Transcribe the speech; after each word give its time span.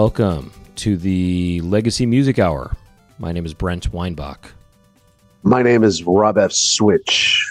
Welcome 0.00 0.52
to 0.76 0.96
the 0.96 1.60
Legacy 1.62 2.06
Music 2.06 2.38
Hour. 2.38 2.76
My 3.18 3.32
name 3.32 3.44
is 3.44 3.52
Brent 3.52 3.92
Weinbach, 3.92 4.52
My 5.42 5.60
name 5.60 5.82
is 5.82 6.04
Rob 6.04 6.38
F. 6.38 6.52
Switch. 6.52 7.44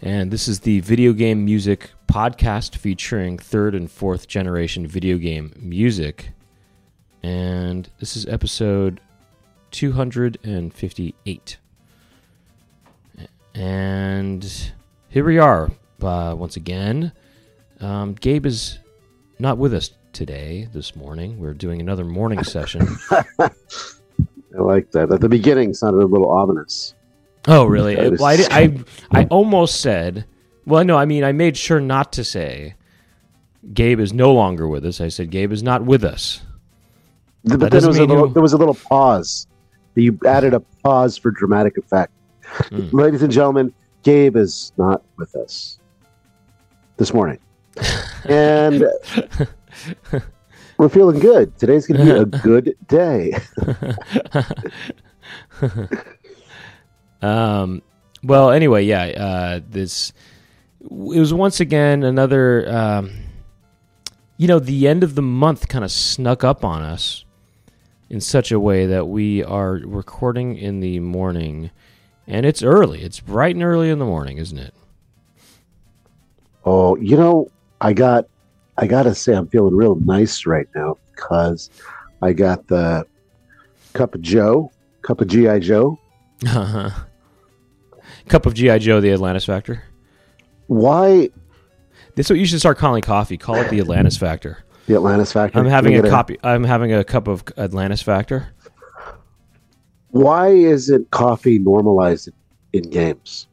and 0.00 0.30
this 0.30 0.46
is 0.46 0.60
the 0.60 0.78
video 0.78 1.12
game 1.12 1.44
music 1.44 1.90
podcast 2.06 2.76
featuring 2.76 3.36
third 3.36 3.74
and 3.74 3.90
fourth 3.90 4.28
generation 4.28 4.86
video 4.86 5.18
game 5.18 5.52
music. 5.58 6.30
And 7.24 7.90
this 7.98 8.16
is 8.16 8.24
episode 8.26 9.00
258. 9.72 11.56
And 13.56 14.72
here 15.08 15.24
we 15.24 15.38
are 15.38 15.72
uh, 16.00 16.36
once 16.38 16.54
again. 16.54 17.10
Um, 17.80 18.14
Gabe 18.14 18.46
is 18.46 18.78
not 19.40 19.58
with 19.58 19.74
us 19.74 19.90
today, 20.18 20.68
this 20.72 20.96
morning. 20.96 21.38
We're 21.38 21.54
doing 21.54 21.80
another 21.80 22.04
morning 22.04 22.42
session. 22.42 22.84
I 23.38 23.50
like 24.52 24.90
that. 24.90 25.12
At 25.12 25.20
the 25.20 25.28
beginning, 25.28 25.74
sounded 25.74 26.02
a 26.02 26.06
little 26.06 26.28
ominous. 26.28 26.96
Oh, 27.46 27.66
really? 27.66 27.94
Well, 27.94 28.24
I, 28.24 28.44
I, 28.50 28.84
I 29.12 29.24
almost 29.26 29.80
said. 29.80 30.24
Well, 30.66 30.82
no, 30.84 30.96
I 30.96 31.04
mean, 31.04 31.22
I 31.22 31.30
made 31.30 31.56
sure 31.56 31.78
not 31.78 32.12
to 32.14 32.24
say 32.24 32.74
Gabe 33.72 34.00
is 34.00 34.12
no 34.12 34.34
longer 34.34 34.66
with 34.66 34.84
us. 34.84 35.00
I 35.00 35.06
said 35.06 35.30
Gabe 35.30 35.52
is 35.52 35.62
not 35.62 35.84
with 35.84 36.02
us. 36.02 36.40
But 37.44 37.60
then 37.60 37.70
there 37.70 37.86
was, 37.86 37.98
a 37.98 38.04
little, 38.04 38.26
you- 38.26 38.32
there 38.34 38.42
was 38.42 38.54
a 38.54 38.58
little 38.58 38.74
pause. 38.74 39.46
You 39.94 40.18
added 40.26 40.52
a 40.52 40.58
pause 40.82 41.16
for 41.16 41.30
dramatic 41.30 41.78
effect. 41.78 42.12
Mm. 42.72 42.92
Ladies 42.92 43.22
and 43.22 43.30
gentlemen, 43.30 43.72
Gabe 44.02 44.36
is 44.36 44.72
not 44.76 45.00
with 45.16 45.36
us 45.36 45.78
this 46.96 47.14
morning. 47.14 47.38
And 48.24 48.84
we're 50.78 50.88
feeling 50.88 51.18
good. 51.18 51.56
Today's 51.58 51.86
going 51.86 52.06
to 52.06 52.26
be 52.26 52.36
a 52.36 52.40
good 52.42 52.76
day. 52.88 53.38
Um, 57.20 57.82
well, 58.22 58.50
anyway, 58.50 58.84
yeah. 58.84 59.06
Uh, 59.06 59.60
this 59.68 60.12
it 60.80 60.90
was 60.90 61.34
once 61.34 61.60
again 61.60 62.02
another. 62.02 62.68
Um, 62.70 63.10
you 64.36 64.46
know, 64.46 64.60
the 64.60 64.86
end 64.86 65.02
of 65.02 65.16
the 65.16 65.22
month 65.22 65.68
kind 65.68 65.84
of 65.84 65.90
snuck 65.90 66.44
up 66.44 66.64
on 66.64 66.82
us 66.82 67.24
in 68.08 68.20
such 68.20 68.52
a 68.52 68.60
way 68.60 68.86
that 68.86 69.08
we 69.08 69.42
are 69.42 69.80
recording 69.84 70.56
in 70.56 70.78
the 70.78 71.00
morning, 71.00 71.70
and 72.26 72.46
it's 72.46 72.62
early. 72.62 73.02
It's 73.02 73.18
bright 73.18 73.56
and 73.56 73.64
early 73.64 73.90
in 73.90 73.98
the 73.98 74.04
morning, 74.04 74.38
isn't 74.38 74.58
it? 74.58 74.74
Oh, 76.64 76.96
you 76.96 77.16
know, 77.16 77.50
I 77.80 77.92
got, 77.92 78.28
I 78.78 78.86
got 78.86 79.02
to 79.02 79.14
say, 79.14 79.34
I'm 79.34 79.48
feeling 79.48 79.74
real 79.74 79.96
nice 79.96 80.46
right 80.46 80.68
now 80.74 80.96
because 81.14 81.68
I 82.22 82.32
got 82.32 82.68
the 82.68 83.04
cup 83.92 84.14
of 84.14 84.22
Joe, 84.22 84.70
cup 85.02 85.20
of 85.20 85.26
G.I. 85.26 85.58
Joe. 85.58 85.98
uh-huh. 86.46 86.90
Cup 88.28 88.46
of 88.46 88.54
GI 88.54 88.78
Joe, 88.78 89.00
the 89.00 89.10
Atlantis 89.10 89.44
Factor. 89.44 89.82
Why 90.66 91.30
That's 92.14 92.28
what 92.28 92.38
you 92.38 92.46
should 92.46 92.58
start 92.60 92.78
calling 92.78 93.02
coffee. 93.02 93.36
Call 93.36 93.56
it 93.56 93.70
the 93.70 93.80
Atlantis 93.80 94.16
Factor. 94.16 94.64
the 94.86 94.94
Atlantis 94.94 95.32
Factor? 95.32 95.58
I'm 95.58 95.66
having 95.66 95.96
a 95.96 96.08
copy. 96.08 96.38
I'm 96.42 96.62
having 96.62 96.92
a 96.92 97.02
cup 97.04 97.26
of 97.26 97.42
Atlantis 97.56 98.02
Factor. 98.02 98.48
Why 100.10 100.48
isn't 100.48 101.10
coffee 101.10 101.58
normalized 101.58 102.28
in 102.72 102.82
games? 102.90 103.48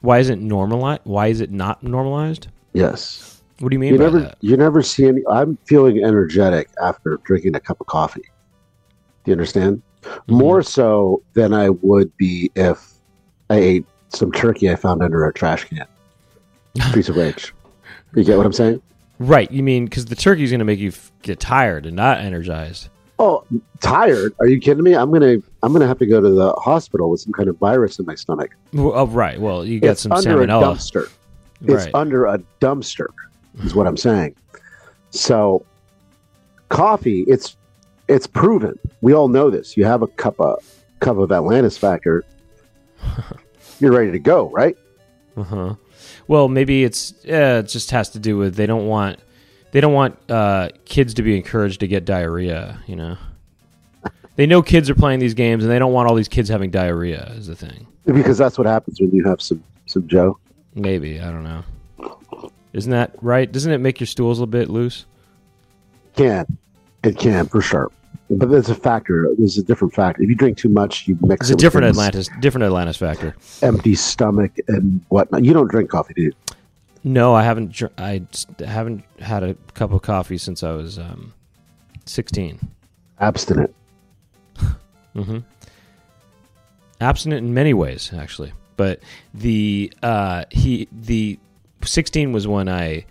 Why 0.00 0.18
isn't 0.20 0.40
normalized? 0.40 1.02
Why 1.04 1.26
is 1.28 1.40
it 1.40 1.50
not 1.50 1.82
normalized? 1.82 2.48
Yes. 2.72 3.35
What 3.60 3.70
do 3.70 3.74
you 3.74 3.78
mean 3.78 3.92
You 3.94 3.98
by 3.98 4.04
never, 4.04 4.20
that? 4.20 4.38
you 4.40 4.56
never 4.56 4.82
see 4.82 5.06
any. 5.06 5.22
I'm 5.30 5.56
feeling 5.66 6.04
energetic 6.04 6.68
after 6.82 7.18
drinking 7.24 7.54
a 7.54 7.60
cup 7.60 7.80
of 7.80 7.86
coffee. 7.86 8.22
Do 9.24 9.30
you 9.30 9.32
understand? 9.32 9.82
Mm-hmm. 10.02 10.34
More 10.34 10.62
so 10.62 11.22
than 11.32 11.52
I 11.54 11.70
would 11.70 12.14
be 12.16 12.50
if 12.54 12.92
I 13.50 13.56
ate 13.56 13.86
some 14.10 14.30
turkey 14.30 14.70
I 14.70 14.76
found 14.76 15.02
under 15.02 15.26
a 15.26 15.32
trash 15.32 15.64
can. 15.64 15.86
Piece 16.92 17.08
of 17.08 17.16
rage. 17.16 17.52
You 18.14 18.24
get 18.24 18.36
what 18.36 18.46
I'm 18.46 18.52
saying? 18.52 18.82
Right. 19.18 19.50
You 19.50 19.62
mean 19.62 19.86
because 19.86 20.04
the 20.06 20.14
turkey's 20.16 20.50
going 20.50 20.58
to 20.58 20.64
make 20.66 20.78
you 20.78 20.88
f- 20.88 21.10
get 21.22 21.40
tired 21.40 21.86
and 21.86 21.96
not 21.96 22.18
energized. 22.20 22.90
Oh, 23.18 23.44
tired? 23.80 24.34
Are 24.40 24.46
you 24.46 24.60
kidding 24.60 24.84
me? 24.84 24.92
I'm 24.94 25.10
gonna, 25.10 25.38
I'm 25.62 25.72
gonna 25.72 25.86
have 25.86 25.98
to 26.00 26.06
go 26.06 26.20
to 26.20 26.28
the 26.28 26.52
hospital 26.52 27.08
with 27.08 27.20
some 27.22 27.32
kind 27.32 27.48
of 27.48 27.56
virus 27.56 27.98
in 27.98 28.04
my 28.04 28.14
stomach. 28.14 28.54
Well, 28.74 28.92
oh, 28.94 29.06
right. 29.06 29.40
Well, 29.40 29.64
you 29.64 29.80
get 29.80 29.92
it's 29.92 30.02
some 30.02 30.12
under 30.12 30.42
a 30.42 30.46
salmonella. 30.46 30.74
dumpster. 30.74 31.10
It's 31.62 31.84
Right. 31.86 31.94
under 31.94 32.26
a 32.26 32.38
dumpster, 32.60 33.06
is 33.62 33.74
what 33.74 33.86
I'm 33.86 33.96
saying. 33.96 34.34
So, 35.10 35.64
coffee, 36.68 37.22
it's 37.22 37.56
it's 38.08 38.26
proven. 38.26 38.78
We 39.00 39.14
all 39.14 39.28
know 39.28 39.50
this. 39.50 39.76
You 39.76 39.84
have 39.84 40.02
a 40.02 40.06
cup 40.06 40.40
of 40.40 40.62
cup 41.00 41.18
of 41.18 41.32
Atlantis 41.32 41.76
Factor, 41.76 42.24
you're 43.80 43.92
ready 43.92 44.12
to 44.12 44.18
go, 44.18 44.50
right? 44.50 44.76
Uh-huh. 45.36 45.74
Well, 46.28 46.48
maybe 46.48 46.84
it's 46.84 47.14
yeah, 47.24 47.58
it 47.58 47.68
just 47.68 47.90
has 47.90 48.10
to 48.10 48.18
do 48.18 48.36
with 48.36 48.54
they 48.54 48.66
don't 48.66 48.86
want 48.86 49.20
they 49.72 49.80
don't 49.80 49.92
want 49.92 50.18
uh, 50.30 50.70
kids 50.84 51.14
to 51.14 51.22
be 51.22 51.36
encouraged 51.36 51.80
to 51.80 51.86
get 51.86 52.04
diarrhea. 52.04 52.82
You 52.86 52.96
know, 52.96 53.16
they 54.36 54.46
know 54.46 54.62
kids 54.62 54.88
are 54.90 54.94
playing 54.94 55.20
these 55.20 55.34
games 55.34 55.64
and 55.64 55.70
they 55.70 55.78
don't 55.78 55.92
want 55.92 56.08
all 56.08 56.14
these 56.14 56.28
kids 56.28 56.48
having 56.48 56.70
diarrhea. 56.70 57.32
Is 57.36 57.46
the 57.46 57.56
thing. 57.56 57.86
Because 58.06 58.38
that's 58.38 58.56
what 58.56 58.66
happens 58.66 59.00
when 59.00 59.10
you 59.10 59.24
have 59.24 59.42
some 59.42 59.62
some 59.86 60.06
Joe. 60.08 60.38
Maybe 60.74 61.20
I 61.20 61.30
don't 61.30 61.44
know. 61.44 61.62
Isn't 62.76 62.92
that 62.92 63.12
right? 63.22 63.50
Doesn't 63.50 63.72
it 63.72 63.78
make 63.78 63.98
your 64.00 64.06
stools 64.06 64.40
a 64.40 64.46
bit 64.46 64.68
loose? 64.68 65.06
Can 66.14 66.58
it 67.02 67.18
can 67.18 67.46
for 67.46 67.60
sure, 67.60 67.90
but 68.30 68.50
there's 68.50 68.68
a 68.68 68.74
factor. 68.74 69.28
There's 69.38 69.58
a 69.58 69.62
different 69.62 69.94
factor. 69.94 70.22
If 70.22 70.28
you 70.28 70.34
drink 70.34 70.58
too 70.58 70.68
much, 70.68 71.06
you 71.08 71.18
mix 71.22 71.46
It's 71.46 71.50
it 71.50 71.54
a 71.54 71.56
different 71.56 71.86
Atlantis, 71.86 72.28
different 72.40 72.64
Atlantis 72.64 72.96
factor. 72.96 73.34
empty 73.62 73.94
stomach 73.94 74.52
and 74.68 75.04
whatnot. 75.08 75.44
You 75.44 75.52
don't 75.52 75.68
drink 75.70 75.90
coffee, 75.90 76.14
do 76.14 76.22
you? 76.22 76.32
No, 77.04 77.34
I 77.34 77.42
haven't. 77.44 77.82
I 77.98 78.22
haven't 78.64 79.04
had 79.20 79.42
a 79.42 79.54
cup 79.74 79.92
of 79.92 80.02
coffee 80.02 80.38
since 80.38 80.62
I 80.62 80.72
was 80.72 80.98
um, 80.98 81.32
sixteen. 82.04 82.58
Abstinent. 83.20 83.74
mm-hmm. 84.58 85.38
Abstinent 87.00 87.46
in 87.46 87.54
many 87.54 87.72
ways, 87.74 88.10
actually. 88.16 88.52
But 88.76 89.00
the 89.32 89.92
uh, 90.02 90.44
he 90.50 90.88
the 90.92 91.38
sixteen 91.86 92.32
was 92.32 92.46
when 92.46 92.68
I 92.68 93.06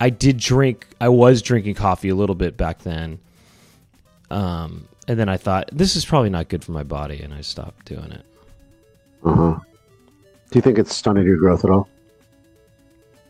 I 0.00 0.10
did 0.10 0.38
drink. 0.38 0.86
I 1.00 1.08
was 1.08 1.42
drinking 1.42 1.74
coffee 1.74 2.08
a 2.08 2.14
little 2.14 2.34
bit 2.34 2.56
back 2.56 2.82
then. 2.82 3.18
Um, 4.30 4.88
and 5.08 5.18
then 5.18 5.28
I 5.28 5.36
thought 5.36 5.68
this 5.72 5.96
is 5.96 6.04
probably 6.04 6.30
not 6.30 6.48
good 6.48 6.64
for 6.64 6.72
my 6.72 6.82
body, 6.82 7.20
and 7.22 7.32
I 7.32 7.40
stopped 7.40 7.86
doing 7.86 8.12
it. 8.12 8.24
Uh 9.24 9.34
huh. 9.34 9.58
Do 10.50 10.58
you 10.58 10.62
think 10.62 10.78
it's 10.78 10.94
stunted 10.94 11.26
your 11.26 11.36
growth 11.36 11.64
at 11.64 11.70
all? 11.70 11.88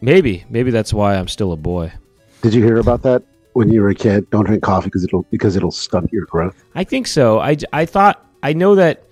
Maybe, 0.01 0.45
maybe 0.51 0.71
that's 0.71 0.93
why 0.93 1.17
I'm 1.17 1.29
still 1.29 1.53
a 1.53 1.57
boy. 1.57 1.93
Did 2.43 2.53
you 2.55 2.63
hear 2.63 2.77
about 2.77 3.03
that 3.03 3.23
when 3.55 3.71
you 3.71 3.81
were 3.81 3.89
a 3.89 3.95
kid? 3.95 4.29
Don't 4.31 4.45
drink 4.45 4.63
coffee 4.63 4.87
because 4.87 5.05
it'll 5.05 5.23
because 5.31 5.57
it'll 5.57 5.71
stunt 5.71 6.13
your 6.13 6.27
growth. 6.27 6.63
I 6.75 6.85
think 6.85 7.07
so. 7.07 7.41
I, 7.41 7.57
I 7.73 7.87
thought 7.87 8.25
I 8.43 8.53
know 8.53 8.75
that. 8.75 9.03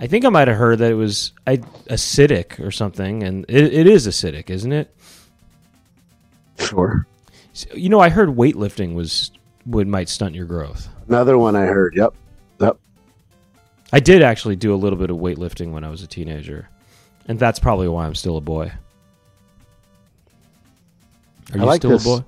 I 0.00 0.06
think 0.06 0.24
I 0.24 0.30
might 0.30 0.48
have 0.48 0.56
heard 0.56 0.78
that 0.78 0.90
it 0.90 0.94
was 0.94 1.32
acidic 1.46 2.58
or 2.58 2.70
something, 2.70 3.22
and 3.22 3.44
it, 3.48 3.72
it 3.72 3.86
is 3.86 4.06
acidic, 4.06 4.48
isn't 4.48 4.72
it? 4.72 4.96
Sure. 6.58 7.06
So, 7.52 7.68
you 7.74 7.90
know, 7.90 8.00
I 8.00 8.08
heard 8.08 8.30
weightlifting 8.30 8.94
was 8.94 9.30
would 9.66 9.86
might 9.86 10.08
stunt 10.08 10.34
your 10.34 10.46
growth. 10.46 10.88
Another 11.06 11.36
one 11.36 11.54
I 11.54 11.66
heard. 11.66 11.94
Yep. 11.96 12.14
Yep. 12.60 12.78
I 13.92 14.00
did 14.00 14.22
actually 14.22 14.56
do 14.56 14.72
a 14.74 14.76
little 14.76 14.98
bit 14.98 15.10
of 15.10 15.18
weightlifting 15.18 15.70
when 15.70 15.84
I 15.84 15.90
was 15.90 16.02
a 16.02 16.06
teenager, 16.06 16.68
and 17.26 17.38
that's 17.38 17.58
probably 17.58 17.88
why 17.88 18.06
I'm 18.06 18.14
still 18.14 18.38
a 18.38 18.40
boy. 18.40 18.72
Are 21.52 21.56
I 21.56 21.60
you 21.60 21.64
like 21.64 21.80
still 21.82 21.90
this. 21.90 22.02
a 22.06 22.20
boy? 22.20 22.24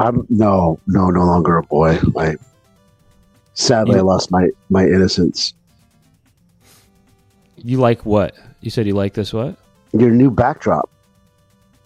I'm 0.00 0.26
no, 0.28 0.80
no, 0.88 1.10
no 1.10 1.24
longer 1.24 1.58
a 1.58 1.62
boy. 1.62 1.98
I 2.18 2.34
sadly 3.54 3.94
You- 3.94 4.00
I 4.00 4.02
lost 4.02 4.32
my 4.32 4.48
my 4.70 4.84
innocence. 4.86 5.54
You 7.62 7.78
like 7.78 8.04
what? 8.04 8.34
You 8.60 8.70
said 8.70 8.86
you 8.86 8.94
like 8.94 9.14
this 9.14 9.32
what? 9.32 9.56
Your 9.92 10.10
new 10.10 10.30
backdrop. 10.30 10.90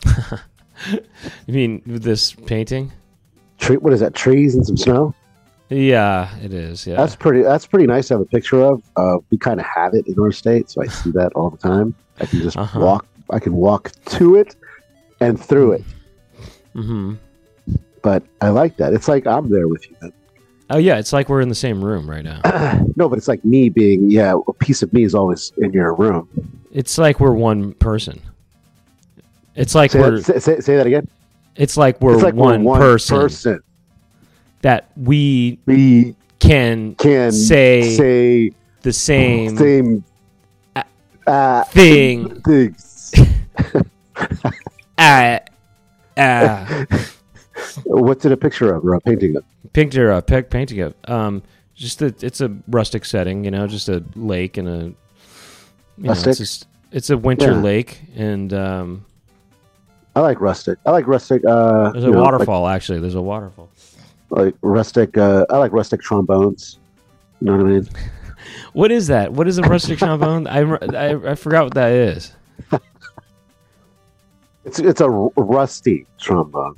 You 1.46 1.54
mean 1.54 1.82
this 1.86 2.32
painting? 2.34 2.92
Tree, 3.58 3.78
what 3.78 3.94
is 3.94 4.00
that? 4.00 4.14
Trees 4.14 4.54
and 4.54 4.64
some 4.66 4.76
snow. 4.76 5.14
Yeah, 5.70 6.36
it 6.42 6.52
is. 6.52 6.86
Yeah. 6.86 6.96
That's 6.96 7.16
pretty. 7.16 7.40
That's 7.42 7.66
pretty 7.66 7.86
nice 7.86 8.08
to 8.08 8.14
have 8.14 8.20
a 8.20 8.26
picture 8.26 8.60
of. 8.60 8.82
Uh, 8.94 9.16
we 9.30 9.38
kind 9.38 9.58
of 9.58 9.64
have 9.64 9.94
it 9.94 10.06
in 10.06 10.20
our 10.20 10.30
state, 10.32 10.68
so 10.68 10.82
I 10.82 10.86
see 10.86 11.10
that 11.12 11.32
all 11.32 11.48
the 11.48 11.56
time. 11.56 11.94
I 12.20 12.26
can 12.26 12.40
just 12.40 12.58
Uh-huh. 12.58 12.78
walk. 12.78 13.06
I 13.30 13.38
can 13.38 13.54
walk 13.54 13.90
to 14.10 14.36
it 14.36 14.54
and 15.20 15.40
through 15.42 15.72
it. 15.72 15.84
Mm-hmm. 16.74 17.14
But 18.02 18.22
I 18.42 18.50
like 18.50 18.76
that. 18.76 18.92
It's 18.92 19.08
like 19.08 19.26
I'm 19.26 19.48
there 19.50 19.68
with 19.68 19.88
you. 19.90 19.96
Then. 20.02 20.12
Oh 20.68 20.78
yeah, 20.78 20.98
it's 20.98 21.12
like 21.12 21.28
we're 21.28 21.40
in 21.40 21.48
the 21.48 21.54
same 21.54 21.84
room 21.84 22.08
right 22.10 22.24
now. 22.24 22.40
no, 22.96 23.08
but 23.08 23.18
it's 23.18 23.28
like 23.28 23.44
me 23.44 23.68
being. 23.68 24.10
Yeah, 24.10 24.34
a 24.48 24.52
piece 24.54 24.82
of 24.82 24.92
me 24.92 25.04
is 25.04 25.14
always 25.14 25.52
in 25.58 25.72
your 25.72 25.94
room. 25.94 26.28
It's 26.72 26.98
like 26.98 27.20
we're 27.20 27.32
one 27.34 27.72
person. 27.74 28.20
It's 29.54 29.74
like 29.74 29.92
Say, 29.92 30.00
we're 30.00 30.20
that, 30.20 30.24
say, 30.24 30.38
say, 30.40 30.60
say 30.60 30.76
that 30.76 30.86
again. 30.86 31.08
it's 31.54 31.76
like 31.76 32.00
we're 32.00 32.14
it's 32.14 32.22
like 32.22 32.34
one, 32.34 32.64
we're 32.64 32.70
one 32.72 32.80
person. 32.80 33.16
person. 33.16 33.62
that 34.62 34.90
we 34.96 35.58
We 35.66 36.14
can 36.40 36.94
can 36.96 37.32
say 37.32 37.96
say 37.96 38.52
the 38.82 38.92
same 38.92 39.56
same 39.56 40.04
uh, 41.26 41.64
thing. 41.64 42.40
things. 42.42 43.14
Uh, 44.98 45.38
uh, 46.16 46.84
What's 47.84 48.24
it 48.24 48.32
a 48.32 48.36
picture 48.36 48.74
of 48.74 48.82
or 48.84 48.94
a 48.94 49.00
painting 49.02 49.36
of? 49.36 49.44
Picture 49.76 50.10
a 50.10 50.22
pe- 50.22 50.42
painting 50.42 50.80
of 50.80 50.94
um 51.08 51.42
just 51.74 52.00
a, 52.02 52.06
it's 52.20 52.40
a 52.40 52.48
rustic 52.68 53.04
setting 53.04 53.44
you 53.44 53.50
know 53.50 53.66
just 53.66 53.88
a 53.88 54.02
lake 54.14 54.56
and 54.56 54.68
a 54.68 54.72
you 54.72 54.94
know, 55.98 56.12
it's 56.12 56.26
Rustic? 56.26 56.36
just 56.38 56.66
it's 56.92 57.10
a 57.10 57.16
winter 57.16 57.52
Yeah. 57.52 57.60
lake 57.60 58.00
and 58.16 58.52
um 58.52 59.04
I 60.14 60.20
like 60.20 60.40
rustic. 60.40 60.78
I 60.86 60.92
like 60.92 61.06
rustic. 61.06 61.42
Uh, 61.46 61.90
there's 61.92 62.04
a 62.04 62.08
know, 62.10 62.22
like- 62.22 62.32
waterfall 62.32 62.66
actually 62.68 63.00
there's 63.00 63.14
a 63.16 63.20
waterfall 63.20 63.68
Like, 64.30 64.54
rustic. 64.62 65.18
Uh, 65.18 65.44
I 65.50 65.58
like 65.58 65.72
rustic 65.72 66.00
trombones. 66.00 66.78
You 67.40 67.46
know 67.48 67.56
what 67.58 67.66
I 67.66 67.68
mean? 67.68 67.88
what 68.72 68.90
is 68.90 69.08
that 69.08 69.32
what 69.34 69.46
is 69.46 69.58
a 69.58 69.62
rustic 69.62 69.98
trombone 69.98 70.46
I, 70.46 70.60
I 70.62 71.32
i 71.32 71.34
forgot 71.34 71.64
what 71.64 71.74
that 71.74 71.92
is 71.92 72.32
It's 74.64 74.78
it's 74.80 75.00
a 75.00 75.08
rusty 75.10 76.06
trombone. 76.18 76.74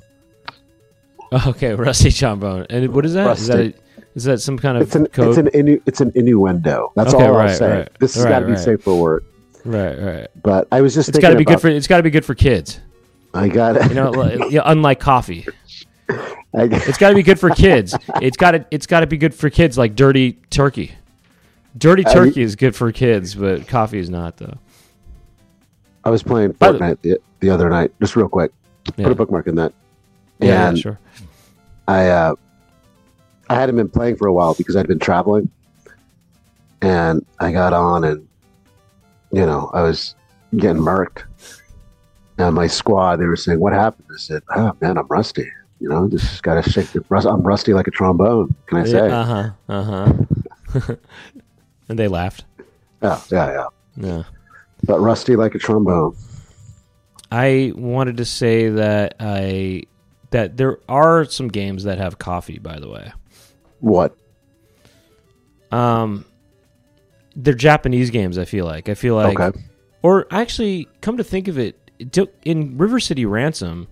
okay 1.47 1.73
rusty 1.75 2.11
trombone 2.11 2.65
and 2.69 2.93
what 2.93 3.05
is 3.05 3.13
that 3.13 3.37
is 3.37 3.47
that 3.47 3.59
a, 3.59 3.73
is 4.15 4.23
that 4.23 4.41
some 4.41 4.57
kind 4.57 4.77
of 4.77 4.83
It's 4.83 4.95
an 4.95 5.05
code 5.07 5.29
it's 5.29 5.37
an 5.37 5.47
innu- 5.47 5.81
it's 5.85 6.01
an 6.01 6.11
innuendo. 6.15 6.91
That's 6.95 7.13
Okay, 7.13 7.23
all 7.25 7.33
I'll 7.35 7.39
right, 7.45 7.57
say. 7.57 7.77
right. 7.79 7.89
This 7.99 8.15
has 8.15 8.23
Right, 8.23 8.31
got 8.31 8.39
to 8.39 8.45
be 8.47 8.51
right. 8.53 8.59
safe 8.59 8.81
for 8.81 8.99
work. 8.99 9.23
right 9.65 9.99
right 9.99 10.27
But 10.41 10.67
I 10.71 10.81
was 10.81 10.93
just 10.95 11.09
it's 11.09 11.19
got 11.19 11.29
to 11.29 11.35
be 11.35 11.45
good 11.45 11.61
for 11.61 11.67
it's 11.67 11.87
got 11.87 11.97
to 11.97 12.03
be 12.03 12.09
good 12.09 12.25
for 12.25 12.33
kids 12.35 12.79
I 13.33 13.47
got 13.47 13.75
it. 13.77 13.87
you 13.89 13.93
know 13.95 14.11
yeah, 14.49 14.61
unlike 14.65 14.99
coffee 14.99 15.45
It's 16.53 16.97
got 16.97 17.09
to 17.09 17.15
be 17.15 17.21
good 17.23 17.39
for 17.39 17.51
kids. 17.51 17.95
It's 18.21 18.35
got 18.37 18.51
to 18.51 18.65
it's 18.71 18.87
got 18.87 19.01
to 19.01 19.07
be 19.07 19.17
good 19.17 19.35
for 19.35 19.49
kids 19.51 19.77
like 19.77 19.95
dirty 19.95 20.33
turkey. 20.49 20.93
Dirty 21.77 22.03
turkey 22.03 22.41
is 22.41 22.55
good 22.55 22.75
for 22.75 22.91
kids, 22.91 23.35
but 23.35 23.67
coffee 23.67 23.99
is 23.99 24.09
not 24.09 24.37
though. 24.37 24.57
I 26.03 26.09
was 26.09 26.23
playing 26.23 26.53
Fortnite 26.53 27.01
the, 27.03 27.19
the 27.41 27.49
other 27.51 27.69
night. 27.69 27.91
Just 28.01 28.15
real 28.15 28.27
quick, 28.27 28.51
Yeah. 28.97 29.03
put 29.05 29.11
a 29.11 29.15
bookmark 29.15 29.45
in 29.47 29.55
that. 29.55 29.73
Yeah, 30.39 30.71
yeah, 30.71 30.75
sure. 30.75 30.99
I 31.87 32.07
uh, 32.07 32.35
I 33.49 33.55
hadn't 33.55 33.75
been 33.75 33.89
playing 33.89 34.15
for 34.17 34.27
a 34.27 34.33
while 34.33 34.53
because 34.53 34.75
I'd 34.75 34.87
been 34.87 34.99
traveling, 34.99 35.49
and 36.81 37.25
I 37.39 37.51
got 37.51 37.73
on 37.73 38.03
and 38.03 38.27
you 39.31 39.45
know 39.45 39.69
I 39.73 39.81
was 39.81 40.15
getting 40.55 40.81
murked. 40.81 41.23
And 42.37 42.55
my 42.55 42.67
squad, 42.67 43.17
they 43.17 43.25
were 43.25 43.35
saying, 43.35 43.59
"What 43.59 43.73
happened?" 43.73 44.07
I 44.13 44.17
said, 44.17 44.43
"Oh 44.55 44.71
man, 44.81 44.97
I'm 44.97 45.07
rusty. 45.07 45.51
You 45.81 45.89
know, 45.89 46.07
just 46.09 46.43
got 46.43 46.61
to 46.61 46.69
shake 46.69 46.91
the 46.91 47.03
rust. 47.09 47.25
I'm 47.27 47.41
rusty 47.41 47.73
like 47.73 47.87
a 47.87 47.91
trombone. 47.91 48.53
Can 48.67 48.77
I 48.79 48.85
say? 48.85 49.09
Uh 49.09 49.23
huh. 49.23 49.49
Uh 49.67 49.83
huh. 49.83 50.95
and 51.89 51.99
they 51.99 52.07
laughed. 52.07 52.45
Yeah, 53.01 53.19
yeah, 53.31 53.51
yeah. 53.51 53.65
Yeah. 53.95 54.23
But 54.83 54.99
rusty 54.99 55.35
like 55.35 55.55
a 55.55 55.59
trombone. 55.59 56.15
I 57.31 57.73
wanted 57.75 58.17
to 58.17 58.25
say 58.25 58.69
that 58.69 59.15
I 59.19 59.83
that 60.31 60.57
there 60.57 60.79
are 60.87 61.25
some 61.25 61.47
games 61.47 61.83
that 61.83 61.97
have 61.97 62.17
coffee. 62.19 62.59
By 62.59 62.79
the 62.79 62.89
way, 62.89 63.11
What? 63.79 64.15
um, 65.71 66.25
they're 67.35 67.53
Japanese 67.53 68.09
games. 68.09 68.37
I 68.37 68.45
feel 68.45 68.65
like 68.65 68.89
I 68.89 68.93
feel 68.93 69.15
like 69.15 69.39
okay. 69.39 69.59
Or 70.01 70.27
actually, 70.31 70.87
come 71.01 71.17
to 71.17 71.23
think 71.23 71.47
of 71.49 71.57
it, 71.59 71.77
in 72.43 72.77
River 72.77 72.99
City 73.01 73.25
Ransom, 73.25 73.87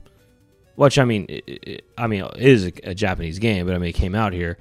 which 0.75 0.98
I 0.98 1.04
mean, 1.06 1.25
it, 1.28 1.44
it, 1.48 1.86
I 1.98 2.07
mean, 2.07 2.24
it 2.36 2.42
is 2.42 2.66
a, 2.68 2.72
a 2.92 2.95
Japanese 2.95 3.40
game, 3.40 3.66
but 3.66 3.75
I 3.75 3.78
mean, 3.78 3.90
it 3.90 3.94
came 3.95 4.16
out 4.16 4.31
here. 4.31 4.57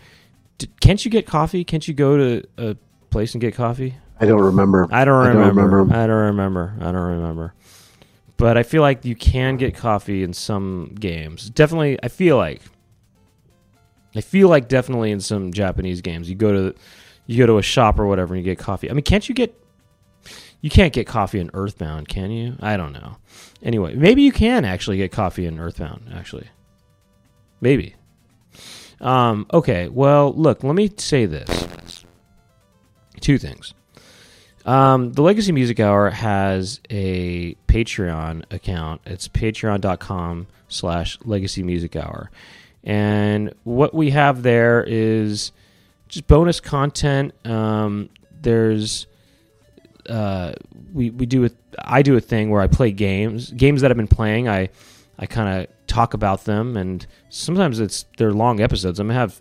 Can't 0.81 1.05
you 1.05 1.11
get 1.11 1.26
coffee? 1.26 1.62
Can't 1.64 1.87
you 1.87 1.94
go 1.94 2.17
to 2.17 2.49
a 2.58 2.76
place 3.11 3.34
and 3.34 3.40
get 3.40 3.55
coffee? 3.55 3.94
I 4.19 4.25
don't 4.26 4.40
remember. 4.43 4.88
I 4.90 5.05
don't 5.05 5.25
I 5.26 5.32
don't 5.32 5.37
remember. 5.46 5.76
remember. 5.76 5.94
I 5.94 6.06
don't 6.06 6.17
remember. 6.26 6.75
I 6.81 6.84
don't 6.84 6.94
remember. 6.94 7.55
But 8.37 8.59
I 8.59 8.62
feel 8.62 8.83
like 8.83 9.05
you 9.05 9.17
can 9.17 9.56
get 9.56 9.75
coffee 9.75 10.23
in 10.23 10.33
some 10.33 10.94
games. 10.99 11.49
Definitely, 11.49 11.99
I 12.03 12.09
feel 12.09 12.37
like. 12.37 12.61
I 14.15 14.21
feel 14.21 14.49
like 14.49 14.69
definitely 14.69 15.11
in 15.11 15.21
some 15.21 15.53
Japanese 15.53 16.00
games, 16.00 16.29
you 16.29 16.37
go 16.37 16.53
to 16.53 16.75
you 17.27 17.38
go 17.38 17.47
to 17.47 17.59
a 17.59 17.62
shop 17.62 17.99
or 17.99 18.06
whatever 18.06 18.35
and 18.35 18.44
you 18.44 18.50
get 18.50 18.59
coffee. 18.59 18.91
I 18.91 18.94
mean, 18.94 19.05
can't 19.05 19.29
you 19.29 19.35
get 19.35 19.55
you 20.61 20.71
can't 20.71 20.93
get 20.93 21.06
coffee 21.06 21.38
in 21.38 21.50
Earthbound, 21.55 22.09
can 22.09 22.31
you? 22.31 22.56
I 22.61 22.77
don't 22.77 22.93
know. 22.93 23.17
Anyway, 23.62 23.94
maybe 23.94 24.23
you 24.23 24.33
can 24.33 24.65
actually 24.65 24.97
get 24.97 25.12
coffee 25.12 25.47
in 25.47 25.59
Earthbound. 25.59 26.11
Actually, 26.15 26.49
maybe. 27.61 27.94
Um, 29.00 29.47
okay. 29.53 29.89
Well, 29.89 30.32
look. 30.32 30.65
Let 30.65 30.75
me 30.75 30.91
say 30.97 31.27
this. 31.27 32.05
Two 33.21 33.39
things. 33.39 33.75
Um, 34.67 35.13
the 35.13 35.23
Legacy 35.23 35.53
Music 35.53 35.79
Hour 35.79 36.11
has 36.11 36.81
a 36.91 37.55
Patreon 37.69 38.53
account. 38.53 39.01
It's 39.07 39.29
patreon.com 39.29 40.49
slash 40.69 41.19
legacy 41.25 41.63
music 41.63 41.95
hour. 41.95 42.33
And 42.83 43.55
what 43.63 43.95
we 43.95 44.11
have 44.11 44.43
there 44.43 44.85
is 44.85 45.53
just 46.09 46.27
bonus 46.27 46.59
content. 46.59 47.33
Um, 47.47 48.11
there's 48.41 49.07
uh, 50.09 50.53
we 50.93 51.11
we 51.11 51.27
do 51.27 51.45
a 51.45 51.51
I 51.79 52.03
do 52.03 52.17
a 52.17 52.21
thing 52.21 52.51
where 52.51 52.61
I 52.61 52.67
play 52.67 52.91
games 52.91 53.51
games 53.53 53.83
that 53.83 53.91
I've 53.91 53.97
been 53.97 54.09
playing. 54.09 54.49
I 54.49 54.69
I 55.19 55.27
kind 55.27 55.61
of 55.63 55.87
talk 55.87 56.15
about 56.15 56.45
them, 56.45 56.77
and 56.77 57.07
sometimes 57.29 57.81
it's 57.81 58.05
they're 58.19 58.33
long 58.33 58.61
episodes. 58.61 58.99
I'm 58.99 59.09
gonna 59.09 59.19
have 59.19 59.41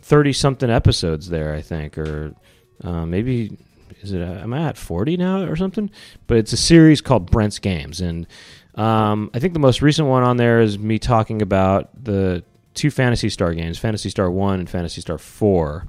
thirty 0.00 0.32
something 0.32 0.70
episodes 0.70 1.28
there, 1.28 1.54
I 1.54 1.62
think, 1.62 1.98
or 1.98 2.34
uh, 2.82 3.04
maybe 3.04 3.58
is 4.00 4.12
it? 4.12 4.20
am 4.20 4.52
I 4.52 4.68
at 4.68 4.76
forty 4.76 5.16
now 5.16 5.42
or 5.42 5.56
something? 5.56 5.90
But 6.26 6.38
it's 6.38 6.52
a 6.52 6.56
series 6.56 7.00
called 7.00 7.30
Brent's 7.30 7.58
Games, 7.58 8.00
and 8.00 8.26
um, 8.74 9.30
I 9.34 9.38
think 9.38 9.52
the 9.52 9.60
most 9.60 9.82
recent 9.82 10.08
one 10.08 10.22
on 10.22 10.36
there 10.36 10.60
is 10.60 10.78
me 10.78 10.98
talking 10.98 11.42
about 11.42 11.90
the 12.04 12.44
two 12.74 12.90
Phantasy 12.90 13.28
Star 13.28 13.54
games, 13.54 13.78
Phantasy 13.78 14.10
Star 14.10 14.30
One 14.30 14.60
and 14.60 14.70
Phantasy 14.70 15.00
Star 15.00 15.18
Four, 15.18 15.86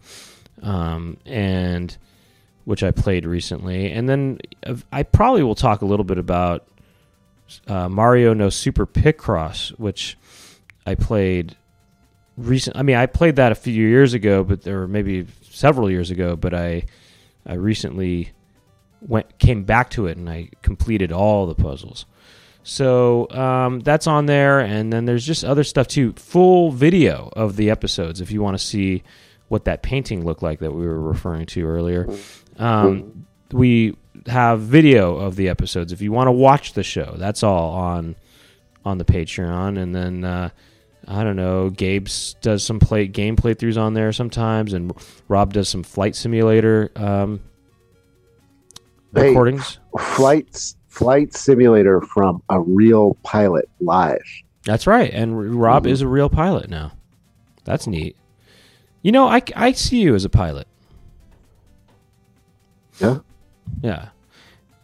um, 0.61 1.17
and 1.25 1.95
which 2.65 2.83
I 2.83 2.91
played 2.91 3.25
recently, 3.25 3.91
and 3.91 4.09
then 4.09 4.39
I 4.91 5.03
probably 5.03 5.43
will 5.43 5.55
talk 5.55 5.81
a 5.81 5.85
little 5.85 6.05
bit 6.05 6.17
about 6.17 6.67
uh, 7.67 7.89
Mario 7.89 8.33
No 8.33 8.49
Super 8.49 8.85
Picross, 8.85 9.69
which 9.79 10.17
I 10.85 10.95
played 10.95 11.55
recent. 12.37 12.77
I 12.77 12.83
mean, 12.83 12.95
I 12.95 13.05
played 13.05 13.35
that 13.37 13.51
a 13.51 13.55
few 13.55 13.73
years 13.73 14.13
ago, 14.13 14.43
but 14.43 14.63
there 14.63 14.79
were 14.79 14.87
maybe 14.87 15.27
several 15.49 15.89
years 15.89 16.11
ago. 16.11 16.35
But 16.35 16.53
I, 16.53 16.85
I 17.47 17.53
recently 17.53 18.31
went 19.01 19.37
came 19.39 19.63
back 19.63 19.89
to 19.91 20.07
it 20.07 20.17
and 20.17 20.29
I 20.29 20.49
completed 20.61 21.11
all 21.11 21.47
the 21.47 21.55
puzzles. 21.55 22.05
So 22.63 23.29
um, 23.29 23.79
that's 23.79 24.07
on 24.07 24.25
there, 24.25 24.59
and 24.59 24.91
then 24.91 25.05
there's 25.05 25.25
just 25.25 25.45
other 25.45 25.63
stuff 25.63 25.87
too. 25.87 26.11
Full 26.13 26.71
video 26.71 27.31
of 27.33 27.55
the 27.55 27.69
episodes 27.69 28.19
if 28.19 28.29
you 28.29 28.41
want 28.41 28.57
to 28.57 28.63
see 28.63 29.03
what 29.47 29.63
that 29.65 29.81
painting 29.81 30.25
looked 30.25 30.43
like 30.43 30.59
that 30.59 30.73
we 30.73 30.85
were 30.85 30.99
referring 30.99 31.45
to 31.45 31.65
earlier. 31.65 32.09
Um, 32.57 33.25
we 33.53 33.95
have 34.25 34.59
video 34.59 35.15
of 35.15 35.37
the 35.37 35.47
episodes 35.47 35.93
if 35.93 36.01
you 36.01 36.11
want 36.11 36.27
to 36.27 36.33
watch 36.33 36.73
the 36.73 36.83
show. 36.83 37.15
That's 37.17 37.41
all 37.41 37.71
on 37.71 38.17
on 38.83 38.97
the 38.97 39.05
Patreon, 39.05 39.77
and 39.77 39.95
then 39.95 40.25
uh, 40.25 40.49
I 41.07 41.23
don't 41.23 41.35
know. 41.37 41.69
Gabe's 41.69 42.35
does 42.41 42.63
some 42.63 42.79
play 42.79 43.07
game 43.07 43.35
playthroughs 43.37 43.77
on 43.81 43.93
there 43.93 44.11
sometimes, 44.11 44.73
and 44.73 44.91
Rob 45.29 45.53
does 45.53 45.69
some 45.69 45.83
flight 45.83 46.15
simulator 46.15 46.91
um, 46.95 47.39
Hey. 49.15 49.29
recordings. 49.29 49.79
Flights 49.97 50.75
flight 50.89 51.33
simulator 51.33 52.01
from 52.01 52.41
a 52.49 52.59
real 52.59 53.15
pilot 53.23 53.69
live. 53.79 54.19
That's 54.65 54.85
right, 54.85 55.09
and 55.13 55.59
Rob 55.61 55.85
Mhm. 55.85 55.91
is 55.91 56.01
a 56.01 56.07
real 56.07 56.29
pilot 56.29 56.69
now. 56.69 56.91
That's 57.63 57.87
neat. 57.87 58.15
You 59.01 59.11
know, 59.13 59.27
I, 59.27 59.41
I 59.55 59.71
see 59.71 60.01
you 60.01 60.13
as 60.15 60.25
a 60.25 60.29
pilot. 60.29 60.67
Yeah. 62.99 63.19
Yeah. 63.81 64.09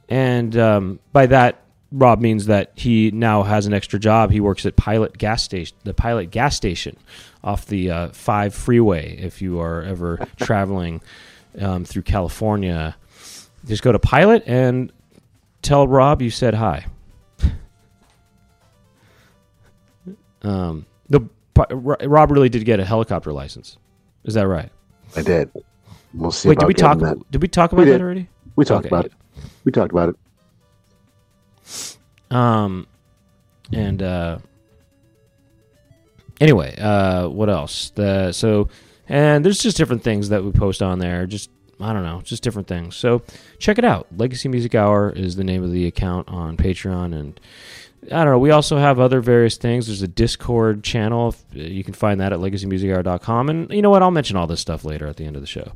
And 0.07 0.55
um, 0.55 0.99
by 1.11 1.25
that, 1.25 1.59
Rob 1.95 2.19
means 2.19 2.47
that 2.47 2.71
he 2.75 3.11
now 3.11 3.43
has 3.43 3.67
an 3.67 3.73
extra 3.73 3.99
job. 3.99 4.31
He 4.31 4.39
works 4.39 4.65
at 4.65 4.75
Pilot 4.75 5.15
Gas 5.17 5.43
Station, 5.43 5.77
the 5.83 5.93
Pilot 5.93 6.31
Gas 6.31 6.55
Station 6.55 6.97
off 7.43 7.67
the 7.67 7.91
uh, 7.91 8.07
5 8.09 8.55
freeway. 8.55 9.15
If 9.17 9.43
you 9.43 9.59
are 9.59 9.83
ever 9.83 10.27
traveling 10.37 11.01
um, 11.61 11.85
through 11.85 12.01
California, 12.01 12.95
just 13.67 13.83
go 13.83 13.91
to 13.91 13.99
Pilot 13.99 14.41
and 14.47 14.91
tell 15.61 15.87
Rob 15.87 16.23
you 16.23 16.31
said 16.31 16.55
hi. 16.55 16.87
um, 20.41 20.87
the 21.09 21.21
Rob 21.69 22.31
really 22.31 22.49
did 22.49 22.65
get 22.65 22.79
a 22.79 22.85
helicopter 22.85 23.31
license. 23.31 23.77
Is 24.23 24.33
that 24.33 24.47
right? 24.47 24.71
I 25.15 25.21
did. 25.21 25.51
We'll 26.15 26.31
see. 26.31 26.49
Wait, 26.49 26.55
did 26.55 26.63
about 26.63 26.67
we 26.69 26.73
talk? 26.73 26.99
That. 26.99 27.31
Did 27.31 27.41
we 27.43 27.47
talk 27.47 27.71
about 27.71 27.85
We 27.85 27.91
that 27.91 28.01
already? 28.01 28.29
We 28.55 28.65
talked 28.65 28.87
Okay. 28.87 28.95
about 28.95 29.05
it. 29.05 29.13
We 29.63 29.71
talked 29.71 29.91
about 29.91 30.09
it. 30.09 30.15
Um, 32.31 32.87
and 33.71 34.01
uh, 34.01 34.39
anyway, 36.39 36.75
uh, 36.77 37.27
what 37.27 37.49
else? 37.49 37.91
The 37.91 38.31
so 38.31 38.69
and 39.07 39.43
there's 39.43 39.59
just 39.59 39.77
different 39.77 40.03
things 40.03 40.29
that 40.29 40.43
we 40.43 40.51
post 40.51 40.81
on 40.81 40.99
there. 40.99 41.25
Just 41.25 41.49
I 41.79 41.93
don't 41.93 42.03
know, 42.03 42.21
just 42.21 42.43
different 42.43 42.67
things. 42.67 42.95
So 42.95 43.21
check 43.59 43.77
it 43.77 43.85
out. 43.85 44.07
Legacy 44.15 44.47
Music 44.49 44.75
Hour 44.75 45.09
is 45.09 45.35
the 45.35 45.43
name 45.43 45.63
of 45.63 45.71
the 45.71 45.85
account 45.87 46.29
on 46.29 46.55
Patreon, 46.55 47.13
and 47.13 47.39
I 48.05 48.23
don't 48.23 48.33
know. 48.33 48.39
We 48.39 48.51
also 48.51 48.77
have 48.77 48.99
other 48.99 49.21
various 49.21 49.57
things. 49.57 49.87
There's 49.87 50.01
a 50.01 50.07
Discord 50.07 50.83
channel. 50.83 51.35
You 51.51 51.83
can 51.83 51.93
find 51.93 52.19
that 52.21 52.33
at 52.33 52.39
legacymusichour.com. 52.39 53.49
And 53.49 53.71
you 53.71 53.81
know 53.81 53.89
what? 53.89 54.03
I'll 54.03 54.11
mention 54.11 54.37
all 54.37 54.47
this 54.47 54.61
stuff 54.61 54.85
later 54.85 55.07
at 55.07 55.17
the 55.17 55.25
end 55.25 55.35
of 55.35 55.41
the 55.41 55.47
show. 55.47 55.71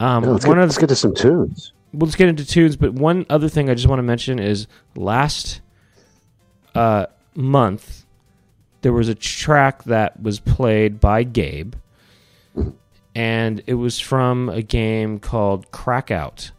Um, 0.00 0.24
Yeah, 0.24 0.30
let's, 0.30 0.46
one 0.46 0.56
get, 0.56 0.62
of 0.62 0.68
let's 0.68 0.78
get 0.78 0.88
to 0.88 0.96
some 0.96 1.14
tunes. 1.14 1.72
Well, 1.92 2.06
let's 2.06 2.16
get 2.16 2.28
into 2.28 2.44
tunes. 2.44 2.76
But 2.76 2.94
one 2.94 3.26
other 3.28 3.48
thing 3.48 3.68
I 3.68 3.74
just 3.74 3.88
want 3.88 3.98
to 3.98 4.04
mention 4.04 4.38
is 4.38 4.66
last 4.96 5.60
uh, 6.74 7.06
month 7.34 8.06
there 8.82 8.92
was 8.92 9.08
a 9.08 9.14
track 9.14 9.84
that 9.84 10.20
was 10.20 10.40
played 10.40 11.00
by 11.00 11.22
Gabe, 11.22 11.74
and 13.14 13.62
it 13.66 13.74
was 13.74 14.00
from 14.00 14.48
a 14.48 14.62
game 14.62 15.18
called 15.18 15.70
Crackout, 15.70 16.50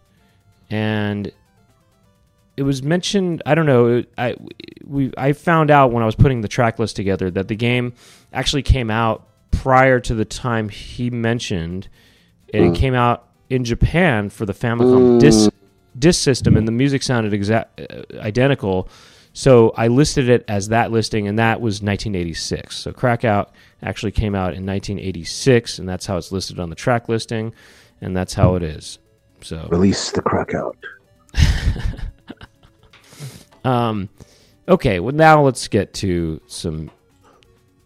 and 0.70 1.32
it 2.56 2.64
was 2.64 2.82
mentioned. 2.82 3.42
I 3.46 3.56
don't 3.56 3.66
know. 3.66 4.04
I 4.18 4.36
we 4.86 5.12
I 5.18 5.34
found 5.34 5.70
out 5.70 5.92
when 5.92 6.04
I 6.04 6.06
was 6.06 6.16
putting 6.16 6.42
the 6.42 6.48
track 6.48 6.80
list 6.80 6.96
together 6.96 7.30
that 7.32 7.48
the 7.48 7.56
game 7.56 7.94
actually 8.32 8.64
came 8.64 8.90
out 8.90 9.28
prior 9.52 10.00
to 10.00 10.16
the 10.16 10.26
time 10.26 10.70
he 10.70 11.10
mentioned. 11.10 11.90
Mm. 12.54 12.72
It 12.72 12.78
came 12.78 12.94
out 12.94 13.28
in 13.50 13.64
Japan 13.64 14.30
for 14.30 14.46
the 14.46 14.54
Famicom 14.54 15.20
disc 15.20 15.52
disc 15.98 16.22
system, 16.22 16.58
and 16.58 16.68
the 16.68 16.72
music 16.72 17.04
sounded 17.04 17.34
exact 17.34 17.80
uh, 17.80 18.04
identical. 18.20 18.90
So 19.36 19.74
I 19.76 19.88
listed 19.88 20.30
it 20.30 20.46
as 20.48 20.70
that 20.70 20.92
listing, 20.92 21.28
and 21.28 21.40
that 21.40 21.60
was 21.60 21.82
1986. 21.82 22.76
So 22.76 22.94
Crackout 22.94 23.52
actually 23.82 24.12
came 24.12 24.36
out 24.36 24.54
in 24.54 24.66
1986, 24.66 25.80
and 25.80 25.90
that's 25.90 26.06
how 26.06 26.18
it's 26.18 26.32
listed 26.32 26.60
on 26.60 26.70
the 26.70 26.76
track 26.76 27.10
listing, 27.10 27.54
and 28.00 28.16
that's 28.16 28.36
how 28.36 28.56
it 28.56 28.64
is. 28.64 29.00
So 29.42 29.68
Release 29.72 30.12
the 30.12 30.22
Crackout. 30.22 30.78
Um, 33.66 34.10
okay, 34.68 35.00
well 35.00 35.16
now 35.16 35.42
let's 35.42 35.68
get 35.68 35.94
to 35.96 36.42
some 36.48 36.92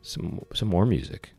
some 0.02 0.44
some 0.54 0.70
more 0.70 0.86
music. 0.86 1.32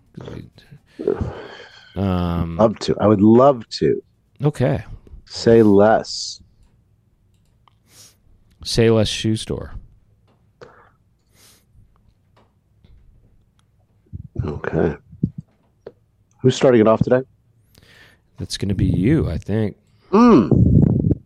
Um, 1.97 2.57
Love 2.57 2.79
to. 2.81 2.97
I 3.01 3.07
would 3.07 3.21
love 3.21 3.69
to. 3.71 4.03
Okay, 4.45 4.85
Say 5.26 5.62
less. 5.62 6.40
say 8.64 8.90
less 8.90 9.09
shoe 9.09 9.37
store. 9.37 9.75
Okay. 14.45 14.95
Who's 16.42 16.54
starting 16.57 16.80
it 16.80 16.87
off 16.88 17.00
today? 17.02 17.23
That's 18.38 18.57
going 18.57 18.68
to 18.68 18.75
be 18.75 18.87
you, 18.87 19.28
I 19.28 19.37
think. 19.38 19.76
Mm. 20.12 21.21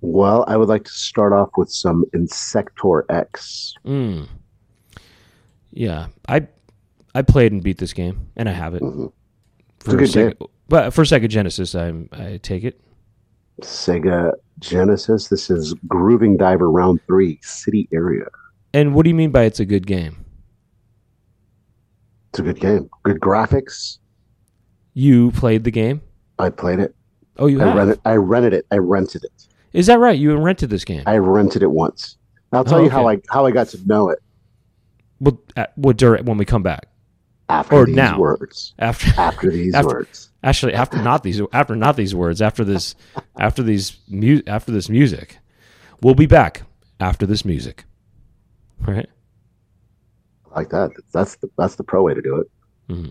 Well, 0.00 0.44
I 0.48 0.56
would 0.56 0.68
like 0.68 0.84
to 0.84 0.90
start 0.90 1.32
off 1.32 1.50
with 1.56 1.70
some 1.70 2.04
Insector 2.14 3.04
X. 3.10 3.74
Mm. 3.84 4.26
Yeah, 5.70 6.06
I 6.28 6.46
I 7.14 7.22
played 7.22 7.52
and 7.52 7.62
beat 7.62 7.78
this 7.78 7.92
game, 7.92 8.28
and 8.36 8.48
I 8.48 8.52
have 8.52 8.74
it. 8.74 8.82
Mhm. 8.82 9.12
For 9.80 9.96
good 9.96 10.08
Sega, 10.08 10.48
But 10.68 10.92
for 10.92 11.04
Sega 11.04 11.28
Genesis, 11.28 11.74
I 11.74 11.92
I 12.12 12.38
take 12.42 12.64
it. 12.64 12.80
Sega 13.62 14.32
Genesis. 14.58 15.28
This 15.28 15.50
is 15.50 15.74
Grooving 15.86 16.36
Diver 16.36 16.70
Round 16.70 17.00
3, 17.06 17.38
City 17.42 17.88
Area. 17.92 18.26
And 18.74 18.94
what 18.94 19.02
do 19.04 19.08
you 19.08 19.14
mean 19.14 19.30
by 19.30 19.44
it's 19.44 19.60
a 19.60 19.64
good 19.64 19.86
game? 19.86 20.24
It's 22.30 22.38
a 22.38 22.42
good 22.42 22.60
game. 22.60 22.88
Good 23.02 23.18
graphics. 23.20 23.98
You 24.94 25.30
played 25.32 25.64
the 25.64 25.70
game? 25.70 26.02
I 26.38 26.50
played 26.50 26.78
it. 26.78 26.94
Oh, 27.38 27.46
you 27.46 27.60
I 27.62 27.66
have. 27.66 27.76
rented 27.76 28.00
I 28.04 28.14
rented 28.14 28.52
it. 28.52 28.66
I 28.70 28.76
rented 28.76 29.24
it. 29.24 29.46
Is 29.72 29.86
that 29.86 29.98
right? 29.98 30.18
You 30.18 30.36
rented 30.36 30.70
this 30.70 30.84
game? 30.84 31.02
I 31.06 31.16
rented 31.16 31.62
it 31.62 31.70
once. 31.70 32.16
I'll 32.52 32.64
tell 32.64 32.78
Oh, 32.78 32.84
you 32.84 32.90
how 32.90 33.08
I 33.08 33.18
how 33.30 33.46
I 33.46 33.50
got 33.50 33.68
to 33.68 33.78
know 33.86 34.08
it 34.10 34.18
well, 35.20 35.38
at, 35.56 35.72
well, 35.76 35.92
during 35.92 36.24
when 36.24 36.38
we 36.38 36.44
come 36.44 36.62
back 36.62 36.86
after 37.48 37.74
Or 37.76 37.86
these 37.86 37.96
now. 37.96 38.18
words. 38.18 38.74
after 38.78 39.08
After 39.20 39.50
these 39.50 39.74
After- 39.74 39.88
words. 39.88 40.30
Actually, 40.44 40.74
after 40.74 41.02
not 41.02 41.24
these, 41.24 41.40
after 41.52 41.74
not 41.74 41.96
these 41.96 42.14
words, 42.14 42.40
after 42.40 42.62
this, 42.62 42.94
after 43.40 43.60
these, 43.62 43.96
mu- 44.08 44.40
after 44.46 44.70
this 44.70 44.88
music, 44.88 45.38
we'll 46.00 46.14
be 46.14 46.26
back 46.26 46.62
after 47.00 47.26
this 47.26 47.44
music. 47.44 47.84
Right? 48.86 49.08
Like 50.54 50.70
that. 50.70 50.90
That's 51.12 51.34
the 51.36 51.50
that's 51.58 51.74
the 51.74 51.82
pro 51.82 52.02
way 52.04 52.14
to 52.14 52.22
do 52.22 52.36
it. 52.36 52.50
Ooh. 52.92 53.10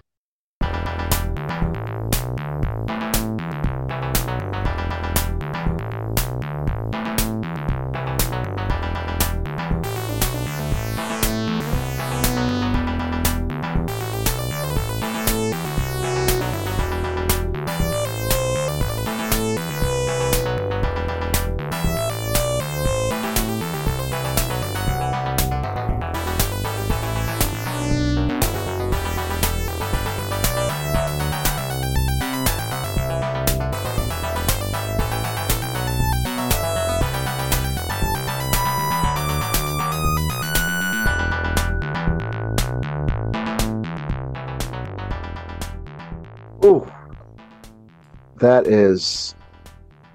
That 48.38 48.68
is 48.68 49.34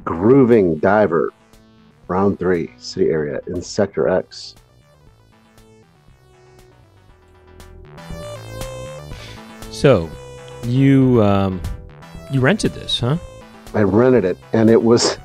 Grooving 0.04 0.76
Diver, 0.78 1.32
round 2.06 2.38
three, 2.38 2.72
city 2.78 3.10
area 3.10 3.40
Insector 3.48 4.08
X. 4.08 4.54
So, 9.72 10.08
you 10.62 11.20
um, 11.24 11.60
you 12.30 12.38
rented 12.38 12.74
this, 12.74 13.00
huh? 13.00 13.16
I 13.74 13.82
rented 13.82 14.24
it, 14.24 14.38
and 14.52 14.70
it 14.70 14.80
was 14.80 15.18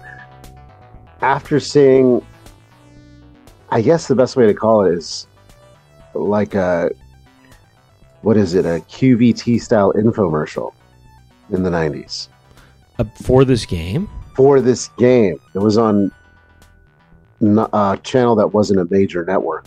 after 1.21 1.59
seeing. 1.59 2.25
I 3.69 3.81
guess 3.81 4.07
the 4.07 4.15
best 4.15 4.35
way 4.35 4.47
to 4.47 4.55
call 4.55 4.85
it 4.85 4.95
is 4.95 5.27
like 6.15 6.55
a 6.55 6.89
what 8.21 8.37
is 8.37 8.55
it 8.55 8.65
a 8.65 8.79
QVC 8.89 9.61
style 9.61 9.93
infomercial 9.93 10.73
in 11.51 11.61
the 11.61 11.69
nineties 11.69 12.29
Uh, 12.99 13.03
for 13.23 13.45
this 13.45 13.65
game? 13.65 14.09
for 14.35 14.61
this 14.61 14.89
game. 14.99 15.39
It 15.55 15.59
was 15.59 15.79
on 15.79 16.11
a 17.41 17.99
channel 18.03 18.35
that 18.35 18.53
wasn't 18.53 18.79
a 18.79 18.85
major 18.91 19.25
network, 19.25 19.65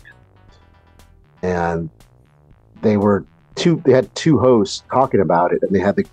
and 1.43 1.91
they 2.83 2.97
were 2.97 3.25
two. 3.57 3.83
They 3.85 3.93
had 3.93 4.15
two 4.15 4.39
hosts 4.39 4.85
talking 4.91 5.21
about 5.21 5.53
it, 5.53 5.63
and 5.65 5.75
they 5.75 5.81
had 5.81 5.97
the 5.97 6.07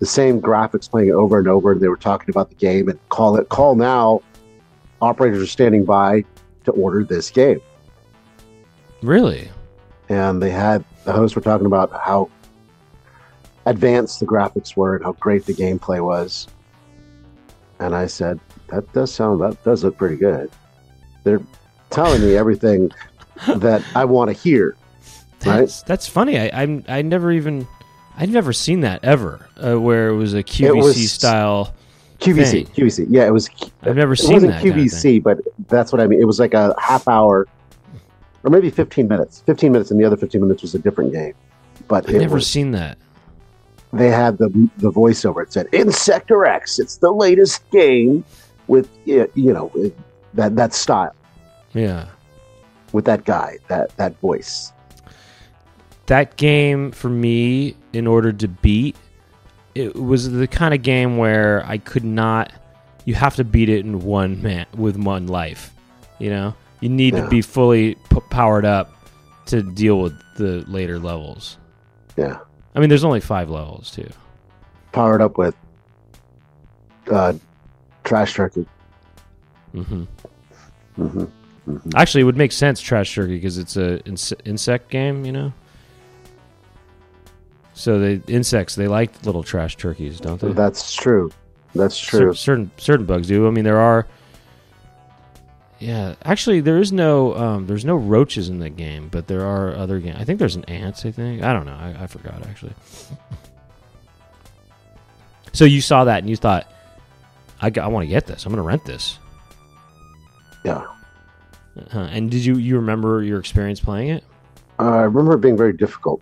the 0.00 0.06
same 0.06 0.40
graphics 0.40 0.90
playing 0.90 1.12
over 1.12 1.38
and 1.38 1.46
over. 1.46 1.70
And 1.70 1.80
they 1.80 1.86
were 1.86 1.96
talking 1.96 2.30
about 2.30 2.48
the 2.48 2.56
game 2.56 2.88
and 2.88 2.98
call 3.10 3.36
it 3.36 3.48
call 3.48 3.76
now. 3.76 4.22
Operators 5.00 5.40
are 5.42 5.46
standing 5.46 5.84
by 5.84 6.24
to 6.64 6.72
order 6.72 7.04
this 7.04 7.30
game, 7.30 7.60
Really? 9.02 9.48
and 10.08 10.42
they 10.42 10.50
had 10.50 10.84
the 11.04 11.12
hosts 11.12 11.36
were 11.36 11.42
talking 11.42 11.66
about 11.66 11.92
how 11.92 12.28
advanced 13.66 14.20
the 14.20 14.26
graphics 14.26 14.76
were 14.76 14.96
and 14.96 15.04
how 15.04 15.12
great 15.12 15.46
the 15.46 15.54
gameplay 15.54 16.04
was. 16.04 16.46
And 17.80 17.94
I 17.94 18.06
said, 18.06 18.38
"That 18.68 18.90
does 18.92 19.12
sound 19.12 19.40
that 19.40 19.62
does 19.64 19.84
look 19.84 19.96
pretty 19.96 20.16
good." 20.16 20.50
They're 21.24 21.42
telling 21.90 22.20
me 22.22 22.36
everything 22.36 22.90
that 23.56 23.82
I 23.94 24.04
want 24.04 24.28
to 24.28 24.34
hear. 24.34 24.76
Right. 25.44 25.60
That's 25.60 25.82
that's 25.82 26.06
funny. 26.06 26.38
I 26.38 26.50
I'm 26.62 26.84
I 26.88 27.02
never 27.02 27.32
even 27.32 27.66
I'd 28.16 28.30
never 28.30 28.52
seen 28.52 28.80
that 28.80 29.04
ever, 29.04 29.48
uh, 29.56 29.78
where 29.80 30.08
it 30.08 30.16
was 30.16 30.34
a 30.34 30.42
QVC 30.42 30.82
was- 30.82 31.12
style. 31.12 31.74
QVC, 32.20 32.50
Thing. 32.50 32.66
QVC, 32.66 33.06
yeah, 33.10 33.26
it 33.26 33.32
was. 33.32 33.50
I've 33.82 33.96
never 33.96 34.14
seen 34.16 34.34
wasn't 34.34 34.52
that. 34.52 34.62
kind 34.62 34.78
of 34.78 34.86
QVC, 34.86 35.22
but 35.22 35.40
that's 35.68 35.92
what 35.92 36.00
I 36.00 36.06
mean. 36.06 36.20
It 36.20 36.24
was 36.24 36.38
like 36.38 36.54
a 36.54 36.74
half 36.80 37.06
hour, 37.08 37.46
or 38.44 38.50
maybe 38.50 38.70
fifteen 38.70 39.08
minutes. 39.08 39.42
Fifteen 39.44 39.72
minutes, 39.72 39.90
and 39.90 40.00
the 40.00 40.04
other 40.04 40.16
fifteen 40.16 40.40
minutes 40.40 40.62
was 40.62 40.74
a 40.74 40.78
different 40.78 41.12
game. 41.12 41.34
But 41.88 42.08
I've 42.08 42.14
never 42.14 42.36
was, 42.36 42.46
seen 42.46 42.70
that. 42.70 42.96
They 43.94 44.10
had 44.10 44.38
the 44.38 44.48
the 44.78 44.90
voiceover. 44.90 45.42
It 45.42 45.52
said, 45.52 45.66
"Insector 45.72 46.44
X, 46.46 46.78
it's 46.78 46.96
the 46.96 47.10
latest 47.12 47.68
game 47.70 48.24
with 48.66 48.88
you 49.04 49.28
know 49.36 49.70
that 50.34 50.56
that 50.56 50.74
style 50.74 51.14
Yeah. 51.74 52.06
with 52.92 53.04
that 53.06 53.24
guy 53.24 53.58
that 53.68 53.96
that 53.96 54.18
voice." 54.20 54.70
that 56.06 56.36
game 56.36 56.90
for 56.90 57.08
me, 57.08 57.74
in 57.94 58.06
order 58.06 58.30
to 58.30 58.46
beat, 58.46 58.94
it 59.74 59.94
was 59.94 60.30
the 60.30 60.46
kind 60.46 60.74
of 60.74 60.82
game 60.82 61.16
where 61.16 61.64
I 61.66 61.78
could 61.78 62.04
not. 62.04 62.52
You 63.06 63.14
have 63.14 63.36
to 63.36 63.44
beat 63.44 63.68
it 63.70 63.84
in 63.86 64.00
one 64.00 64.42
man 64.42 64.66
with 64.76 64.96
one 64.96 65.26
life. 65.28 65.72
You 66.18 66.28
know, 66.30 66.54
you 66.80 66.90
need 66.90 67.14
Yeah. 67.14 67.22
to 67.24 67.28
be 67.30 67.40
fully 67.42 67.94
p- 68.10 68.20
powered 68.30 68.66
up 68.66 68.92
to 69.46 69.62
deal 69.62 69.98
with 70.00 70.12
the 70.36 70.64
later 70.68 70.98
levels. 70.98 71.56
Yeah. 72.18 72.38
I 72.74 72.80
mean, 72.80 72.88
there's 72.88 73.04
only 73.04 73.20
five 73.20 73.50
levels 73.50 73.90
too. 73.90 74.08
Powered 74.92 75.20
up 75.22 75.38
with 75.38 75.54
uh, 77.10 77.34
trash 78.04 78.34
turkey. 78.34 78.66
hmm 79.72 80.04
hmm 80.96 81.24
Actually, 81.94 82.20
it 82.20 82.24
would 82.24 82.36
make 82.36 82.52
sense, 82.52 82.78
Trash 82.80 83.14
Turkey, 83.14 83.36
because 83.36 83.56
it's 83.56 83.76
a 83.78 83.98
inse- 84.00 84.38
insect 84.44 84.90
game, 84.90 85.24
you 85.24 85.32
know. 85.32 85.52
So 87.72 87.98
the 87.98 88.22
insects 88.28 88.74
they 88.74 88.86
like 88.86 89.24
little 89.24 89.42
trash 89.42 89.76
turkeys, 89.76 90.20
don't 90.20 90.38
they? 90.40 90.52
That's 90.52 90.94
true. 90.94 91.32
That's 91.74 91.98
true. 91.98 92.34
certain 92.34 92.70
certain 92.76 93.06
bugs 93.06 93.28
do. 93.28 93.46
I 93.46 93.50
mean, 93.50 93.64
there 93.64 93.80
are. 93.80 94.06
Yeah, 95.80 96.14
actually, 96.24 96.60
there 96.60 96.78
is 96.78 96.92
no 96.92 97.34
um, 97.34 97.66
there's 97.66 97.84
no 97.84 97.96
roaches 97.96 98.48
in 98.48 98.58
the 98.58 98.70
game, 98.70 99.08
but 99.08 99.26
there 99.26 99.44
are 99.44 99.74
other 99.74 99.98
game. 99.98 100.14
I 100.18 100.24
think 100.24 100.38
there's 100.38 100.56
an 100.56 100.64
ants. 100.64 101.04
I 101.04 101.10
think 101.10 101.42
I 101.42 101.52
don't 101.52 101.66
know. 101.66 101.74
I, 101.74 102.04
I 102.04 102.06
forgot 102.06 102.46
actually. 102.46 102.72
So 105.52 105.64
you 105.64 105.80
saw 105.80 106.04
that 106.04 106.18
and 106.18 106.28
you 106.30 106.36
thought, 106.36 106.66
I, 107.60 107.70
got- 107.70 107.84
I 107.84 107.88
want 107.88 108.02
to 108.04 108.08
get 108.08 108.26
this. 108.26 108.44
I'm 108.44 108.50
going 108.52 108.62
to 108.62 108.66
rent 108.66 108.84
this. 108.84 109.18
Yeah. 110.64 110.84
Uh, 111.92 111.98
and 112.10 112.30
did 112.30 112.44
you 112.44 112.56
you 112.56 112.76
remember 112.76 113.22
your 113.22 113.38
experience 113.38 113.78
playing 113.80 114.08
it? 114.08 114.24
Uh, 114.78 114.82
I 114.90 115.02
remember 115.02 115.34
it 115.34 115.40
being 115.40 115.56
very 115.56 115.72
difficult. 115.72 116.20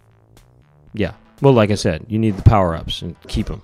Yeah. 0.95 1.13
Well, 1.41 1.53
like 1.55 1.71
I 1.71 1.75
said, 1.77 2.05
you 2.09 2.19
need 2.19 2.37
the 2.37 2.43
power 2.43 2.75
ups 2.75 3.03
and 3.03 3.17
keep 3.29 3.47
them. 3.47 3.63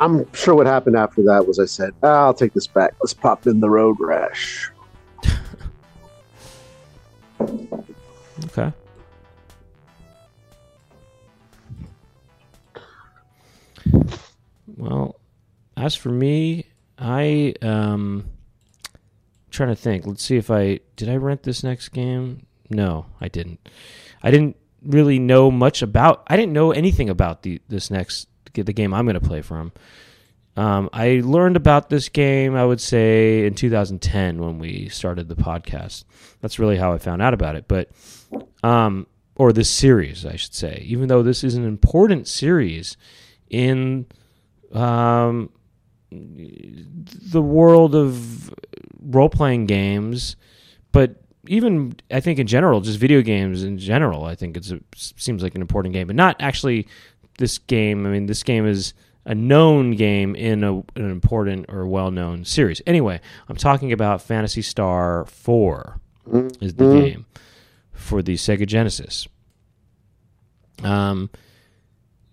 I'm 0.00 0.32
sure 0.32 0.54
what 0.54 0.66
happened 0.66 0.96
after 0.96 1.22
that 1.24 1.46
was 1.46 1.58
I 1.58 1.64
said, 1.64 1.92
ah, 2.02 2.26
I'll 2.26 2.34
take 2.34 2.52
this 2.52 2.66
back. 2.66 2.94
Let's 3.00 3.14
pop 3.14 3.46
in 3.46 3.60
the 3.60 3.68
road 3.68 3.96
rash. 3.98 4.70
Okay. 7.40 8.72
Well, 14.76 15.16
as 15.76 15.94
for 15.94 16.10
me, 16.10 16.66
I 16.98 17.54
um 17.62 18.28
trying 19.50 19.70
to 19.70 19.76
think. 19.76 20.06
Let's 20.06 20.22
see 20.22 20.36
if 20.36 20.50
I 20.50 20.80
did 20.96 21.08
I 21.08 21.16
rent 21.16 21.42
this 21.42 21.64
next 21.64 21.88
game? 21.88 22.46
No, 22.70 23.06
I 23.20 23.28
didn't. 23.28 23.68
I 24.22 24.30
didn't 24.30 24.56
really 24.82 25.18
know 25.18 25.50
much 25.50 25.82
about 25.82 26.22
I 26.28 26.36
didn't 26.36 26.52
know 26.52 26.70
anything 26.70 27.08
about 27.08 27.42
the 27.42 27.60
this 27.68 27.90
next 27.90 28.28
the 28.66 28.72
game 28.72 28.94
I'm 28.94 29.04
going 29.06 29.14
to 29.14 29.20
play 29.20 29.42
from. 29.42 29.72
Um, 30.56 30.90
I 30.92 31.20
learned 31.24 31.56
about 31.56 31.88
this 31.88 32.08
game, 32.08 32.56
I 32.56 32.64
would 32.64 32.80
say, 32.80 33.46
in 33.46 33.54
2010 33.54 34.40
when 34.40 34.58
we 34.58 34.88
started 34.88 35.28
the 35.28 35.36
podcast. 35.36 36.04
That's 36.40 36.58
really 36.58 36.76
how 36.76 36.92
I 36.92 36.98
found 36.98 37.22
out 37.22 37.32
about 37.32 37.54
it. 37.54 37.66
But 37.68 37.90
um, 38.64 39.06
or 39.36 39.52
this 39.52 39.70
series, 39.70 40.26
I 40.26 40.34
should 40.34 40.54
say, 40.54 40.82
even 40.84 41.08
though 41.08 41.22
this 41.22 41.44
is 41.44 41.54
an 41.54 41.64
important 41.64 42.26
series 42.26 42.96
in 43.48 44.06
um, 44.72 45.50
the 46.10 47.42
world 47.42 47.94
of 47.94 48.52
role 49.00 49.28
playing 49.28 49.66
games, 49.66 50.34
but 50.90 51.22
even 51.46 51.94
I 52.10 52.18
think 52.18 52.38
in 52.38 52.48
general, 52.48 52.80
just 52.80 52.98
video 52.98 53.22
games 53.22 53.62
in 53.62 53.78
general, 53.78 54.24
I 54.24 54.34
think 54.34 54.56
it 54.56 54.70
seems 54.96 55.42
like 55.42 55.54
an 55.54 55.60
important 55.60 55.94
game, 55.94 56.08
but 56.08 56.16
not 56.16 56.36
actually 56.40 56.88
this 57.38 57.58
game. 57.58 58.06
I 58.06 58.10
mean, 58.10 58.26
this 58.26 58.42
game 58.42 58.66
is 58.66 58.94
a 59.24 59.34
known 59.34 59.92
game 59.92 60.34
in 60.36 60.62
a, 60.64 60.74
an 60.78 61.10
important 61.10 61.66
or 61.68 61.86
well 61.86 62.10
known 62.10 62.44
series. 62.44 62.80
Anyway, 62.86 63.20
I'm 63.48 63.56
talking 63.56 63.92
about 63.92 64.22
Phantasy 64.22 64.62
Star 64.62 65.24
4 65.26 66.00
is 66.60 66.74
the 66.74 66.84
Mhm. 66.84 67.00
game 67.04 67.26
for 67.92 68.22
the 68.22 68.34
Sega 68.34 68.66
Genesis. 68.66 69.26
Um, 70.84 71.30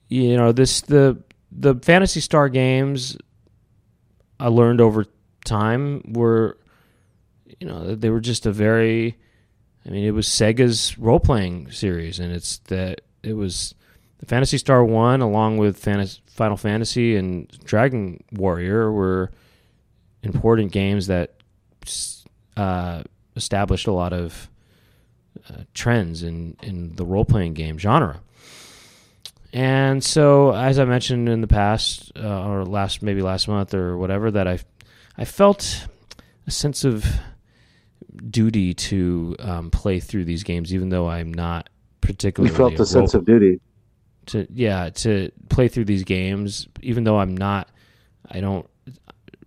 you 0.08 0.38
know 0.38 0.52
this 0.52 0.82
the 0.82 1.18
the 1.52 1.76
Phantasy 1.76 2.20
Star 2.20 2.48
games 2.50 3.18
I 4.40 4.50
learned 4.50 4.82
over 4.82 5.06
time 5.46 6.02
were 6.14 6.58
you 7.60 7.68
know 7.68 7.96
they 7.96 8.10
were 8.10 8.20
just 8.20 8.46
a 8.46 8.52
very 8.52 9.18
I 9.86 9.90
mean 9.90 10.04
it 10.06 10.12
was 10.12 10.28
Sega's 10.28 10.98
role 11.00 11.20
playing 11.20 11.72
series 11.72 12.20
and 12.20 12.32
it's 12.32 12.58
that 12.68 13.02
it 13.24 13.34
was 13.34 13.74
the 14.20 14.26
Phantasy 14.26 14.58
Star 14.58 14.84
1 14.84 15.22
along 15.22 15.58
with 15.58 15.82
Fantas- 15.82 16.20
Final 16.28 16.58
Fantasy 16.58 17.16
and 17.16 17.48
Dragon 17.64 18.24
Warrior 18.34 18.92
were 18.92 19.32
important 20.24 20.72
games 20.72 21.08
that 21.08 21.36
uh, 22.58 23.04
established 23.36 23.88
a 23.88 23.92
lot 23.92 24.14
of 24.14 24.50
uh, 25.50 25.64
trends 25.74 26.24
in, 26.24 26.56
in 26.64 26.96
the 26.96 27.06
role 27.06 27.26
playing 27.26 27.54
game 27.54 27.78
genre. 27.78 28.22
And 29.54 30.04
so, 30.04 30.54
as 30.54 30.80
I 30.80 30.86
mentioned 30.86 31.30
in 31.30 31.40
the 31.42 31.48
past, 31.48 32.12
uh, 32.18 32.48
or 32.48 32.66
last 32.66 33.02
maybe 33.02 33.22
last 33.22 33.48
month 33.48 33.74
or 33.74 33.98
whatever, 33.98 34.30
that 34.32 34.48
I 34.48 34.60
I 35.18 35.24
felt 35.24 35.88
a 36.46 36.52
sense 36.52 36.84
of 36.84 37.06
duty 38.30 38.74
to 38.74 39.36
um, 39.40 39.72
play 39.72 40.02
through 40.02 40.26
these 40.26 40.44
games, 40.44 40.74
even 40.74 40.90
though 40.90 41.08
I'm 41.08 41.34
not 41.34 41.70
You 41.70 41.98
particularly 42.02 42.54
felt 42.56 42.74
a 42.74 42.78
the 42.80 42.86
sense 42.86 43.14
role- 43.14 43.22
of 43.22 43.26
duty. 43.26 43.62
To 44.28 44.48
yeah 44.52 44.90
to 44.90 45.32
play 45.50 45.68
through 45.68 45.86
these 45.86 46.04
games, 46.04 46.68
even 46.82 47.04
though 47.04 47.20
I'm 47.20 47.36
not, 47.38 47.70
I 48.30 48.40
don't 48.40 48.68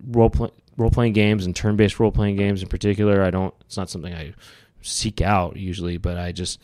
role 0.06 0.30
play 0.30 0.50
role 0.76 0.90
playing 0.90 1.12
games 1.14 1.44
and 1.46 1.56
turn 1.56 1.74
based 1.76 1.98
role 1.98 2.12
playing 2.12 2.36
games 2.36 2.62
in 2.62 2.68
particular. 2.68 3.22
I 3.22 3.30
don't. 3.30 3.52
It's 3.66 3.76
not 3.76 3.90
something 3.90 4.14
I 4.14 4.34
seek 4.82 5.20
out 5.20 5.56
usually, 5.56 5.96
but 5.96 6.16
I 6.16 6.30
just 6.32 6.60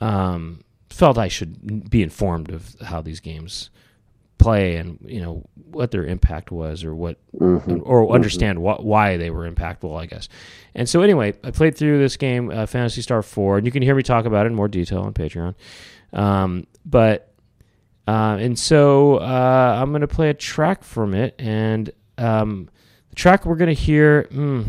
um, 0.00 0.60
felt 0.90 1.18
I 1.18 1.28
should 1.28 1.88
be 1.88 2.02
informed 2.02 2.50
of 2.50 2.74
how 2.82 3.00
these 3.00 3.20
games 3.20 3.70
play 4.38 4.76
and 4.76 4.98
you 5.06 5.20
know 5.22 5.44
what 5.70 5.90
their 5.92 6.04
impact 6.04 6.50
was 6.50 6.84
or 6.84 6.94
what 6.94 7.16
Mhm. 7.38 7.80
or 7.84 8.12
understand 8.12 8.58
wh- 8.58 8.84
why 8.84 9.16
they 9.16 9.30
were 9.30 9.50
impactful, 9.50 9.96
I 9.98 10.06
guess. 10.06 10.28
And 10.74 10.88
so, 10.88 11.00
anyway, 11.00 11.32
I 11.44 11.52
played 11.52 11.76
through 11.76 11.98
this 12.00 12.16
game, 12.16 12.50
uh, 12.50 12.66
Phantasy 12.66 13.00
Star 13.02 13.22
Four, 13.22 13.56
and 13.58 13.66
you 13.66 13.72
can 13.72 13.82
hear 13.82 13.94
me 13.94 14.02
talk 14.02 14.24
about 14.26 14.44
it 14.46 14.48
in 14.50 14.54
more 14.56 14.68
detail 14.68 15.02
on 15.02 15.14
Patreon. 15.14 15.54
Um, 16.12 16.66
but 16.84 17.32
uh, 18.06 18.36
and 18.40 18.58
so 18.58 19.16
uh, 19.16 19.78
I'm 19.80 19.90
going 19.90 20.02
to 20.02 20.08
play 20.08 20.30
a 20.30 20.34
track 20.34 20.84
from 20.84 21.14
it, 21.14 21.34
and 21.38 21.90
um, 22.18 22.68
the 23.10 23.16
track 23.16 23.44
we're 23.44 23.56
going 23.56 23.74
to 23.74 23.80
hear, 23.80 24.24
mm, 24.30 24.64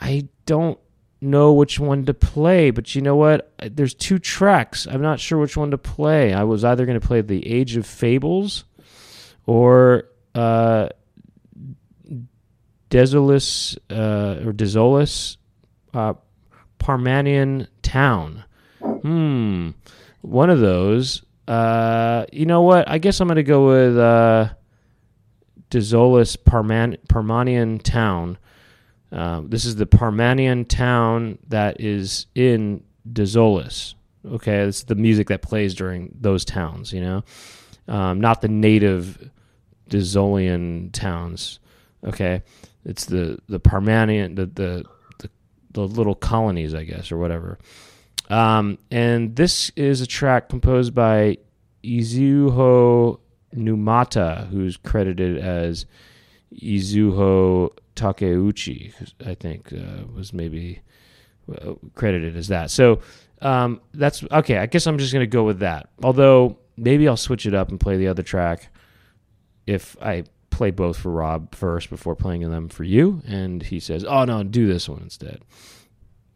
I 0.00 0.28
don't 0.46 0.78
know 1.20 1.52
which 1.52 1.78
one 1.78 2.04
to 2.06 2.14
play, 2.14 2.70
but 2.70 2.94
you 2.94 3.02
know 3.02 3.16
what? 3.16 3.52
There's 3.58 3.94
two 3.94 4.18
tracks. 4.18 4.86
I'm 4.86 5.02
not 5.02 5.20
sure 5.20 5.38
which 5.38 5.56
one 5.56 5.70
to 5.70 5.78
play. 5.78 6.32
I 6.32 6.42
was 6.44 6.64
either 6.64 6.84
going 6.84 7.00
to 7.00 7.06
play 7.06 7.20
The 7.20 7.46
Age 7.46 7.76
of 7.76 7.86
Fables 7.86 8.64
or 9.46 10.08
uh, 10.34 10.88
Dezolis 12.90 13.78
uh, 13.90 14.46
or 14.46 14.52
Dezolis 14.52 15.36
uh, 15.94 16.14
Parmanian 16.78 17.68
Town. 17.82 18.44
Hmm. 18.80 19.70
One 20.20 20.50
of 20.50 20.60
those. 20.60 21.22
Uh, 21.46 22.26
you 22.32 22.46
know 22.46 22.62
what? 22.62 22.88
I 22.88 22.98
guess 22.98 23.20
I'm 23.20 23.28
going 23.28 23.36
to 23.36 23.42
go 23.42 23.68
with 23.68 23.98
uh, 23.98 24.50
Dezolis 25.70 26.36
Parman- 26.36 26.98
Parmanian 27.08 27.82
Town. 27.82 28.38
Um, 29.10 29.50
this 29.50 29.64
is 29.64 29.76
the 29.76 29.86
Parmanian 29.86 30.66
town 30.66 31.38
that 31.48 31.80
is 31.80 32.26
in 32.34 32.82
Dezolis. 33.10 33.94
Okay, 34.24 34.60
it's 34.60 34.84
the 34.84 34.94
music 34.94 35.28
that 35.28 35.42
plays 35.42 35.74
during 35.74 36.16
those 36.18 36.44
towns. 36.44 36.92
You 36.92 37.00
know, 37.02 37.24
um, 37.88 38.20
not 38.20 38.40
the 38.40 38.48
native 38.48 39.30
Desolian 39.90 40.92
towns. 40.92 41.58
Okay, 42.04 42.42
it's 42.84 43.04
the 43.04 43.38
the 43.48 43.60
Parmanian 43.60 44.36
the 44.36 44.46
the 44.46 44.84
the, 45.18 45.30
the 45.72 45.82
little 45.82 46.14
colonies, 46.14 46.74
I 46.74 46.84
guess, 46.84 47.12
or 47.12 47.18
whatever. 47.18 47.58
Um, 48.32 48.78
and 48.90 49.36
this 49.36 49.70
is 49.76 50.00
a 50.00 50.06
track 50.06 50.48
composed 50.48 50.94
by 50.94 51.36
Izuho 51.84 53.20
Numata, 53.54 54.48
who's 54.48 54.78
credited 54.78 55.36
as 55.36 55.84
Izuho 56.54 57.70
Takeuchi, 57.94 58.94
I 59.26 59.34
think 59.34 59.70
uh, 59.74 60.06
was 60.14 60.32
maybe 60.32 60.80
credited 61.94 62.34
as 62.34 62.48
that. 62.48 62.70
So 62.70 63.00
um, 63.42 63.82
that's 63.92 64.24
okay. 64.30 64.56
I 64.56 64.64
guess 64.64 64.86
I'm 64.86 64.96
just 64.96 65.12
going 65.12 65.22
to 65.22 65.26
go 65.26 65.44
with 65.44 65.58
that. 65.58 65.90
Although 66.02 66.56
maybe 66.78 67.06
I'll 67.06 67.18
switch 67.18 67.44
it 67.44 67.52
up 67.52 67.68
and 67.68 67.78
play 67.78 67.98
the 67.98 68.08
other 68.08 68.22
track 68.22 68.68
if 69.66 69.94
I 70.00 70.24
play 70.48 70.70
both 70.70 70.96
for 70.96 71.10
Rob 71.10 71.54
first 71.54 71.90
before 71.90 72.16
playing 72.16 72.48
them 72.50 72.68
for 72.68 72.84
you, 72.84 73.20
and 73.26 73.62
he 73.62 73.78
says, 73.78 74.04
"Oh 74.04 74.24
no, 74.24 74.42
do 74.42 74.66
this 74.66 74.88
one 74.88 75.02
instead." 75.02 75.42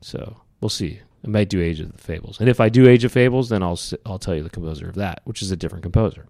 So 0.02 0.36
we'll 0.60 0.68
see. 0.68 1.00
I 1.26 1.30
might 1.30 1.48
do 1.48 1.60
Age 1.60 1.80
of 1.80 1.92
the 1.92 1.98
Fables, 1.98 2.38
and 2.40 2.48
if 2.48 2.60
I 2.60 2.68
do 2.68 2.88
Age 2.88 3.04
of 3.04 3.12
Fables, 3.12 3.48
then 3.48 3.62
I'll 3.62 3.78
I'll 4.04 4.18
tell 4.18 4.34
you 4.34 4.42
the 4.42 4.50
composer 4.50 4.88
of 4.88 4.94
that, 4.94 5.22
which 5.24 5.42
is 5.42 5.50
a 5.50 5.56
different 5.56 5.82
composer. 5.82 6.26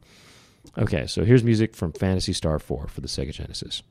Okay, 0.78 1.06
so 1.06 1.24
here's 1.24 1.44
music 1.44 1.74
from 1.74 1.92
Phantasy 1.92 2.32
Star 2.32 2.58
4 2.58 2.88
for 2.88 3.00
the 3.00 3.08
Sega 3.08 3.32
Genesis. 3.32 3.82